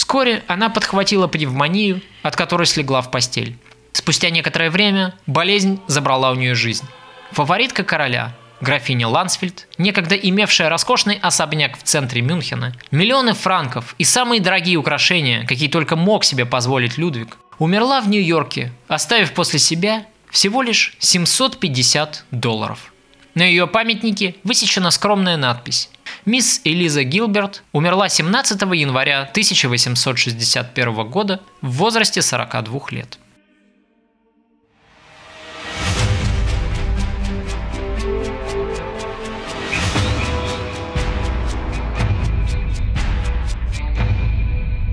Вскоре 0.00 0.42
она 0.46 0.70
подхватила 0.70 1.26
пневмонию, 1.26 2.00
от 2.22 2.34
которой 2.34 2.64
слегла 2.64 3.02
в 3.02 3.10
постель. 3.10 3.58
Спустя 3.92 4.30
некоторое 4.30 4.70
время 4.70 5.14
болезнь 5.26 5.78
забрала 5.88 6.30
у 6.30 6.36
нее 6.36 6.54
жизнь. 6.54 6.86
Фаворитка 7.32 7.84
короля, 7.84 8.34
графиня 8.62 9.08
Лансфельд, 9.08 9.68
некогда 9.76 10.14
имевшая 10.14 10.70
роскошный 10.70 11.18
особняк 11.20 11.78
в 11.78 11.82
центре 11.82 12.22
Мюнхена, 12.22 12.72
миллионы 12.90 13.34
франков 13.34 13.94
и 13.98 14.04
самые 14.04 14.40
дорогие 14.40 14.78
украшения, 14.78 15.44
какие 15.44 15.68
только 15.68 15.96
мог 15.96 16.24
себе 16.24 16.46
позволить 16.46 16.96
Людвиг, 16.96 17.36
умерла 17.58 18.00
в 18.00 18.08
Нью-Йорке, 18.08 18.72
оставив 18.88 19.34
после 19.34 19.58
себя 19.58 20.06
всего 20.30 20.62
лишь 20.62 20.96
750 20.98 22.24
долларов. 22.30 22.94
На 23.34 23.42
ее 23.42 23.66
памятнике 23.66 24.36
высечена 24.44 24.92
скромная 24.92 25.36
надпись 25.36 25.90
Мисс 26.26 26.60
Элиза 26.64 27.02
Гилберт 27.02 27.62
умерла 27.72 28.10
17 28.10 28.60
января 28.74 29.22
1861 29.22 31.08
года 31.08 31.40
в 31.62 31.70
возрасте 31.72 32.20
42 32.20 32.80
лет. 32.90 33.18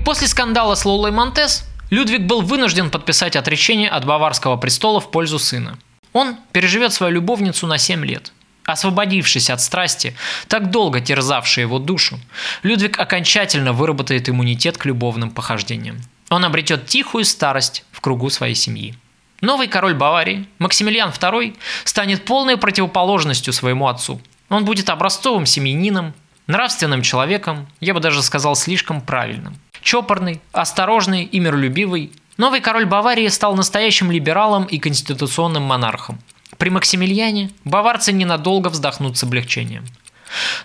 После 0.04 0.26
скандала 0.26 0.74
с 0.74 0.86
Лолой 0.86 1.10
Монтес 1.10 1.68
Людвиг 1.90 2.22
был 2.22 2.40
вынужден 2.40 2.90
подписать 2.90 3.36
отречение 3.36 3.90
от 3.90 4.06
баварского 4.06 4.56
престола 4.56 5.00
в 5.00 5.10
пользу 5.10 5.38
сына. 5.38 5.78
Он 6.14 6.36
переживет 6.52 6.94
свою 6.94 7.12
любовницу 7.12 7.66
на 7.66 7.76
7 7.76 8.02
лет– 8.06 8.32
Освободившись 8.68 9.48
от 9.48 9.62
страсти, 9.62 10.14
так 10.46 10.70
долго 10.70 11.00
терзавшей 11.00 11.62
его 11.62 11.78
душу, 11.78 12.20
Людвиг 12.62 13.00
окончательно 13.00 13.72
выработает 13.72 14.28
иммунитет 14.28 14.76
к 14.76 14.84
любовным 14.84 15.30
похождениям. 15.30 16.02
Он 16.28 16.44
обретет 16.44 16.84
тихую 16.84 17.24
старость 17.24 17.86
в 17.90 18.02
кругу 18.02 18.28
своей 18.28 18.54
семьи. 18.54 18.94
Новый 19.40 19.68
король 19.68 19.94
Баварии, 19.94 20.46
Максимилиан 20.58 21.08
II, 21.08 21.56
станет 21.84 22.26
полной 22.26 22.58
противоположностью 22.58 23.54
своему 23.54 23.88
отцу. 23.88 24.20
Он 24.50 24.66
будет 24.66 24.90
образцовым 24.90 25.46
семьянином, 25.46 26.12
нравственным 26.46 27.00
человеком, 27.00 27.68
я 27.80 27.94
бы 27.94 28.00
даже 28.00 28.22
сказал 28.22 28.54
слишком 28.54 29.00
правильным. 29.00 29.56
Чопорный, 29.80 30.42
осторожный 30.52 31.24
и 31.24 31.40
миролюбивый, 31.40 32.12
новый 32.36 32.60
король 32.60 32.84
Баварии 32.84 33.28
стал 33.28 33.56
настоящим 33.56 34.10
либералом 34.10 34.64
и 34.64 34.78
конституционным 34.78 35.62
монархом. 35.62 36.18
При 36.58 36.70
Максимилиане 36.70 37.50
баварцы 37.64 38.12
ненадолго 38.12 38.68
вздохнут 38.68 39.16
с 39.16 39.22
облегчением. 39.22 39.86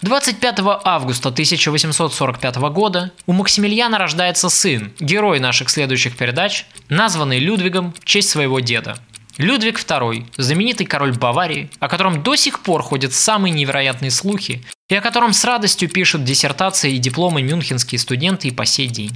25 0.01 0.59
августа 0.83 1.29
1845 1.29 2.55
года 2.71 3.11
у 3.27 3.33
Максимилиана 3.33 3.99
рождается 3.99 4.49
сын, 4.49 4.91
герой 4.99 5.39
наших 5.39 5.69
следующих 5.69 6.17
передач, 6.17 6.65
названный 6.89 7.39
Людвигом 7.39 7.93
в 7.93 8.03
честь 8.03 8.29
своего 8.29 8.59
деда. 8.59 8.97
Людвиг 9.37 9.79
II, 9.79 10.25
знаменитый 10.37 10.85
король 10.85 11.13
Баварии, 11.13 11.69
о 11.79 11.87
котором 11.87 12.23
до 12.23 12.35
сих 12.35 12.59
пор 12.59 12.81
ходят 12.83 13.13
самые 13.13 13.51
невероятные 13.51 14.11
слухи, 14.11 14.63
и 14.89 14.95
о 14.95 15.01
котором 15.01 15.31
с 15.31 15.43
радостью 15.45 15.89
пишут 15.89 16.23
диссертации 16.23 16.93
и 16.93 16.99
дипломы 16.99 17.41
мюнхенские 17.41 17.99
студенты 17.99 18.49
и 18.49 18.51
по 18.51 18.65
сей 18.65 18.87
день. 18.87 19.15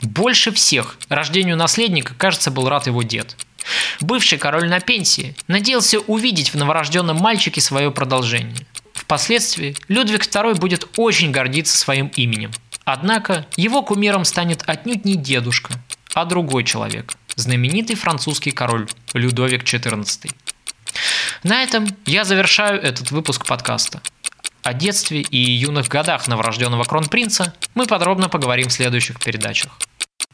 Больше 0.00 0.52
всех 0.52 0.96
рождению 1.08 1.56
наследника, 1.56 2.14
кажется, 2.14 2.50
был 2.50 2.68
рад 2.68 2.86
его 2.86 3.02
дед– 3.02 3.34
Бывший 4.00 4.38
король 4.38 4.68
на 4.68 4.80
пенсии 4.80 5.34
надеялся 5.46 5.98
увидеть 6.00 6.52
в 6.52 6.56
новорожденном 6.56 7.16
мальчике 7.16 7.60
свое 7.60 7.90
продолжение. 7.90 8.66
Впоследствии 8.94 9.76
Людвиг 9.88 10.26
II 10.26 10.54
будет 10.56 10.88
очень 10.96 11.30
гордиться 11.30 11.76
своим 11.76 12.08
именем. 12.08 12.50
Однако 12.84 13.46
его 13.56 13.82
кумиром 13.82 14.24
станет 14.24 14.62
отнюдь 14.66 15.04
не 15.04 15.16
дедушка, 15.16 15.74
а 16.14 16.24
другой 16.24 16.64
человек– 16.64 17.14
знаменитый 17.36 17.96
французский 17.96 18.50
король 18.50 18.88
Людовик 19.12 19.62
XIV. 19.62 20.30
На 21.42 21.62
этом 21.62 21.88
я 22.06 22.24
завершаю 22.24 22.80
этот 22.80 23.10
выпуск 23.10 23.46
подкаста. 23.46 24.00
О 24.62 24.74
детстве 24.74 25.20
и 25.20 25.38
юных 25.38 25.88
годах 25.88 26.26
новорожденного 26.28 26.84
кронпринца 26.84 27.54
мы 27.74 27.86
подробно 27.86 28.28
поговорим 28.28 28.68
в 28.68 28.72
следующих 28.72 29.18
передачах. 29.20 29.78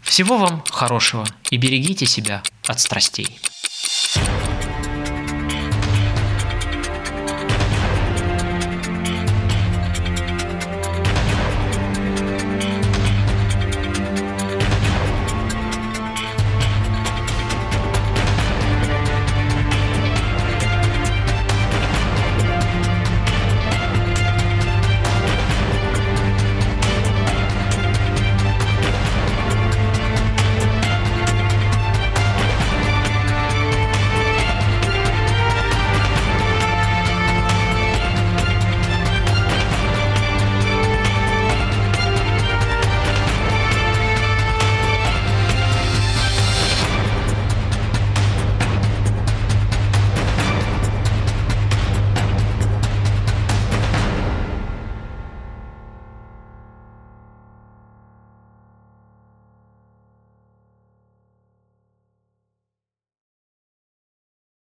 Всего 0.02 0.38
вам 0.38 0.62
хорошего 0.70 1.26
и 1.50 1.56
берегите 1.56 2.06
себя 2.06 2.42
от 2.66 2.80
страстей. 2.80 3.38